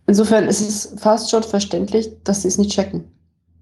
insofern 0.06 0.46
ist 0.46 0.62
es 0.62 1.00
fast 1.00 1.32
schon 1.32 1.44
verständlich, 1.44 2.12
dass 2.24 2.42
sie 2.42 2.50
es 2.50 2.58
nicht 2.58 2.72
checken. 2.72 3.06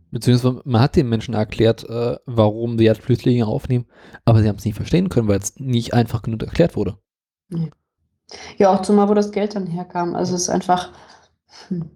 Beziehungsweise 0.10 0.62
man 0.66 0.82
hat 0.82 0.96
den 0.96 1.10
Menschen 1.10 1.34
erklärt, 1.34 1.88
äh, 1.90 2.18
warum 2.26 2.78
sie 2.78 2.86
jetzt 2.86 3.02
Flüchtlinge 3.02 3.46
aufnehmen, 3.46 3.86
aber 4.26 4.42
sie 4.42 4.48
haben 4.48 4.58
es 4.58 4.66
nicht 4.66 4.76
verstehen 4.76 5.10
können, 5.10 5.28
weil 5.28 5.40
es 5.40 5.60
nicht 5.60 5.94
einfach 5.94 6.24
genug 6.24 6.44
erklärt 6.44 6.76
wurde. 6.76 6.98
Ja, 8.58 8.74
auch 8.74 8.82
zumal, 8.82 9.10
wo 9.10 9.14
das 9.14 9.32
Geld 9.32 9.56
dann 9.56 9.68
herkam. 9.68 10.16
Also 10.16 10.36
es 10.36 10.44
ist 10.44 10.50
einfach, 10.50 10.92
hm. 11.68 11.90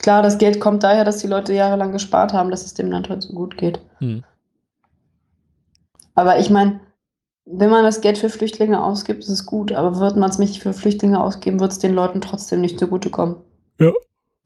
klar, 0.00 0.22
das 0.22 0.38
Geld 0.38 0.60
kommt 0.60 0.82
daher, 0.82 1.04
dass 1.04 1.18
die 1.18 1.26
Leute 1.26 1.54
jahrelang 1.54 1.92
gespart 1.92 2.32
haben, 2.32 2.50
dass 2.50 2.64
es 2.64 2.74
dem 2.74 2.90
Land 2.90 3.08
heute 3.08 3.22
so 3.22 3.34
gut 3.34 3.56
geht. 3.56 3.80
Mhm. 4.00 4.24
Aber 6.14 6.38
ich 6.38 6.50
meine, 6.50 6.80
wenn 7.46 7.70
man 7.70 7.84
das 7.84 8.00
Geld 8.00 8.18
für 8.18 8.30
Flüchtlinge 8.30 8.82
ausgibt, 8.82 9.20
ist 9.20 9.28
es 9.28 9.46
gut, 9.46 9.72
aber 9.72 9.98
wird 9.98 10.16
man 10.16 10.30
es 10.30 10.38
nicht 10.38 10.62
für 10.62 10.72
Flüchtlinge 10.72 11.22
ausgeben, 11.22 11.60
wird 11.60 11.72
es 11.72 11.78
den 11.78 11.94
Leuten 11.94 12.20
trotzdem 12.20 12.60
nicht 12.60 12.78
zugutekommen. 12.78 13.36
Ja. 13.78 13.92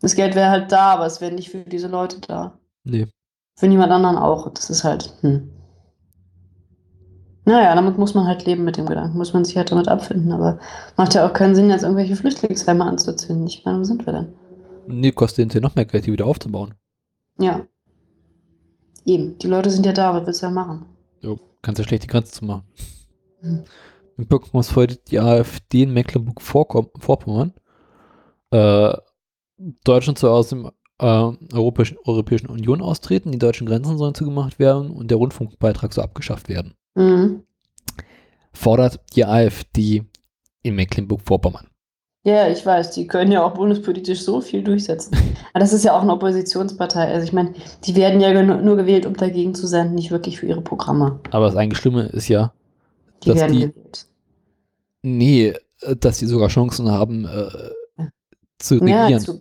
Das 0.00 0.14
Geld 0.14 0.34
wäre 0.34 0.50
halt 0.50 0.72
da, 0.72 0.94
aber 0.94 1.06
es 1.06 1.20
wäre 1.20 1.32
nicht 1.32 1.50
für 1.50 1.58
diese 1.58 1.88
Leute 1.88 2.20
da. 2.20 2.58
Nee. 2.84 3.06
Für 3.56 3.68
niemand 3.68 3.92
anderen 3.92 4.16
auch. 4.16 4.48
Das 4.52 4.70
ist 4.70 4.84
halt, 4.84 5.12
hm. 5.20 5.50
Naja, 7.44 7.74
damit 7.74 7.96
muss 7.96 8.14
man 8.14 8.26
halt 8.26 8.44
leben 8.44 8.64
mit 8.64 8.76
dem 8.76 8.86
Gedanken, 8.86 9.16
muss 9.16 9.32
man 9.32 9.44
sich 9.44 9.56
halt 9.56 9.72
damit 9.72 9.88
abfinden, 9.88 10.32
aber 10.32 10.58
macht 10.96 11.14
ja 11.14 11.26
auch 11.26 11.32
keinen 11.32 11.54
Sinn, 11.54 11.70
jetzt 11.70 11.82
irgendwelche 11.82 12.14
Flüchtlingsheime 12.14 12.84
anzuzünden. 12.84 13.46
Ich 13.46 13.64
meine, 13.64 13.80
wo 13.80 13.84
sind 13.84 14.04
wir 14.04 14.12
denn? 14.12 14.34
Nee, 14.86 15.12
kostet 15.12 15.38
hinterher 15.38 15.62
noch 15.62 15.74
mehr 15.74 15.86
Geld, 15.86 16.06
die 16.06 16.12
wieder 16.12 16.26
aufzubauen. 16.26 16.74
Ja. 17.38 17.62
Eben, 19.06 19.38
die 19.38 19.46
Leute 19.46 19.70
sind 19.70 19.86
ja 19.86 19.92
da, 19.92 20.14
was 20.14 20.26
willst 20.26 20.42
du 20.42 20.46
ja 20.46 20.52
machen? 20.52 20.84
Jo, 21.22 21.38
kannst 21.62 21.78
ja 21.78 21.84
schlecht 21.84 22.04
die 22.04 22.08
Grenze 22.08 22.32
zu 22.32 22.44
machen. 22.44 22.64
Hm. 23.40 23.64
In 24.16 24.26
Pokémon 24.26 24.64
folgt 24.64 25.10
die 25.10 25.20
AfD 25.20 25.82
in 25.84 25.92
Mecklenburg-Vorpommern. 25.92 27.54
Äh, 28.50 28.92
Deutschland 29.84 30.18
soll 30.18 30.30
aus 30.30 30.48
dem 30.48 30.70
äh, 30.98 31.30
Europäischen, 31.52 31.98
Europäischen 32.04 32.48
Union 32.48 32.82
austreten, 32.82 33.32
die 33.32 33.38
deutschen 33.38 33.66
Grenzen 33.66 33.98
sollen 33.98 34.14
zugemacht 34.14 34.58
werden 34.58 34.90
und 34.90 35.10
der 35.10 35.18
Rundfunkbeitrag 35.18 35.92
soll 35.92 36.04
abgeschafft 36.04 36.48
werden. 36.48 36.74
Mhm. 36.94 37.44
Fordert 38.52 39.00
die 39.14 39.24
AfD 39.24 40.04
in 40.62 40.74
Mecklenburg-Vorpommern. 40.74 41.68
Ja, 42.24 42.48
ich 42.48 42.64
weiß, 42.66 42.90
die 42.92 43.06
können 43.06 43.32
ja 43.32 43.42
auch 43.42 43.54
bundespolitisch 43.54 44.22
so 44.22 44.40
viel 44.40 44.62
durchsetzen. 44.62 45.16
Aber 45.52 45.60
das 45.60 45.72
ist 45.72 45.84
ja 45.84 45.96
auch 45.96 46.02
eine 46.02 46.12
Oppositionspartei. 46.12 47.06
Also 47.12 47.24
ich 47.24 47.32
meine, 47.32 47.54
die 47.84 47.94
werden 47.96 48.20
ja 48.20 48.42
nur 48.42 48.76
gewählt, 48.76 49.06
um 49.06 49.14
dagegen 49.16 49.54
zu 49.54 49.66
sein, 49.66 49.94
nicht 49.94 50.10
wirklich 50.10 50.38
für 50.38 50.46
ihre 50.46 50.60
Programme. 50.60 51.20
Aber 51.30 51.46
das 51.46 51.56
eigentlich 51.56 51.78
Schlimme 51.78 52.02
ist 52.06 52.28
ja, 52.28 52.52
Die 53.22 53.28
Dass 53.30 53.38
werden 53.38 53.52
die- 53.56 53.60
gewählt. 53.68 54.06
nee, 55.02 55.54
äh, 55.82 55.96
dass 55.96 56.18
sie 56.18 56.26
sogar 56.26 56.48
Chancen 56.48 56.90
haben, 56.90 57.24
äh, 57.24 58.04
zu 58.58 58.84
Ja, 58.84 59.04
regieren. 59.04 59.20
zu, 59.20 59.32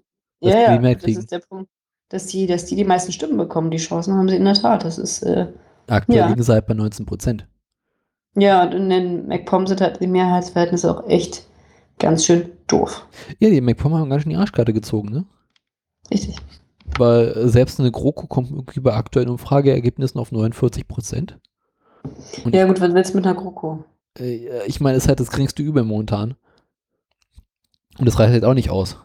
dass 0.42 0.54
ja, 0.54 0.68
die 0.70 0.76
ja, 0.76 0.80
mehr 0.80 0.96
das 0.96 1.04
ist 1.06 1.32
der 1.32 1.40
Punkt. 1.40 1.70
Dass 2.10 2.28
die, 2.28 2.46
dass 2.48 2.66
die 2.66 2.76
die 2.76 2.86
meisten 2.86 3.12
Stimmen 3.12 3.38
bekommen, 3.38 3.70
die 3.72 3.78
Chancen 3.78 4.14
haben 4.14 4.30
sie 4.30 4.36
in 4.38 4.46
der 4.46 4.54
Tat. 4.54 4.86
Das 4.86 4.98
ist, 4.98 5.24
äh, 5.24 5.48
Aktuell 5.88 6.20
Ja. 6.20 6.28
liegen 6.30 6.44
sie 6.44 6.52
halt 6.54 6.68
bei 6.68 6.74
19 6.74 7.06
Prozent. 7.06 7.48
ja, 8.36 8.64
und 8.64 8.74
in 8.74 8.90
den 8.90 9.28
MacPom 9.28 9.66
sind 9.66 9.82
halt 9.82 10.00
die 10.00 10.08
Mehrheitsverhältnisse 10.08 10.92
auch 10.96 11.08
echt 11.10 11.47
ganz 12.00 12.26
schön 12.26 12.52
doof. 12.68 13.08
Ja, 13.39 13.50
die 13.50 13.62
McPom 13.62 13.93
haben 13.93 14.10
ganz 14.10 14.24
schön 14.24 14.32
die 14.32 14.38
Arschkarte 14.38 14.74
gezogen, 14.74 15.10
ne? 15.10 15.26
Richtig. 16.12 16.36
Weil 16.98 17.48
selbst 17.50 17.80
eine 17.80 17.91
GroKo 17.91 18.28
kommt 18.28 18.52
irgendwie 18.52 18.80
bei 18.80 18.93
aktuellen 18.93 19.30
Umfrageergebnissen 19.30 20.20
auf 20.20 20.32
49 20.32 20.88
Prozent. 20.88 21.38
Ja, 22.52 22.66
gut, 22.66 22.80
was 22.80 22.93
willst 22.93 23.14
du 23.14 23.18
mit 23.18 23.26
einer 23.26 23.36
GroKo? 23.36 23.84
äh, 24.20 24.66
ich 24.68 24.80
meine, 24.80 24.98
es 24.98 25.04
ist 25.04 25.10
halt 25.10 25.20
das 25.20 25.32
geringste 25.32 25.64
Übel 25.64 25.84
momentan. 25.84 26.36
Und 27.98 28.06
das 28.06 28.20
reicht 28.20 28.32
halt 28.32 28.45
auch 28.45 28.54
nicht 28.54 28.70
aus. 28.70 28.98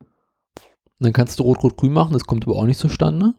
Und 0.00 1.06
dann 1.06 1.12
kannst 1.12 1.38
du 1.38 1.42
Rot-Rot-Grün 1.42 1.92
machen, 1.92 2.12
das 2.12 2.24
kommt 2.24 2.46
aber 2.46 2.56
auch 2.56 2.64
nicht 2.64 2.78
zustande. 2.78 3.34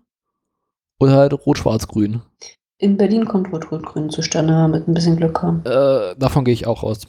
Oder 1.00 1.14
halt 1.14 1.34
Rot-Schwarz-Grün. 1.34 2.22
In 2.78 2.98
Berlin 2.98 3.26
kommt 3.26 3.52
Rot-Rot-Grün 3.52 4.10
zustande, 4.10 4.68
mit 4.68 4.88
ein 4.88 4.94
bisschen 4.94 5.18
Glück 5.18 5.42
haben. 5.42 5.64
Äh, 5.66 6.16
davon 6.18 6.46
gehe 6.46 6.54
ich 6.54 6.68
auch 6.68 6.84
aus. 6.84 7.08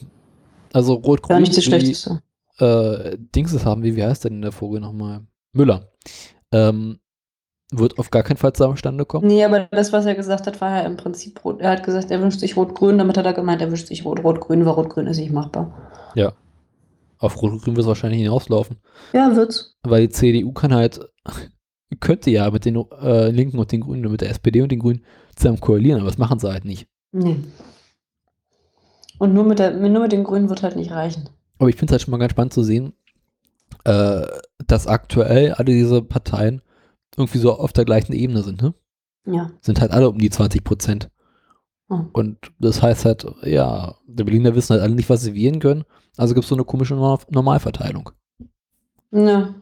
Also 0.75 0.99
Gar 0.99 1.05
Rot-Grün, 1.05 1.41
nicht 1.41 1.55
das 1.55 1.63
Schlechteste. 1.63 2.21
äh, 2.59 3.17
Dingses 3.33 3.65
haben, 3.65 3.83
wie, 3.83 3.95
wie 3.95 4.03
heißt 4.03 4.25
denn 4.25 4.33
in 4.33 4.41
der 4.41 4.51
Vogel 4.51 4.81
nochmal? 4.81 5.21
Müller. 5.53 5.89
Ähm, 6.51 6.99
wird 7.71 7.97
auf 7.97 8.11
gar 8.11 8.23
keinen 8.23 8.37
Fall 8.37 8.53
zustande 8.53 9.05
kommen. 9.05 9.27
Nee, 9.27 9.45
aber 9.45 9.67
das, 9.71 9.93
was 9.93 10.05
er 10.05 10.15
gesagt 10.15 10.47
hat, 10.47 10.59
war 10.59 10.69
ja 10.71 10.81
im 10.81 10.97
Prinzip 10.97 11.43
rot. 11.45 11.61
Er 11.61 11.71
hat 11.71 11.83
gesagt, 11.83 12.11
er 12.11 12.21
wünscht 12.21 12.39
sich 12.41 12.57
Rot-Grün, 12.57 12.97
damit 12.97 13.17
hat 13.17 13.25
er 13.25 13.33
gemeint, 13.33 13.61
er 13.61 13.69
wünscht 13.69 13.87
sich 13.87 14.03
Rot-Rot-Grün, 14.03 14.65
weil 14.65 14.73
Rot-Grün 14.73 15.07
ist 15.07 15.17
nicht 15.17 15.31
machbar. 15.31 15.91
Auf 17.17 17.41
Rot-Grün 17.41 17.75
wird 17.75 17.83
es 17.83 17.87
wahrscheinlich 17.87 18.21
hinauslaufen. 18.21 18.77
Ja, 19.13 19.33
wird's. 19.35 19.77
Weil 19.83 20.07
die 20.07 20.09
CDU 20.09 20.51
kann 20.51 20.73
halt, 20.73 20.99
könnte 22.01 22.29
ja 22.29 22.51
mit 22.51 22.65
den 22.65 22.75
äh, 23.01 23.29
Linken 23.29 23.57
und 23.57 23.71
den 23.71 23.81
Grünen, 23.81 24.11
mit 24.11 24.21
der 24.21 24.29
SPD 24.29 24.61
und 24.61 24.71
den 24.71 24.79
Grünen 24.79 25.05
zusammen 25.35 25.61
koalieren, 25.61 26.01
aber 26.01 26.09
das 26.09 26.17
machen 26.17 26.39
sie 26.39 26.51
halt 26.51 26.65
nicht. 26.65 26.87
Nee. 27.13 27.37
Und 29.17 29.33
nur 29.33 29.43
mit, 29.43 29.59
der, 29.59 29.71
nur 29.71 30.01
mit 30.01 30.11
den 30.11 30.23
Grünen 30.23 30.49
wird 30.49 30.63
halt 30.63 30.75
nicht 30.75 30.91
reichen. 30.91 31.29
Aber 31.59 31.69
ich 31.69 31.75
finde 31.75 31.91
es 31.91 31.93
halt 31.93 32.01
schon 32.01 32.11
mal 32.11 32.17
ganz 32.17 32.31
spannend 32.31 32.53
zu 32.53 32.63
sehen, 32.63 32.93
äh, 33.85 34.25
dass 34.67 34.87
aktuell 34.87 35.53
alle 35.53 35.65
diese 35.71 36.01
Parteien 36.01 36.61
irgendwie 37.17 37.37
so 37.37 37.53
auf 37.53 37.71
der 37.71 37.85
gleichen 37.85 38.13
Ebene 38.13 38.43
sind, 38.43 38.61
ne? 38.61 38.73
Ja. 39.25 39.51
Sind 39.61 39.79
halt 39.79 39.91
alle 39.91 40.09
um 40.09 40.17
die 40.17 40.29
20 40.29 40.63
Prozent. 40.63 41.09
Hm. 41.89 42.09
Und 42.13 42.37
das 42.59 42.81
heißt 42.81 43.05
halt, 43.05 43.25
ja, 43.43 43.95
die 44.07 44.23
Berliner 44.23 44.53
wissen 44.55 44.73
halt 44.73 44.81
alle 44.83 44.95
nicht, 44.95 45.09
was 45.09 45.21
sie 45.21 45.33
wählen 45.33 45.59
können. 45.59 45.85
Also 46.17 46.33
gibt 46.33 46.43
es 46.43 46.49
so 46.49 46.55
eine 46.55 46.65
komische 46.65 46.95
Nor- 46.95 47.19
Normalverteilung. 47.29 48.09
Ja. 49.11 49.55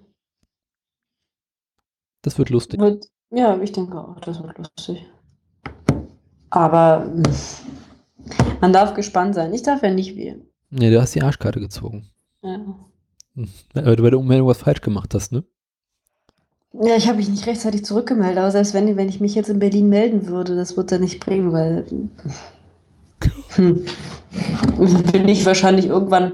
Das 2.23 2.37
wird 2.37 2.49
lustig. 2.49 2.79
Wird, 2.79 3.05
ja, 3.31 3.59
ich 3.61 3.71
denke 3.71 3.99
auch, 3.99 4.19
das 4.21 4.41
wird 4.41 4.57
lustig. 4.57 5.05
Aber 6.49 7.05
mh, 7.05 7.23
man 8.61 8.73
darf 8.73 8.93
gespannt 8.93 9.35
sein. 9.35 9.53
Ich 9.53 9.63
darf 9.63 9.83
ja 9.83 9.91
nicht 9.91 10.15
wählen. 10.15 10.41
Nee, 10.69 10.89
du 10.89 11.01
hast 11.01 11.15
die 11.15 11.21
Arschkarte 11.21 11.59
gezogen. 11.59 12.09
Ja, 12.41 12.59
Hm. 13.35 13.49
Weil 13.73 13.95
du 13.95 14.03
bei 14.03 14.09
der 14.11 14.19
Ummeldung 14.19 14.47
was 14.47 14.59
falsch 14.59 14.81
gemacht 14.81 15.13
hast, 15.13 15.31
ne? 15.31 15.43
ja 16.73 16.95
ich 16.95 17.07
habe 17.07 17.17
mich 17.17 17.29
nicht 17.29 17.45
rechtzeitig 17.47 17.85
zurückgemeldet, 17.85 18.37
aber 18.37 18.51
selbst 18.51 18.73
wenn, 18.73 18.95
wenn 18.97 19.09
ich 19.09 19.19
mich 19.19 19.35
jetzt 19.35 19.49
in 19.49 19.59
Berlin 19.59 19.89
melden 19.89 20.27
würde, 20.27 20.55
das 20.55 20.75
wird 20.77 20.91
ja 20.91 20.97
nicht 20.97 21.23
bringen, 21.23 21.51
weil 21.51 21.85
hm, 23.49 23.85
bin 25.11 25.27
ich 25.27 25.45
wahrscheinlich 25.45 25.87
irgendwann 25.87 26.33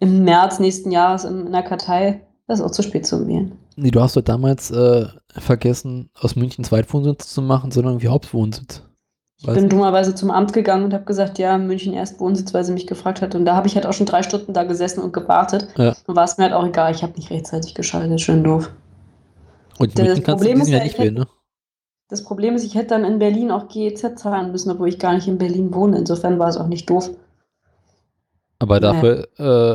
im 0.00 0.24
März 0.24 0.58
nächsten 0.58 0.90
Jahres 0.90 1.24
in, 1.24 1.46
in 1.46 1.52
der 1.52 1.62
Kartei. 1.62 2.20
Das 2.46 2.60
ist 2.60 2.64
auch 2.64 2.70
zu 2.70 2.82
spät 2.82 3.06
zum 3.06 3.26
Wählen. 3.26 3.52
Nee, 3.76 3.90
du 3.90 4.00
hast 4.00 4.16
doch 4.16 4.22
damals 4.22 4.70
äh, 4.70 5.06
vergessen, 5.36 6.10
aus 6.14 6.34
München 6.34 6.64
Zweitwohnsitz 6.64 7.28
zu 7.28 7.42
machen, 7.42 7.70
sondern 7.70 7.94
irgendwie 7.94 8.08
Hauptwohnsitz. 8.08 8.82
Ich 9.40 9.46
Weiß 9.46 9.54
bin 9.54 9.68
dummerweise 9.68 10.16
zum 10.16 10.32
Amt 10.32 10.52
gegangen 10.52 10.84
und 10.84 10.94
habe 10.94 11.04
gesagt, 11.04 11.38
ja, 11.38 11.56
München 11.58 11.92
erst 11.92 12.18
Wohnsitz, 12.18 12.52
weil 12.54 12.64
sie 12.64 12.72
mich 12.72 12.88
gefragt 12.88 13.22
hat. 13.22 13.36
Und 13.36 13.44
da 13.44 13.54
habe 13.54 13.68
ich 13.68 13.76
halt 13.76 13.86
auch 13.86 13.92
schon 13.92 14.06
drei 14.06 14.24
Stunden 14.24 14.52
da 14.52 14.64
gesessen 14.64 15.00
und 15.00 15.12
gewartet. 15.12 15.68
Ja. 15.76 15.94
Und 16.06 16.16
war 16.16 16.24
es 16.24 16.38
mir 16.38 16.44
halt 16.44 16.54
auch 16.54 16.66
egal. 16.66 16.92
Ich 16.92 17.04
habe 17.04 17.12
nicht 17.14 17.30
rechtzeitig 17.30 17.74
geschaltet. 17.74 18.20
Schön 18.20 18.42
doof. 18.42 18.70
Und 19.78 19.96
Das 19.96 20.06
München 20.08 20.24
Problem 20.24 20.60
ist 20.60 20.68
ja 20.68 20.82
nicht 20.82 20.94
ich 20.94 20.98
wählen, 20.98 21.14
ne? 21.14 21.28
Das 22.08 22.24
Problem 22.24 22.56
ist, 22.56 22.64
ich 22.64 22.74
hätte 22.74 22.88
dann 22.88 23.04
in 23.04 23.18
Berlin 23.20 23.50
auch 23.52 23.68
GEZ 23.68 24.16
zahlen 24.18 24.50
müssen, 24.50 24.70
obwohl 24.72 24.88
ich 24.88 24.98
gar 24.98 25.14
nicht 25.14 25.28
in 25.28 25.38
Berlin 25.38 25.72
wohne. 25.72 25.98
Insofern 25.98 26.38
war 26.38 26.48
es 26.48 26.56
auch 26.56 26.66
nicht 26.66 26.88
doof. 26.90 27.10
Aber 28.58 28.80
Naja. 28.80 28.92
dafür 28.92 29.28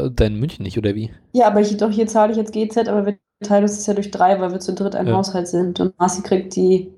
äh, 0.07 0.11
dein 0.13 0.39
München 0.39 0.63
nicht, 0.63 0.77
oder 0.77 0.93
wie? 0.93 1.11
Ja, 1.31 1.47
aber 1.47 1.61
ich, 1.61 1.77
doch 1.77 1.89
hier 1.91 2.07
zahle 2.07 2.31
ich 2.31 2.37
jetzt 2.37 2.51
GEZ, 2.51 2.89
aber 2.89 3.05
wir 3.05 3.17
teilen 3.41 3.63
uns 3.63 3.77
das 3.77 3.85
ja 3.85 3.93
durch 3.93 4.11
drei, 4.11 4.41
weil 4.41 4.51
wir 4.51 4.59
zu 4.59 4.73
dritt 4.73 4.95
ein 4.95 5.07
Ja. 5.07 5.15
Haushalt 5.15 5.47
sind. 5.47 5.79
Und 5.79 5.97
Marci 5.99 6.21
kriegt 6.21 6.55
die, 6.55 6.91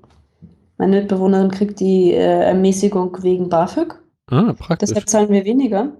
meine 0.78 1.00
Mitbewohnerin 1.00 1.50
kriegt 1.50 1.80
die 1.80 2.12
äh, 2.12 2.44
Ermäßigung 2.44 3.22
wegen 3.22 3.48
BAföG. 3.48 3.94
Ah, 4.28 4.52
praktisch. 4.52 4.90
Deshalb 4.90 5.08
zahlen 5.08 5.30
wir 5.30 5.44
weniger. 5.44 5.92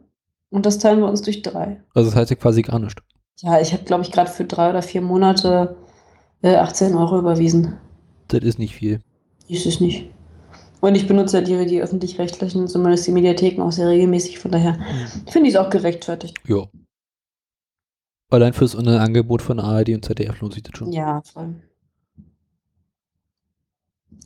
Und 0.50 0.66
das 0.66 0.78
teilen 0.78 1.00
wir 1.00 1.08
uns 1.08 1.22
durch 1.22 1.42
drei. 1.42 1.82
Also 1.94 2.10
das 2.10 2.16
heißt 2.16 2.30
ja 2.30 2.36
quasi 2.36 2.62
gar 2.62 2.78
nichts. 2.78 3.02
Ja, 3.40 3.60
ich 3.60 3.72
habe, 3.72 3.84
glaube 3.84 4.02
ich, 4.02 4.12
gerade 4.12 4.30
für 4.30 4.44
drei 4.44 4.70
oder 4.70 4.82
vier 4.82 5.02
Monate 5.02 5.76
äh, 6.42 6.56
18 6.56 6.94
Euro 6.94 7.18
überwiesen. 7.18 7.78
Das 8.28 8.40
ist 8.40 8.58
nicht 8.58 8.74
viel. 8.74 9.00
Ist 9.48 9.66
es 9.66 9.80
nicht. 9.80 10.10
Und 10.80 10.94
ich 10.94 11.06
benutze 11.06 11.38
ja 11.38 11.44
die, 11.44 11.66
die 11.66 11.82
öffentlich-rechtlichen, 11.82 12.68
zumindest 12.68 13.06
die 13.06 13.12
Mediatheken 13.12 13.62
auch 13.62 13.72
sehr 13.72 13.88
regelmäßig. 13.88 14.38
Von 14.38 14.52
daher 14.52 14.78
finde 15.26 15.48
ich 15.48 15.54
es 15.54 15.60
auch 15.60 15.70
gerechtfertigt. 15.70 16.36
Ja. 16.46 16.64
Allein 18.30 18.52
fürs 18.52 18.74
Angebot 18.76 19.42
von 19.42 19.60
ARD 19.60 19.90
und 19.90 20.04
ZDF 20.04 20.40
lohnt 20.40 20.54
sich 20.54 20.62
das 20.62 20.76
schon. 20.76 20.92
Ja, 20.92 21.22
voll. 21.22 21.54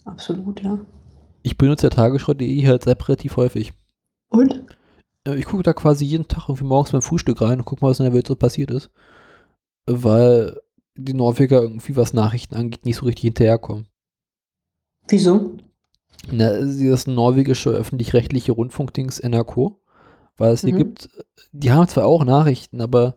Absolut, 0.05 0.62
ja. 0.62 0.78
Ich 1.42 1.57
benutze 1.57 1.86
ja 1.86 1.90
Tagesschau.de 1.90 2.66
halt 2.66 2.86
relativ 2.86 3.36
häufig. 3.36 3.72
Und? 4.28 4.64
Äh, 5.26 5.36
Ich 5.36 5.44
gucke 5.46 5.62
da 5.62 5.72
quasi 5.72 6.05
jeden 6.05 6.28
Tag 6.28 6.48
irgendwie 6.48 6.64
morgens 6.64 6.92
beim 6.92 7.03
Frühstück 7.03 7.40
rein 7.40 7.59
und 7.61 7.64
gucke 7.64 7.84
mal, 7.84 7.90
was 7.90 8.01
in 8.01 8.05
der 8.05 8.14
Welt 8.14 8.26
so 8.26 8.36
passiert 8.36 8.70
ist. 8.70 8.90
Weil 9.86 10.61
die 10.96 11.14
Norweger 11.14 11.62
irgendwie, 11.62 11.96
was 11.96 12.12
Nachrichten 12.12 12.55
angeht, 12.55 12.84
nicht 12.84 12.96
so 12.96 13.07
richtig 13.07 13.22
hinterherkommen. 13.22 13.88
Wieso? 15.09 15.57
Na, 16.30 16.51
das 16.61 17.07
norwegische 17.07 17.70
öffentlich-rechtliche 17.70 18.53
Rundfunkdings 18.53 19.20
NRK, 19.20 19.76
weil 20.36 20.53
es 20.53 20.61
hier 20.61 20.74
Mhm. 20.74 20.78
gibt, 20.78 21.09
die 21.53 21.72
haben 21.72 21.88
zwar 21.88 22.05
auch 22.05 22.24
Nachrichten, 22.24 22.80
aber 22.82 23.16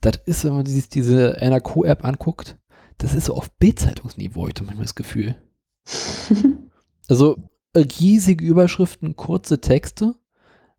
das 0.00 0.16
ist, 0.24 0.44
wenn 0.44 0.54
man 0.54 0.66
sich 0.66 0.88
diese 0.88 1.36
NRK-App 1.40 2.04
anguckt, 2.04 2.56
das 2.98 3.14
ist 3.14 3.26
so 3.26 3.34
auf 3.34 3.50
Bildzeitungsniveau, 3.58 4.48
ich 4.48 4.54
habe 4.56 4.66
manchmal 4.66 4.84
das 4.86 4.94
Gefühl. 4.94 5.36
Also 7.08 7.36
riesige 7.76 8.44
Überschriften, 8.44 9.16
kurze 9.16 9.60
Texte, 9.60 10.14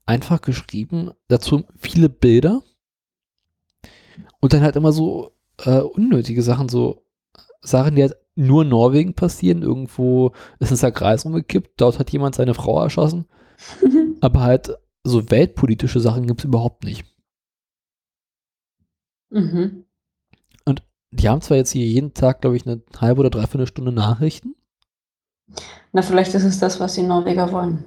einfach 0.05 0.41
geschrieben, 0.41 1.11
dazu 1.27 1.63
viele 1.77 2.09
Bilder 2.09 2.63
und 4.39 4.53
dann 4.53 4.61
halt 4.63 4.75
immer 4.75 4.91
so 4.91 5.35
äh, 5.63 5.79
unnötige 5.79 6.41
Sachen, 6.41 6.69
so 6.69 7.05
Sachen, 7.61 7.95
die 7.95 8.01
halt 8.03 8.15
nur 8.35 8.63
in 8.63 8.69
Norwegen 8.69 9.13
passieren. 9.13 9.61
Irgendwo 9.61 10.31
ist 10.59 10.71
ein 10.71 10.77
Sack 10.77 11.01
umgekippt, 11.25 11.79
dort 11.79 11.99
hat 11.99 12.11
jemand 12.11 12.35
seine 12.35 12.53
Frau 12.53 12.81
erschossen, 12.81 13.25
aber 14.21 14.41
halt 14.41 14.75
so 15.03 15.29
weltpolitische 15.29 15.99
Sachen 15.99 16.25
gibt 16.25 16.39
es 16.39 16.45
überhaupt 16.45 16.83
nicht. 16.83 17.05
mhm. 19.29 19.85
Die 21.15 21.29
haben 21.29 21.41
zwar 21.41 21.57
jetzt 21.57 21.71
hier 21.71 21.85
jeden 21.85 22.15
Tag, 22.15 22.41
glaube 22.41 22.57
ich, 22.57 22.65
eine 22.65 22.81
halbe 22.97 23.19
oder 23.19 23.29
dreiviertel 23.29 23.67
Stunde 23.67 23.91
Nachrichten. 23.91 24.55
Na, 25.91 26.01
vielleicht 26.01 26.33
ist 26.33 26.43
es 26.43 26.59
das, 26.59 26.79
was 26.79 26.95
die 26.95 27.03
Norweger 27.03 27.51
wollen. 27.51 27.85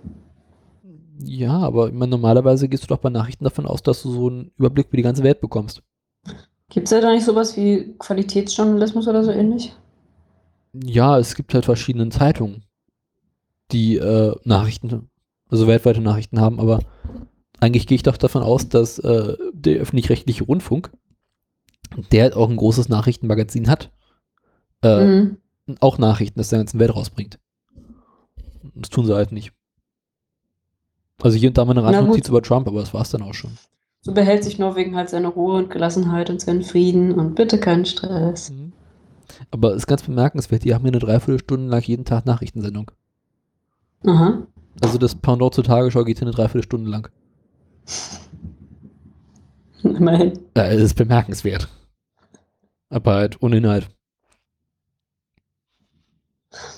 Ja, 1.18 1.58
aber 1.58 1.90
meine, 1.92 2.10
normalerweise 2.10 2.68
gehst 2.68 2.84
du 2.84 2.88
doch 2.88 2.98
bei 2.98 3.10
Nachrichten 3.10 3.44
davon 3.44 3.66
aus, 3.66 3.82
dass 3.82 4.02
du 4.02 4.10
so 4.10 4.28
einen 4.28 4.52
Überblick 4.58 4.88
über 4.88 4.98
die 4.98 5.02
ganze 5.02 5.22
Welt 5.22 5.40
bekommst. 5.40 5.82
Gibt 6.68 6.90
es 6.90 6.90
da 6.90 7.10
nicht 7.12 7.24
sowas 7.24 7.56
wie 7.56 7.94
Qualitätsjournalismus 7.98 9.08
oder 9.08 9.24
so 9.24 9.30
ähnlich? 9.30 9.74
Ja, 10.74 11.18
es 11.18 11.34
gibt 11.34 11.54
halt 11.54 11.64
verschiedene 11.64 12.08
Zeitungen, 12.10 12.64
die 13.72 13.96
äh, 13.96 14.34
Nachrichten, 14.44 15.10
also 15.48 15.66
weltweite 15.66 16.00
Nachrichten 16.00 16.40
haben, 16.40 16.60
aber 16.60 16.80
eigentlich 17.60 17.86
gehe 17.86 17.96
ich 17.96 18.02
doch 18.02 18.16
davon 18.18 18.42
aus, 18.42 18.68
dass 18.68 18.98
äh, 18.98 19.36
der 19.52 19.80
öffentlich-rechtliche 19.80 20.44
Rundfunk, 20.44 20.90
der 22.12 22.24
halt 22.24 22.34
auch 22.36 22.50
ein 22.50 22.56
großes 22.56 22.88
Nachrichtenmagazin 22.88 23.68
hat, 23.68 23.90
äh, 24.82 25.06
Mhm. 25.06 25.38
auch 25.80 25.98
Nachrichten 25.98 26.40
aus 26.40 26.50
der 26.50 26.58
ganzen 26.58 26.78
Welt 26.78 26.94
rausbringt. 26.94 27.38
Das 28.77 28.91
tun 28.91 29.07
sie 29.07 29.14
halt 29.14 29.33
nicht. 29.33 29.53
Also 31.22 31.39
hier 31.39 31.49
und 31.49 31.59
da 31.59 31.64
mal 31.64 31.72
eine. 31.72 31.85
Randnotiz 31.85 32.29
über 32.29 32.43
Trump, 32.43 32.68
aber 32.68 32.81
das 32.81 32.93
war 32.93 33.03
es 33.03 33.11
dann 33.11 33.22
auch 33.22 33.35
schon. 33.35 33.53
So 34.03 34.12
behält 34.12 34.45
sich 34.45 34.59
Norwegen 34.59 34.95
halt 34.95 35.09
seine 35.09 35.29
Ruhe 35.29 35.57
und 35.57 35.70
Gelassenheit 35.70 36.31
und 36.31 36.41
seinen 36.41 36.62
Frieden 36.62 37.12
und 37.12 37.35
bitte 37.35 37.59
keinen 37.59 37.87
Stress. 37.87 38.51
Mhm. 38.51 38.72
Aber 39.51 39.70
es 39.70 39.79
ist 39.79 39.87
ganz 39.87 40.03
bemerkenswert, 40.03 40.64
die 40.64 40.74
haben 40.74 40.83
hier 40.83 40.93
eine 40.93 41.01
Dreiviertelstunde 41.01 41.68
lang 41.68 41.83
jeden 41.83 42.05
Tag 42.05 42.27
Nachrichtensendung. 42.27 42.91
Aha. 44.05 44.47
Also 44.81 44.99
das 44.99 45.14
Pendant 45.14 45.55
zur 45.55 45.64
Tagesschau 45.64 46.05
geht 46.05 46.18
hier 46.18 46.29
eine 46.29 46.37
Dreiviertelstunde 46.37 46.91
lang. 46.91 47.09
Immerhin. 49.83 50.39
Ja, 50.57 50.66
es 50.66 50.83
ist 50.83 50.95
bemerkenswert. 50.95 51.68
Aber 52.89 53.14
halt 53.14 53.43
ohne 53.43 53.57
Inhalt. 53.57 53.89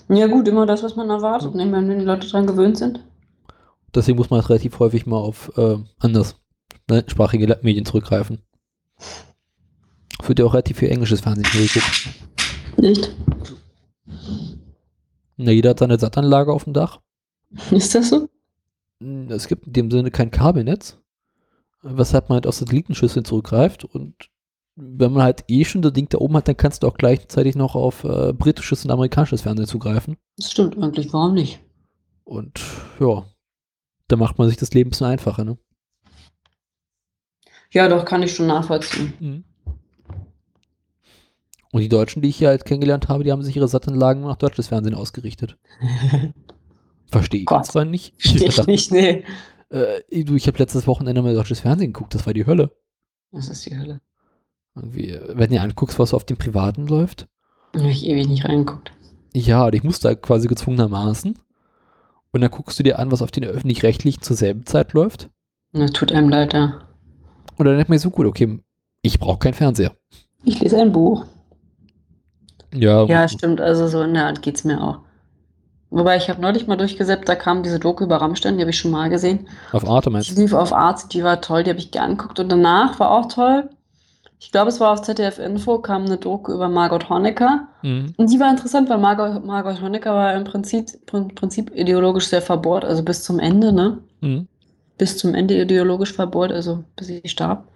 Ja, 0.09 0.27
gut, 0.27 0.49
immer 0.49 0.65
das, 0.67 0.83
was 0.83 0.97
man 0.97 1.11
erwartet. 1.11 1.55
Ne? 1.55 1.71
Wenn 1.71 1.99
die 1.99 2.05
Leute 2.05 2.27
dran 2.29 2.47
gewöhnt 2.47 2.79
sind. 2.79 3.01
Deswegen 3.95 4.17
muss 4.19 4.31
man 4.31 4.41
relativ 4.41 4.79
häufig 4.79 5.07
mal 5.07 5.17
auf 5.19 5.51
äh, 5.57 5.77
anderssprachige 6.87 7.47
La- 7.47 7.59
Medien 7.63 7.85
zurückgreifen. 7.85 8.39
Es 8.99 10.29
wird 10.29 10.39
ja 10.39 10.45
auch 10.45 10.55
relativ 10.55 10.79
viel 10.79 10.91
englisches 10.91 11.21
Fernsehen 11.21 11.47
geguckt. 11.51 12.09
Nicht? 12.77 13.15
Na, 15.37 15.51
jeder 15.53 15.71
hat 15.71 15.79
seine 15.79 15.99
Sattanlage 15.99 16.53
auf 16.53 16.65
dem 16.65 16.73
Dach. 16.73 17.01
Ist 17.71 17.95
das 17.95 18.11
so? 18.11 18.29
es 19.29 19.47
gibt 19.47 19.67
in 19.69 19.73
dem 19.73 19.91
Sinne 19.93 20.11
kein 20.11 20.31
Kabelnetz, 20.33 20.99
weshalb 21.83 22.29
man 22.29 22.35
halt 22.37 22.47
auf 22.49 22.57
Satellitenschüsseln 22.57 23.25
zurückgreift 23.25 23.85
und 23.85 24.15
wenn 24.81 25.12
man 25.12 25.24
halt 25.24 25.45
eh 25.49 25.64
schon 25.64 25.83
das 25.83 25.93
Ding 25.93 26.09
da 26.09 26.18
oben 26.18 26.37
hat, 26.37 26.47
dann 26.47 26.57
kannst 26.57 26.83
du 26.83 26.87
auch 26.87 26.95
gleichzeitig 26.95 27.57
noch 27.57 27.74
auf 27.74 28.05
äh, 28.05 28.33
britisches 28.33 28.85
und 28.85 28.91
amerikanisches 28.93 29.43
Fernsehen 29.43 29.66
zugreifen. 29.66 30.16
Das 30.37 30.53
stimmt 30.53 30.79
eigentlich, 30.79 31.12
warum 31.12 31.35
nicht? 31.35 31.61
Und 32.24 32.61
ja, 33.01 33.24
da 34.07 34.16
macht 34.16 34.39
man 34.39 34.49
sich 34.49 34.57
das 34.57 34.72
Leben 34.72 34.89
ein 34.89 34.91
bisschen 34.91 35.09
einfacher, 35.09 35.45
ne? 35.45 35.59
Ja, 37.72 37.89
doch, 37.89 38.05
kann 38.05 38.22
ich 38.22 38.35
schon 38.35 38.47
nachvollziehen. 38.47 39.45
Und 41.72 41.81
die 41.81 41.89
Deutschen, 41.89 42.22
die 42.22 42.29
ich 42.29 42.37
hier 42.37 42.49
halt 42.49 42.64
kennengelernt 42.64 43.09
habe, 43.09 43.24
die 43.24 43.33
haben 43.33 43.43
sich 43.43 43.57
ihre 43.57 43.68
Sattanlagen 43.68 44.22
nach 44.22 44.37
deutsches 44.37 44.68
Fernsehen 44.68 44.95
ausgerichtet. 44.95 45.59
Verstehe 47.11 47.41
ich 47.41 47.47
Gott. 47.47 47.66
zwar 47.66 47.85
nicht. 47.85 48.14
Verstehe 48.22 48.49
ich 48.49 48.66
nicht, 48.66 48.93
nee. 48.93 49.24
Äh, 49.70 50.24
du, 50.24 50.35
ich 50.35 50.47
habe 50.47 50.59
letztes 50.59 50.87
Wochenende 50.87 51.20
mal 51.20 51.35
deutsches 51.35 51.61
Fernsehen 51.61 51.93
geguckt, 51.93 52.14
das 52.14 52.24
war 52.26 52.33
die 52.33 52.47
Hölle. 52.47 52.70
Das 53.33 53.49
ist 53.49 53.66
die 53.66 53.76
Hölle. 53.76 54.01
Irgendwie, 54.81 55.18
wenn 55.29 55.51
du 55.51 55.61
anguckst, 55.61 55.99
was 55.99 56.14
auf 56.14 56.24
dem 56.24 56.37
Privaten 56.37 56.87
läuft. 56.87 57.26
Da 57.72 57.81
habe 57.81 57.91
ich 57.91 58.07
ewig 58.07 58.29
nicht 58.29 58.45
reingeguckt. 58.45 58.93
Ja, 59.35 59.66
und 59.66 59.74
ich 59.74 59.85
musste 59.85 60.09
halt 60.09 60.22
quasi 60.22 60.49
gezwungenermaßen. 60.49 61.39
Und 62.31 62.41
dann 62.41 62.51
guckst 62.51 62.79
du 62.79 62.83
dir 62.83 62.99
an, 62.99 63.11
was 63.11 63.22
auf 63.22 63.31
den 63.31 63.45
öffentlich-rechtlichen 63.45 64.22
zur 64.22 64.37
selben 64.37 64.66
Zeit 64.66 64.93
läuft. 64.93 65.31
Das 65.72 65.93
tut 65.93 66.12
einem 66.12 66.29
leid, 66.29 66.55
ja. 66.55 66.81
Und 67.57 67.66
dann 67.66 67.74
denkt 67.76 67.89
man 67.89 67.99
so, 67.99 68.11
gut, 68.11 68.26
okay, 68.26 68.59
ich 69.03 69.18
brauche 69.18 69.39
keinen 69.39 69.55
Fernseher. 69.55 69.93
Ich 70.45 70.61
lese 70.61 70.81
ein 70.81 70.93
Buch. 70.93 71.24
Ja, 72.74 73.05
Ja, 73.05 73.29
stimmt, 73.29 73.61
also 73.61 73.89
so 73.89 74.03
in 74.03 74.14
der 74.14 74.26
Art 74.26 74.43
geht 74.43 74.57
es 74.57 74.64
mir 74.64 74.83
auch. 74.83 75.01
Wobei 75.91 76.16
ich 76.18 76.29
habe 76.29 76.41
neulich 76.43 76.66
mal 76.66 76.76
durchgesäppt, 76.76 77.29
da 77.29 77.35
kam 77.35 77.62
diese 77.62 77.79
Doku 77.79 78.05
über 78.05 78.18
Rammstein, 78.18 78.57
die 78.57 78.61
habe 78.61 78.70
ich 78.70 78.79
schon 78.79 78.91
mal 78.91 79.09
gesehen. 79.09 79.49
auf 79.72 79.89
Arte 79.89 80.11
Die 80.11 80.12
meinst 80.12 80.37
du? 80.37 80.41
lief 80.41 80.53
auf 80.53 80.72
Arzt, 80.72 81.14
die 81.14 81.24
war 81.24 81.41
toll, 81.41 81.64
die 81.64 81.70
habe 81.70 81.81
ich 81.81 81.99
angeguckt. 81.99 82.39
Und 82.41 82.51
danach 82.51 83.01
war 83.01 83.11
auch 83.11 83.26
toll. 83.29 83.70
Ich 84.41 84.53
glaube, 84.53 84.68
es 84.68 84.78
war 84.78 84.93
auf 84.93 85.03
ZDF 85.03 85.39
Info, 85.41 85.78
kam 85.78 86.05
eine 86.05 86.16
Doku 86.16 86.53
über 86.53 86.68
Margot 86.68 87.09
Honecker. 87.11 87.66
Mhm. 87.82 88.14
Und 88.16 88.30
die 88.32 88.39
war 88.39 88.51
interessant, 88.51 88.89
weil 88.89 88.99
Margot, 88.99 89.45
Margot 89.45 89.80
Honecker 89.82 90.14
war 90.14 90.34
im 90.34 90.45
Prinzip, 90.45 91.05
Prin- 91.07 91.34
Prinzip 91.34 91.74
ideologisch 91.74 92.28
sehr 92.28 92.43
verbohrt, 92.43 92.84
also 92.84 93.03
bis 93.03 93.24
zum 93.24 93.41
Ende, 93.41 93.72
ne? 93.72 93.99
Mhm. 94.20 94.47
Bis 94.97 95.18
zum 95.18 95.34
Ende 95.34 95.61
ideologisch 95.61 96.12
verbohrt, 96.12 96.53
also 96.53 96.84
bis 96.97 97.09
sie 97.09 97.22
starb. 97.24 97.66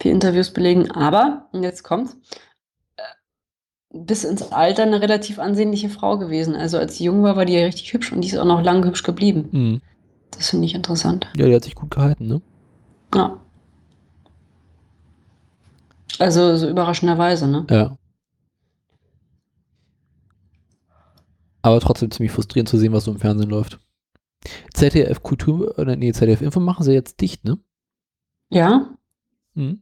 Vier 0.00 0.12
Interviews 0.12 0.50
belegen. 0.50 0.90
Aber, 0.90 1.48
und 1.52 1.62
jetzt 1.62 1.82
kommt's, 1.82 2.16
äh, 2.96 3.02
bis 3.92 4.24
ins 4.24 4.52
Alter 4.52 4.84
eine 4.84 5.02
relativ 5.02 5.38
ansehnliche 5.38 5.90
Frau 5.90 6.16
gewesen. 6.16 6.56
Also 6.56 6.78
als 6.78 6.96
sie 6.96 7.04
jung 7.04 7.22
war, 7.22 7.36
war 7.36 7.44
die 7.44 7.54
ja 7.54 7.64
richtig 7.66 7.92
hübsch 7.92 8.10
und 8.10 8.22
die 8.22 8.28
ist 8.28 8.38
auch 8.38 8.46
noch 8.46 8.62
lange 8.62 8.86
hübsch 8.86 9.02
geblieben. 9.02 9.48
Mhm. 9.52 9.80
Das 10.30 10.48
finde 10.48 10.64
ich 10.64 10.74
interessant. 10.74 11.28
Ja, 11.36 11.44
die 11.46 11.54
hat 11.54 11.64
sich 11.64 11.74
gut 11.74 11.90
gehalten, 11.90 12.26
ne? 12.26 12.40
Ja. 13.14 13.38
Also 16.20 16.54
so 16.56 16.68
überraschenderweise, 16.68 17.48
ne? 17.48 17.66
Ja. 17.70 17.96
Aber 21.62 21.80
trotzdem 21.80 22.10
ziemlich 22.10 22.32
frustrierend 22.32 22.68
zu 22.68 22.78
sehen, 22.78 22.92
was 22.92 23.04
so 23.04 23.10
im 23.10 23.18
Fernsehen 23.18 23.48
läuft. 23.48 23.80
ZDF 24.74 25.22
Kultur, 25.22 25.78
oder 25.78 25.96
nee, 25.96 26.12
ZDF 26.12 26.42
Info 26.42 26.60
machen 26.60 26.84
sie 26.84 26.92
jetzt 26.92 27.20
dicht, 27.20 27.44
ne? 27.44 27.58
Ja. 28.50 28.90
Mhm. 29.54 29.80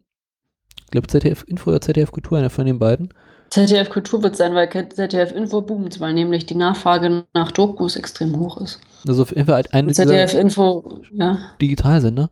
Ich 0.78 0.86
glaube 0.86 1.09
ZDF 1.09 1.45
Info 1.49 1.70
oder 1.70 1.80
ZDF 1.80 2.12
Kultur, 2.12 2.39
einer 2.39 2.51
von 2.51 2.66
den 2.66 2.78
beiden. 2.78 3.12
ZDF 3.51 3.91
Kultur 3.91 4.22
wird 4.22 4.36
sein, 4.36 4.55
weil 4.55 4.68
ZDF 4.70 5.32
Info 5.32 5.61
boomt, 5.61 5.99
weil 5.99 6.14
nämlich 6.14 6.47
die 6.47 6.55
Nachfrage 6.55 7.24
nach 7.34 7.51
Dokus 7.51 7.97
extrem 7.97 8.39
hoch 8.39 8.61
ist. 8.61 8.80
Also 9.07 9.22
auf 9.22 9.30
jeden 9.30 9.47
Fall 9.47 9.57
halt 9.57 9.74
eine 9.74 9.89
dieser 9.89 10.07
ZDF 10.07 10.34
Info, 10.34 11.03
ja. 11.12 11.39
Digitalsender. 11.61 12.30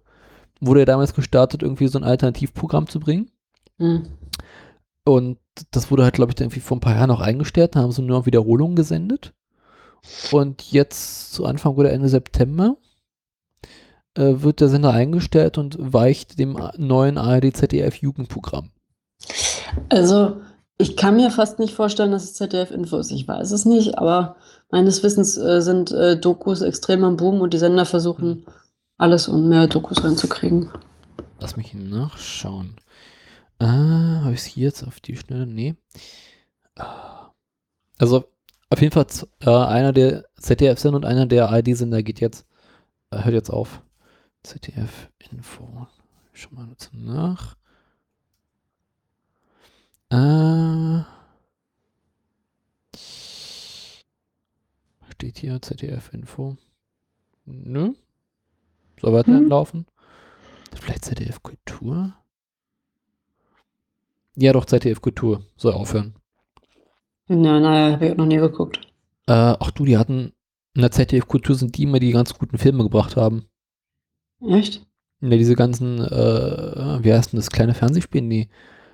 Wurde 0.60 0.80
ja 0.80 0.86
damals 0.86 1.14
gestartet, 1.14 1.62
irgendwie 1.62 1.88
so 1.88 1.98
ein 1.98 2.04
Alternativprogramm 2.04 2.86
zu 2.86 3.00
bringen. 3.00 3.30
Hm. 3.78 4.06
Und 5.04 5.38
das 5.70 5.90
wurde 5.90 6.04
halt, 6.04 6.14
glaube 6.14 6.30
ich, 6.30 6.34
dann 6.34 6.46
irgendwie 6.46 6.60
vor 6.60 6.76
ein 6.76 6.80
paar 6.80 6.96
Jahren 6.96 7.10
auch 7.10 7.20
eingestellt. 7.20 7.76
Da 7.76 7.80
haben 7.80 7.92
sie 7.92 8.02
nur 8.02 8.18
noch 8.18 8.26
Wiederholungen 8.26 8.76
gesendet. 8.76 9.32
Und 10.30 10.62
jetzt 10.70 11.32
zu 11.32 11.46
Anfang 11.46 11.74
oder 11.74 11.92
Ende 11.92 12.08
September 12.08 12.76
äh, 14.14 14.34
wird 14.42 14.60
der 14.60 14.68
Sender 14.68 14.92
eingestellt 14.92 15.58
und 15.58 15.76
weicht 15.78 16.38
dem 16.38 16.58
neuen 16.76 17.18
ARD-ZDF-Jugendprogramm. 17.18 18.70
Also, 19.88 20.36
ich 20.78 20.96
kann 20.96 21.16
mir 21.16 21.30
fast 21.30 21.58
nicht 21.58 21.74
vorstellen, 21.74 22.12
dass 22.12 22.24
es 22.24 22.34
ZDF 22.34 22.70
Info 22.70 22.98
ist. 22.98 23.10
Ich 23.10 23.26
weiß 23.26 23.50
es 23.50 23.64
nicht, 23.64 23.98
aber 23.98 24.36
meines 24.70 25.02
Wissens 25.02 25.36
äh, 25.36 25.62
sind 25.62 25.90
äh, 25.92 26.18
Dokus 26.18 26.60
extrem 26.60 27.04
am 27.04 27.16
Boom 27.16 27.40
und 27.40 27.54
die 27.54 27.58
Sender 27.58 27.86
versuchen 27.86 28.44
alles, 28.98 29.28
um 29.28 29.48
mehr 29.48 29.66
Dokus 29.68 30.04
reinzukriegen. 30.04 30.70
Lass 31.40 31.56
mich 31.56 31.74
nachschauen. 31.74 32.76
Ah, 33.58 34.20
habe 34.24 34.34
ich 34.34 34.40
es 34.40 34.46
hier 34.46 34.64
jetzt 34.64 34.82
auf 34.82 35.00
die 35.00 35.16
Schnelle? 35.16 35.46
Nee. 35.46 35.76
Ah. 36.76 37.30
Also 37.98 38.24
auf 38.68 38.80
jeden 38.80 38.92
Fall 38.92 39.06
äh, 39.40 39.50
einer 39.50 39.92
der 39.92 40.24
ZDF-Sender 40.38 40.96
und 40.96 41.04
einer 41.04 41.26
der 41.26 41.48
ARD-Sender 41.48 42.02
geht 42.02 42.20
jetzt, 42.20 42.46
äh, 43.10 43.22
hört 43.24 43.34
jetzt 43.34 43.50
auf. 43.50 43.82
ZDF-Info. 44.42 45.86
Schon 46.32 46.54
mal 46.54 46.68
nach. 46.92 47.56
Äh, 50.10 51.02
steht 55.10 55.38
hier 55.38 55.60
ZDF-Info. 55.62 56.56
Nö. 57.46 57.94
Soll 59.00 59.12
weiterhin 59.12 59.42
Hm. 59.44 59.48
laufen? 59.48 59.86
Vielleicht 60.74 61.04
ZDF 61.06 61.42
Kultur? 61.42 62.14
Ja, 64.36 64.52
doch, 64.52 64.64
ZDF 64.66 65.00
Kultur 65.00 65.42
soll 65.56 65.72
aufhören. 65.72 66.14
Na, 67.28 67.58
naja, 67.58 67.92
habe 67.94 68.06
ich 68.08 68.16
noch 68.16 68.26
nie 68.26 68.36
geguckt. 68.36 68.80
Äh, 69.26 69.32
ach 69.58 69.70
du, 69.72 69.84
die 69.84 69.98
hatten, 69.98 70.32
in 70.74 70.82
der 70.82 70.90
ZDF 70.92 71.26
Kultur 71.26 71.54
sind 71.56 71.76
die 71.76 71.84
immer 71.84 71.98
die 71.98 72.12
ganz 72.12 72.34
guten 72.34 72.58
Filme 72.58 72.84
gebracht 72.84 73.16
haben. 73.16 73.46
Echt? 74.46 74.86
Ja, 75.20 75.30
diese 75.30 75.56
ganzen, 75.56 75.98
äh, 76.00 77.02
wie 77.02 77.12
heißt 77.12 77.32
denn 77.32 77.38
das, 77.38 77.50
kleine 77.50 77.74
Fernsehspiele, 77.74 78.28
die 78.28 78.48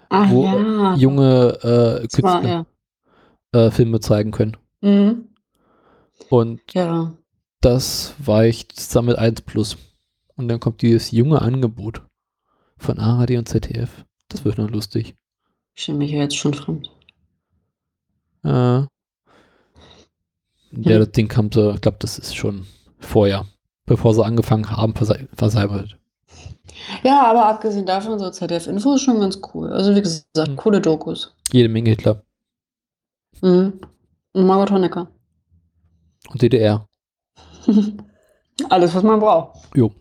Ah, 0.08 0.28
Wo, 0.30 0.44
ja. 0.44 0.94
junge 0.94 1.58
äh, 1.62 2.06
Künstler 2.06 2.66
ja. 3.52 3.58
äh, 3.58 3.70
Filme 3.70 3.98
zeigen 4.00 4.30
können. 4.30 4.58
Mhm. 4.82 5.28
Und 6.28 6.60
Ja. 6.74 7.14
das 7.62 8.14
weicht 8.18 8.74
mit 9.02 9.16
1 9.16 9.40
Plus. 9.40 9.78
Und 10.36 10.48
dann 10.48 10.60
kommt 10.60 10.82
dieses 10.82 11.10
junge 11.12 11.40
Angebot 11.40 12.02
von 12.76 12.98
ARD 12.98 13.38
und 13.38 13.48
ZDF. 13.48 14.04
Das 14.28 14.44
wird 14.44 14.58
noch 14.58 14.70
lustig. 14.70 15.14
Ich 15.74 15.82
stelle 15.84 15.98
mich 15.98 16.10
ja 16.10 16.18
jetzt 16.20 16.36
schon 16.36 16.54
fremd. 16.54 16.90
Äh, 18.44 18.48
ja, 18.48 18.86
Hm. 20.72 20.82
das 20.84 21.12
Ding 21.12 21.28
kam 21.28 21.50
so, 21.52 21.72
ich 21.72 21.80
glaube, 21.80 21.98
das 22.00 22.18
ist 22.18 22.34
schon 22.36 22.66
vorher, 22.98 23.46
bevor 23.86 24.14
sie 24.14 24.24
angefangen 24.24 24.70
haben, 24.70 24.94
verse 24.94 25.28
versalbert. 25.34 25.98
Ja, 27.02 27.26
aber 27.26 27.46
abgesehen 27.46 27.84
davon, 27.86 28.18
so 28.18 28.30
ZDF 28.30 28.66
Info 28.66 28.94
ist 28.94 29.02
schon 29.02 29.20
ganz 29.20 29.38
cool. 29.52 29.70
Also, 29.72 29.94
wie 29.94 30.00
gesagt, 30.02 30.48
Mhm. 30.48 30.56
coole 30.56 30.80
Dokus. 30.80 31.34
Jede 31.52 31.68
Menge 31.68 31.90
Hitler 31.90 32.22
Mhm. 33.42 33.80
Und 34.34 34.46
Margot 34.46 34.70
Honecker. 34.70 35.08
und 36.30 36.40
DDR. 36.40 36.86
Alles, 38.70 38.94
was 38.94 39.02
man 39.02 39.20
braucht. 39.20 39.58
Jo. 39.74 39.92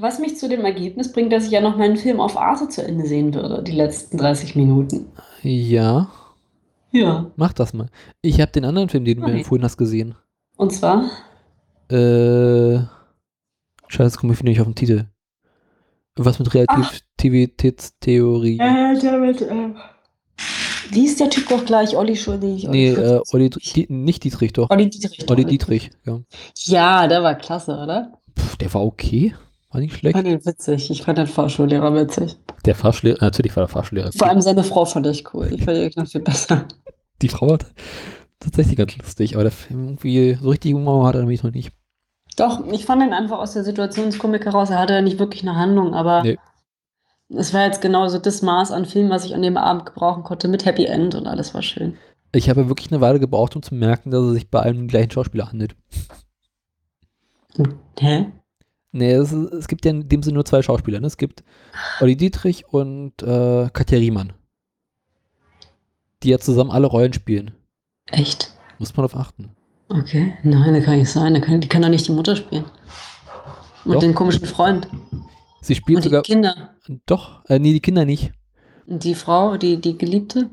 Was 0.00 0.18
mich 0.18 0.38
zu 0.38 0.48
dem 0.48 0.64
Ergebnis 0.64 1.12
bringt, 1.12 1.30
dass 1.32 1.44
ich 1.44 1.50
ja 1.50 1.60
noch 1.60 1.76
meinen 1.76 1.96
Film 1.98 2.20
auf 2.20 2.38
Arte 2.38 2.68
zu 2.68 2.82
Ende 2.82 3.06
sehen 3.06 3.34
würde, 3.34 3.62
die 3.62 3.72
letzten 3.72 4.16
30 4.16 4.56
Minuten. 4.56 5.12
Ja, 5.42 6.10
Ja. 6.90 7.30
mach 7.36 7.52
das 7.52 7.74
mal. 7.74 7.88
Ich 8.22 8.40
habe 8.40 8.50
den 8.52 8.64
anderen 8.64 8.88
Film, 8.88 9.04
den 9.04 9.20
du 9.20 9.26
mir 9.26 9.32
empfohlen 9.34 9.62
hast, 9.62 9.76
gesehen. 9.76 10.14
Und 10.56 10.72
zwar? 10.72 11.04
Äh, 11.90 12.78
scheiße, 13.88 14.04
jetzt 14.04 14.16
komme 14.18 14.32
ich 14.32 14.38
wieder 14.38 14.48
nicht 14.50 14.60
auf 14.60 14.66
den 14.68 14.74
Titel. 14.74 15.04
Was 16.16 16.38
mit 16.38 16.54
Relativitätstheorie. 16.54 18.58
Äh, 18.58 18.98
damit, 19.00 19.42
äh. 19.42 19.74
Wie 20.90 21.04
ist 21.04 21.20
der 21.20 21.28
Typ 21.30 21.48
doch 21.48 21.64
gleich? 21.64 21.96
Olli 21.96 22.16
Schuldig? 22.16 22.66
nee, 22.68 22.88
äh, 22.90 23.20
Olli, 23.32 23.48
Die, 23.50 23.86
nicht 23.88 24.24
Dietrich, 24.24 24.52
doch. 24.54 24.68
Olli 24.70 24.88
Dietrich. 24.90 25.30
Olli 25.30 25.44
Dietrich, 25.44 25.90
ja. 26.06 26.20
Ja, 26.56 27.06
der 27.06 27.22
war 27.22 27.34
klasse, 27.36 27.72
oder? 27.76 28.12
Pff, 28.38 28.56
der 28.56 28.72
war 28.74 28.82
okay. 28.84 29.34
War 29.70 29.80
nicht 29.80 29.92
Ich 29.94 29.98
schlecht. 29.98 30.16
fand 30.16 30.26
ihn 30.28 30.44
witzig. 30.44 30.90
Ich 30.90 31.02
fand 31.02 31.18
den 31.18 31.26
Fahrschullehrer 31.26 31.94
witzig. 31.94 32.36
Der 32.64 32.74
Fahrschulehrer, 32.74 33.18
natürlich 33.24 33.54
war 33.56 33.62
der 33.62 33.68
Fahrschulehrer. 33.68 34.10
Vor 34.12 34.28
allem 34.28 34.40
seine 34.40 34.64
Frau 34.64 34.84
fand 34.84 35.06
ich 35.06 35.32
cool. 35.32 35.48
Ich 35.52 35.64
fand 35.64 35.76
die 35.76 35.98
noch 35.98 36.08
viel 36.08 36.20
besser. 36.20 36.64
Die 37.22 37.28
Frau 37.28 37.52
hat 37.52 37.66
tatsächlich 38.40 38.76
ganz 38.76 38.96
lustig, 38.96 39.34
aber 39.34 39.44
der 39.44 39.52
Film 39.52 39.84
irgendwie 39.84 40.34
so 40.40 40.48
richtig 40.50 40.74
Humor 40.74 41.06
hat 41.06 41.14
er 41.14 41.20
nämlich 41.20 41.42
noch 41.42 41.52
nicht. 41.52 41.72
Doch, 42.36 42.66
ich 42.72 42.84
fand 42.86 43.02
ihn 43.02 43.12
einfach 43.12 43.38
aus 43.38 43.52
der 43.52 43.64
Situationskomik 43.64 44.44
heraus. 44.46 44.70
Er 44.70 44.78
hatte 44.78 44.94
ja 44.94 45.02
nicht 45.02 45.18
wirklich 45.18 45.42
eine 45.42 45.56
Handlung, 45.56 45.94
aber 45.94 46.22
Nee. 46.22 46.38
es 47.28 47.52
war 47.54 47.64
jetzt 47.66 47.80
genauso 47.82 48.18
das 48.18 48.40
Maß 48.42 48.72
an 48.72 48.86
Film, 48.86 49.10
was 49.10 49.24
ich 49.24 49.34
an 49.34 49.42
dem 49.42 49.56
Abend 49.56 49.86
gebrauchen 49.86 50.22
konnte, 50.22 50.48
mit 50.48 50.64
Happy 50.64 50.86
End 50.86 51.14
und 51.14 51.26
alles 51.26 51.54
war 51.54 51.62
schön. 51.62 51.96
Ich 52.32 52.48
habe 52.48 52.68
wirklich 52.68 52.90
eine 52.90 53.00
Weile 53.00 53.20
gebraucht, 53.20 53.56
um 53.56 53.62
zu 53.62 53.74
merken, 53.74 54.10
dass 54.10 54.22
es 54.22 54.32
sich 54.34 54.48
bei 54.50 54.60
einem 54.60 54.86
gleichen 54.88 55.10
Schauspieler 55.10 55.48
handelt. 55.48 55.74
Hä? 57.98 58.32
Nee, 58.92 59.12
es, 59.12 59.32
es 59.32 59.68
gibt 59.68 59.84
ja 59.84 59.92
in 59.92 60.08
dem 60.08 60.22
Sinne 60.22 60.34
nur 60.34 60.44
zwei 60.44 60.62
Schauspieler. 60.62 61.00
Ne? 61.00 61.06
Es 61.06 61.16
gibt 61.16 61.44
Olli 62.00 62.16
Dietrich 62.16 62.66
und 62.68 63.22
äh, 63.22 63.68
Katja 63.72 63.98
Riemann. 63.98 64.32
Die 66.22 66.30
ja 66.30 66.38
zusammen 66.38 66.70
alle 66.70 66.86
Rollen 66.86 67.12
spielen. 67.12 67.52
Echt? 68.06 68.52
Muss 68.78 68.96
man 68.96 69.06
darauf 69.06 69.20
achten. 69.20 69.50
Okay. 69.88 70.34
Nein, 70.42 70.74
das 70.74 70.84
kann 70.84 70.98
nicht 70.98 71.10
sein. 71.10 71.34
Die 71.34 71.40
kann, 71.40 71.60
die 71.60 71.68
kann 71.68 71.82
doch 71.82 71.88
nicht 71.88 72.06
die 72.06 72.12
Mutter 72.12 72.36
spielen. 72.36 72.64
Und 73.84 73.94
Doch. 73.94 74.00
den 74.00 74.14
komischen 74.14 74.46
Freund. 74.46 74.88
Sie 75.62 75.74
spielt 75.74 75.96
Und 75.96 76.04
die 76.04 76.08
sogar. 76.08 76.22
Kinder. 76.22 76.74
Doch, 77.06 77.44
äh, 77.46 77.58
nee, 77.58 77.72
die 77.72 77.80
Kinder 77.80 78.04
nicht. 78.04 78.32
Und 78.86 79.04
die 79.04 79.14
Frau, 79.14 79.56
die, 79.56 79.80
die 79.80 79.96
Geliebte. 79.96 80.50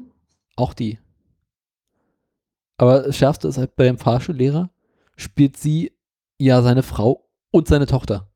Auch 0.55 0.73
die. 0.73 0.99
Aber 2.77 3.01
das 3.01 3.15
Schärfste 3.17 3.47
ist 3.47 3.57
halt 3.57 3.75
bei 3.75 3.85
dem 3.85 3.97
Fahrschullehrer, 3.97 4.69
spielt 5.15 5.57
sie 5.57 5.91
ja 6.37 6.61
seine 6.61 6.83
Frau 6.83 7.26
und 7.51 7.67
seine 7.67 7.85
Tochter. 7.85 8.29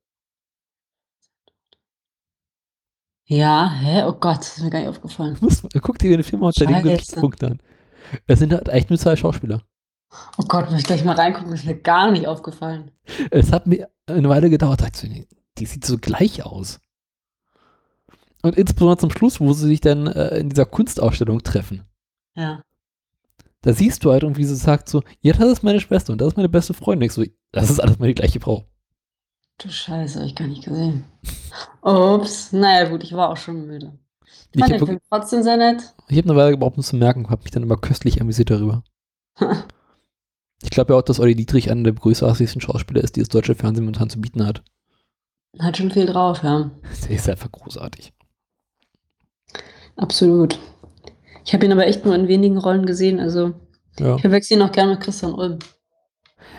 Ja, 3.25 3.71
hä? 3.71 4.03
Oh 4.03 4.13
Gott, 4.13 4.39
das 4.39 4.57
ist 4.57 4.63
mir 4.63 4.69
gar 4.69 4.79
nicht 4.79 4.89
aufgefallen. 4.89 5.37
Muss, 5.39 5.63
guck 5.81 5.97
dir 5.97 6.17
den 6.17 6.23
Film 6.23 6.43
unter 6.43 6.65
dem. 6.65 6.83
Gesichtspunkt 6.83 7.43
an. 7.43 7.61
Es 8.27 8.39
sind 8.39 8.51
halt 8.51 8.67
echt 8.67 8.89
nur 8.89 8.99
zwei 8.99 9.15
Schauspieler. 9.15 9.61
Oh 10.37 10.43
Gott, 10.43 10.69
muss 10.69 10.81
ich 10.81 10.85
gleich 10.85 11.05
mal 11.05 11.15
reingucken, 11.15 11.53
ist 11.53 11.65
mir 11.65 11.79
gar 11.79 12.11
nicht 12.11 12.27
aufgefallen. 12.27 12.91
Es 13.29 13.53
hat 13.53 13.67
mir 13.67 13.89
eine 14.05 14.27
Weile 14.27 14.49
gedauert, 14.49 14.81
dachte 14.81 15.07
ich, 15.07 15.27
die 15.57 15.65
sieht 15.65 15.85
so 15.85 15.97
gleich 15.97 16.43
aus. 16.43 16.81
Und 18.41 18.57
insbesondere 18.57 18.97
zum 18.97 19.11
Schluss, 19.11 19.39
wo 19.39 19.53
sie 19.53 19.67
sich 19.67 19.81
dann 19.81 20.07
äh, 20.07 20.39
in 20.39 20.49
dieser 20.49 20.65
Kunstausstellung 20.65 21.41
treffen. 21.43 21.83
Ja. 22.35 22.63
Da 23.61 23.73
siehst 23.73 24.03
du 24.03 24.11
halt 24.11 24.23
irgendwie, 24.23 24.43
sie 24.43 24.55
sagt 24.55 24.89
so, 24.89 25.03
ja, 25.21 25.33
das 25.33 25.49
ist 25.49 25.63
meine 25.63 25.79
Schwester 25.79 26.11
und 26.11 26.19
das 26.19 26.29
ist 26.29 26.37
meine 26.37 26.49
beste 26.49 26.73
Freundin. 26.73 27.07
Ich 27.07 27.13
so, 27.13 27.23
das 27.51 27.69
ist 27.69 27.79
alles 27.79 27.99
meine 27.99 28.15
gleiche 28.15 28.39
Frau. 28.39 28.65
Du 29.61 29.69
Scheiße, 29.69 30.19
hab 30.19 30.25
ich 30.25 30.35
gar 30.35 30.47
nicht 30.47 30.63
gesehen. 30.65 31.03
Ups. 31.81 32.51
Naja, 32.51 32.89
gut, 32.89 33.03
ich 33.03 33.13
war 33.13 33.29
auch 33.29 33.37
schon 33.37 33.67
müde. 33.67 33.93
Ich 34.23 34.55
Ich 34.55 34.61
fand 34.61 34.73
habe 34.73 34.79
den 34.79 34.87
Film 34.87 34.99
trotzdem 35.09 35.43
sehr 35.43 35.57
nett. 35.57 35.93
ich 36.07 36.17
hab 36.17 36.25
eine 36.25 36.35
Weile 36.35 36.51
gebraucht, 36.51 36.77
um 36.77 36.83
zu 36.83 36.95
merken, 36.95 37.29
habe 37.29 37.43
mich 37.43 37.51
dann 37.51 37.63
immer 37.63 37.77
köstlich 37.77 38.19
amüsiert 38.21 38.49
darüber. 38.49 38.83
Ich 40.63 40.69
glaube 40.69 40.93
ja 40.93 40.99
auch, 40.99 41.03
dass 41.03 41.19
Olli 41.19 41.35
Dietrich 41.35 41.71
einer 41.71 41.81
der 41.81 41.93
großartigsten 41.93 42.61
Schauspieler 42.61 43.03
ist, 43.03 43.15
die 43.15 43.19
das 43.19 43.29
deutsche 43.29 43.55
Fernsehen 43.55 43.83
momentan 43.83 44.11
zu 44.11 44.21
bieten 44.21 44.45
hat. 44.45 44.63
Hat 45.57 45.75
schon 45.75 45.89
viel 45.89 46.05
drauf, 46.05 46.43
ja. 46.43 46.69
Der 47.09 47.15
ist 47.15 47.27
einfach 47.27 47.51
großartig. 47.51 48.13
Absolut. 49.95 50.59
Ich 51.45 51.53
habe 51.55 51.65
ihn 51.65 51.71
aber 51.71 51.87
echt 51.87 52.05
nur 52.05 52.13
in 52.13 52.27
wenigen 52.27 52.59
Rollen 52.59 52.85
gesehen, 52.85 53.19
also 53.19 53.53
Ja. 53.99 54.15
ich 54.15 54.21
verwechsel 54.21 54.57
ihn 54.57 54.61
auch 54.63 54.71
gerne 54.71 54.91
mit 54.91 55.01
Christian 55.01 55.33
Ulm. 55.33 55.57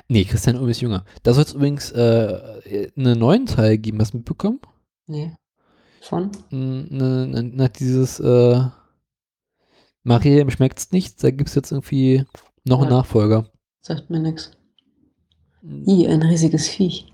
Nee, 0.08 0.24
Christian 0.24 0.56
Ulm 0.56 0.68
ist 0.70 0.80
jünger. 0.80 1.04
Da 1.22 1.32
soll 1.34 1.44
es 1.44 1.54
übrigens 1.54 1.90
äh, 1.92 2.90
einen 2.96 3.18
neuen 3.18 3.46
Teil 3.46 3.78
geben. 3.78 4.00
Hast 4.00 4.12
du 4.12 4.18
mitbekommen? 4.18 4.60
Nee. 5.06 5.32
Von? 6.00 6.30
N- 6.50 6.88
Ne, 6.90 7.26
ne, 7.26 7.42
ne, 7.42 7.70
dieses 7.70 8.18
äh, 8.20 8.60
Mariam 10.02 10.50
schmeckt's 10.50 10.90
nicht. 10.92 11.22
Da 11.22 11.30
gibt 11.30 11.48
es 11.48 11.54
jetzt 11.54 11.70
irgendwie 11.72 12.24
noch 12.64 12.80
einen 12.80 12.90
Ja. 12.90 12.98
Nachfolger. 12.98 13.46
Sagt 13.80 14.10
mir 14.10 14.20
nix. 14.20 14.50
I, 15.64 16.06
ein 16.08 16.22
riesiges 16.22 16.68
Viech. 16.68 17.06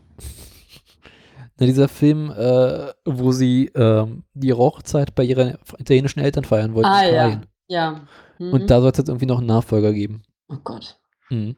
Na, 1.58 1.66
dieser 1.66 1.88
Film, 1.88 2.30
äh, 2.30 2.92
wo 3.04 3.32
sie 3.32 3.66
ähm, 3.74 4.22
die 4.34 4.52
Hochzeit 4.52 5.14
bei 5.14 5.24
ihren 5.24 5.58
italienischen 5.78 6.20
Eltern 6.20 6.44
feiern 6.44 6.74
wollten. 6.74 6.88
Ah, 6.88 7.04
ja. 7.06 7.40
Ja. 7.66 8.06
Mhm. 8.38 8.52
Und 8.52 8.70
da 8.70 8.80
soll 8.80 8.90
es 8.92 8.98
jetzt 8.98 9.08
irgendwie 9.08 9.26
noch 9.26 9.38
einen 9.38 9.48
Nachfolger 9.48 9.92
geben. 9.92 10.22
Oh 10.48 10.56
Gott. 10.64 10.98
Mhm. 11.30 11.56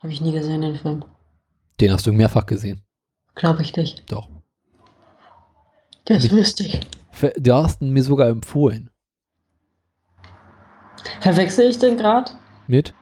Habe 0.00 0.12
ich 0.12 0.20
nie 0.20 0.32
gesehen, 0.32 0.62
den 0.62 0.76
Film. 0.76 1.04
Den 1.80 1.92
hast 1.92 2.06
du 2.06 2.12
mehrfach 2.12 2.46
gesehen. 2.46 2.82
Glaube 3.34 3.62
ich 3.62 3.76
nicht. 3.76 4.10
Doch. 4.10 4.28
Der 6.08 6.16
ist 6.16 6.24
Nicht- 6.24 6.32
lustig. 6.34 6.80
Du 7.38 7.52
hast 7.54 7.82
ihn 7.82 7.90
mir 7.92 8.02
sogar 8.02 8.28
empfohlen. 8.28 8.90
Verwechsel 11.20 11.68
ich 11.68 11.78
den 11.78 11.96
gerade? 11.96 12.30
Mit 12.66 12.94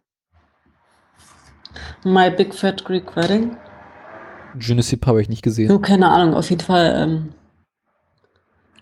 My 2.05 2.31
Big 2.31 2.55
Fat 2.55 2.85
Greek 2.85 3.15
Wedding? 3.17 3.57
Ne 4.55 4.77
pas, 4.97 5.09
habe 5.09 5.23
ich 5.23 5.29
nicht 5.29 5.43
gesehen. 5.43 5.69
So, 5.69 5.79
keine 5.79 6.09
Ahnung. 6.09 6.35
Auf 6.35 6.51
jeden 6.51 6.63
Fall 6.63 6.95
ähm, 6.97 7.35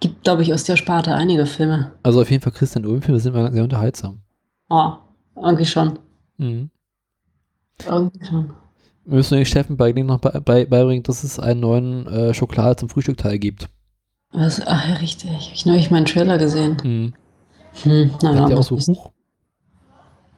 gibt, 0.00 0.24
glaube 0.24 0.42
ich, 0.42 0.54
aus 0.54 0.64
der 0.64 0.76
Sparte 0.76 1.14
einige 1.14 1.44
Filme. 1.44 1.92
Also 2.02 2.20
auf 2.22 2.30
jeden 2.30 2.42
Fall 2.42 2.52
Christian 2.52 2.86
Ulm-Filme 2.86 3.20
sind 3.20 3.34
immer 3.34 3.50
sehr 3.52 3.64
unterhaltsam. 3.64 4.22
Oh, 4.68 4.92
irgendwie 5.34 5.66
schon. 5.66 5.98
Mhm. 6.38 6.70
Wir 7.84 8.48
müssen 9.04 9.36
den 9.36 9.46
Steffen 9.46 9.76
bei, 9.76 9.92
noch 9.92 10.18
bei, 10.18 10.40
bei, 10.40 10.64
beibringen, 10.64 11.02
dass 11.02 11.24
es 11.24 11.38
einen 11.38 11.60
neuen 11.60 12.06
äh, 12.06 12.34
Schokolade 12.34 12.76
zum 12.76 12.88
Frühstückteil 12.88 13.38
gibt. 13.38 13.68
Was? 14.32 14.60
Ach 14.66 14.88
ja, 14.88 14.94
richtig. 14.96 15.52
Ich 15.54 15.60
habe 15.60 15.70
neulich 15.70 15.90
meinen 15.90 16.06
Trailer 16.06 16.38
gesehen. 16.38 16.76
Mhm. 16.82 17.14
Hm, 17.82 18.10
Da 18.20 18.32
nein, 18.32 18.50
ja 18.50 18.56
auch 18.56 18.70
muss, 18.70 18.86
so, 18.86 18.94
huch, 18.94 19.10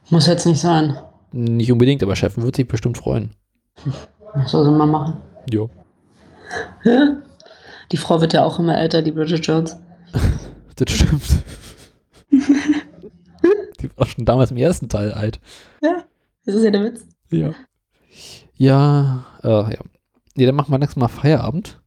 muss 0.09 0.27
jetzt 0.27 0.45
nicht 0.45 0.59
sein. 0.59 0.97
nicht 1.31 1.71
unbedingt, 1.71 2.03
aber 2.03 2.15
Steffen 2.15 2.43
wird 2.43 2.55
sich 2.55 2.67
bestimmt 2.67 2.97
freuen. 2.97 3.31
Soll 4.45 4.65
sie 4.65 4.71
mal 4.71 4.85
machen. 4.85 5.17
Jo. 5.49 5.69
Die 7.91 7.97
Frau 7.97 8.19
wird 8.21 8.33
ja 8.33 8.43
auch 8.43 8.59
immer 8.59 8.77
älter, 8.77 9.01
die 9.01 9.11
Bridget 9.11 9.45
Jones. 9.45 9.77
Das 10.75 10.93
stimmt. 10.93 11.23
Die 13.81 13.89
war 13.97 14.05
schon 14.07 14.23
damals 14.23 14.51
im 14.51 14.55
ersten 14.57 14.87
Teil 14.87 15.11
alt. 15.11 15.41
Das 16.45 16.55
ist 16.55 16.63
ja 16.63 16.71
der 16.71 16.85
Witz. 16.85 17.05
Ja. 17.31 17.53
Ja, 18.55 19.25
äh, 19.43 19.47
ja. 19.73 19.79
Nee, 20.35 20.45
dann 20.45 20.55
machen 20.55 20.71
wir 20.71 20.77
nächstes 20.77 20.97
Mal 20.99 21.07
Feierabend. 21.07 21.79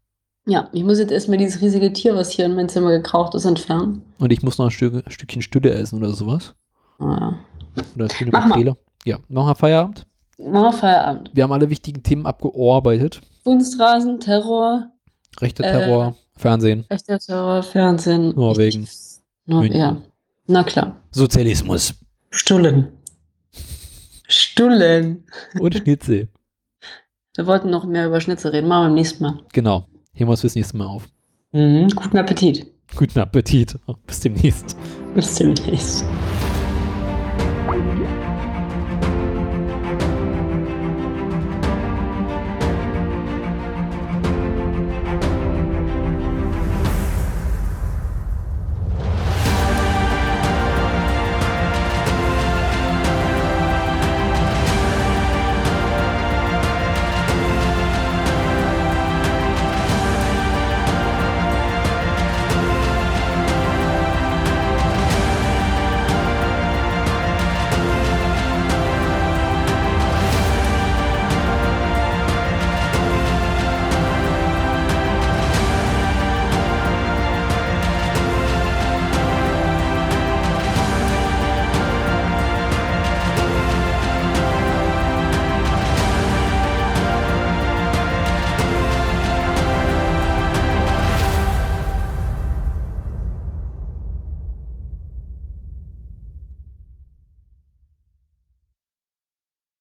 Ja, 0.47 0.69
ich 0.73 0.83
muss 0.83 0.99
jetzt 0.99 1.13
erstmal 1.13 1.39
dieses 1.39 1.61
riesige 1.61 1.93
Tier, 1.93 2.15
was 2.17 2.31
hier 2.31 2.47
in 2.47 2.55
mein 2.57 2.69
Zimmer 2.69 2.91
gekraucht 2.91 3.35
ist, 3.35 3.45
entfernen. 3.45 4.03
Und 4.19 4.33
ich 4.33 4.43
muss 4.43 4.59
noch 4.59 4.67
ein, 4.67 4.71
Stück, 4.71 4.95
ein 5.07 5.11
Stückchen 5.11 5.43
Stülle 5.43 5.71
essen 5.71 5.99
oder 5.99 6.13
sowas. 6.13 6.55
Ah, 6.99 7.35
Oder 7.95 8.09
viele 8.09 8.31
Mach 8.33 8.47
mal. 8.47 8.55
Befehle. 8.55 8.77
Ja, 9.05 9.19
wir 9.29 9.55
Feierabend. 9.55 10.07
ja. 10.39 10.53
Wir 10.53 10.73
Feierabend. 10.73 11.31
Wir 11.33 11.45
haben 11.45 11.53
alle 11.53 11.71
wichtigen 11.71 12.03
Themen 12.03 12.27
abgearbeitet. 12.27 13.21
Kunstrasen, 13.45 14.19
Terror, 14.21 14.89
Rechter 15.41 15.65
Äh. 15.65 15.71
Terror, 15.73 16.17
Fernsehen, 16.37 16.85
echter 16.89 17.19
Terror, 17.19 17.63
Fernsehen. 17.63 18.35
Norwegen, 18.35 18.83
Ich- 18.85 19.21
Nor 19.47 19.61
München. 19.63 19.81
ja, 19.81 19.97
na 20.47 20.63
klar. 20.65 20.97
Sozialismus 21.11 21.95
Stullen. 22.31 22.89
Stullen. 24.33 25.25
und 25.59 25.75
Schnitzel. 25.75 26.29
Wir 27.37 27.47
wollten 27.47 27.71
noch 27.71 27.85
mehr 27.85 28.07
über 28.07 28.21
Schnitzel 28.21 28.51
reden. 28.51 28.69
Machen 28.69 28.83
wir 28.83 28.89
beim 28.89 28.95
nächsten 28.95 29.23
Mal. 29.23 29.41
Genau. 29.53 29.87
Heben 30.13 30.29
wir 30.29 30.33
uns 30.33 30.41
fürs 30.43 30.55
nächste 30.55 30.77
Mal 30.77 30.87
auf. 30.87 31.09
Mhm. 31.53 31.89
Guten 31.95 32.19
Appetit. 32.19 32.67
Guten 32.95 33.21
Appetit. 33.21 33.79
Bis 34.07 34.21
demnächst. 34.21 34.77
Bis 35.15 35.35
demnächst. 35.37 36.05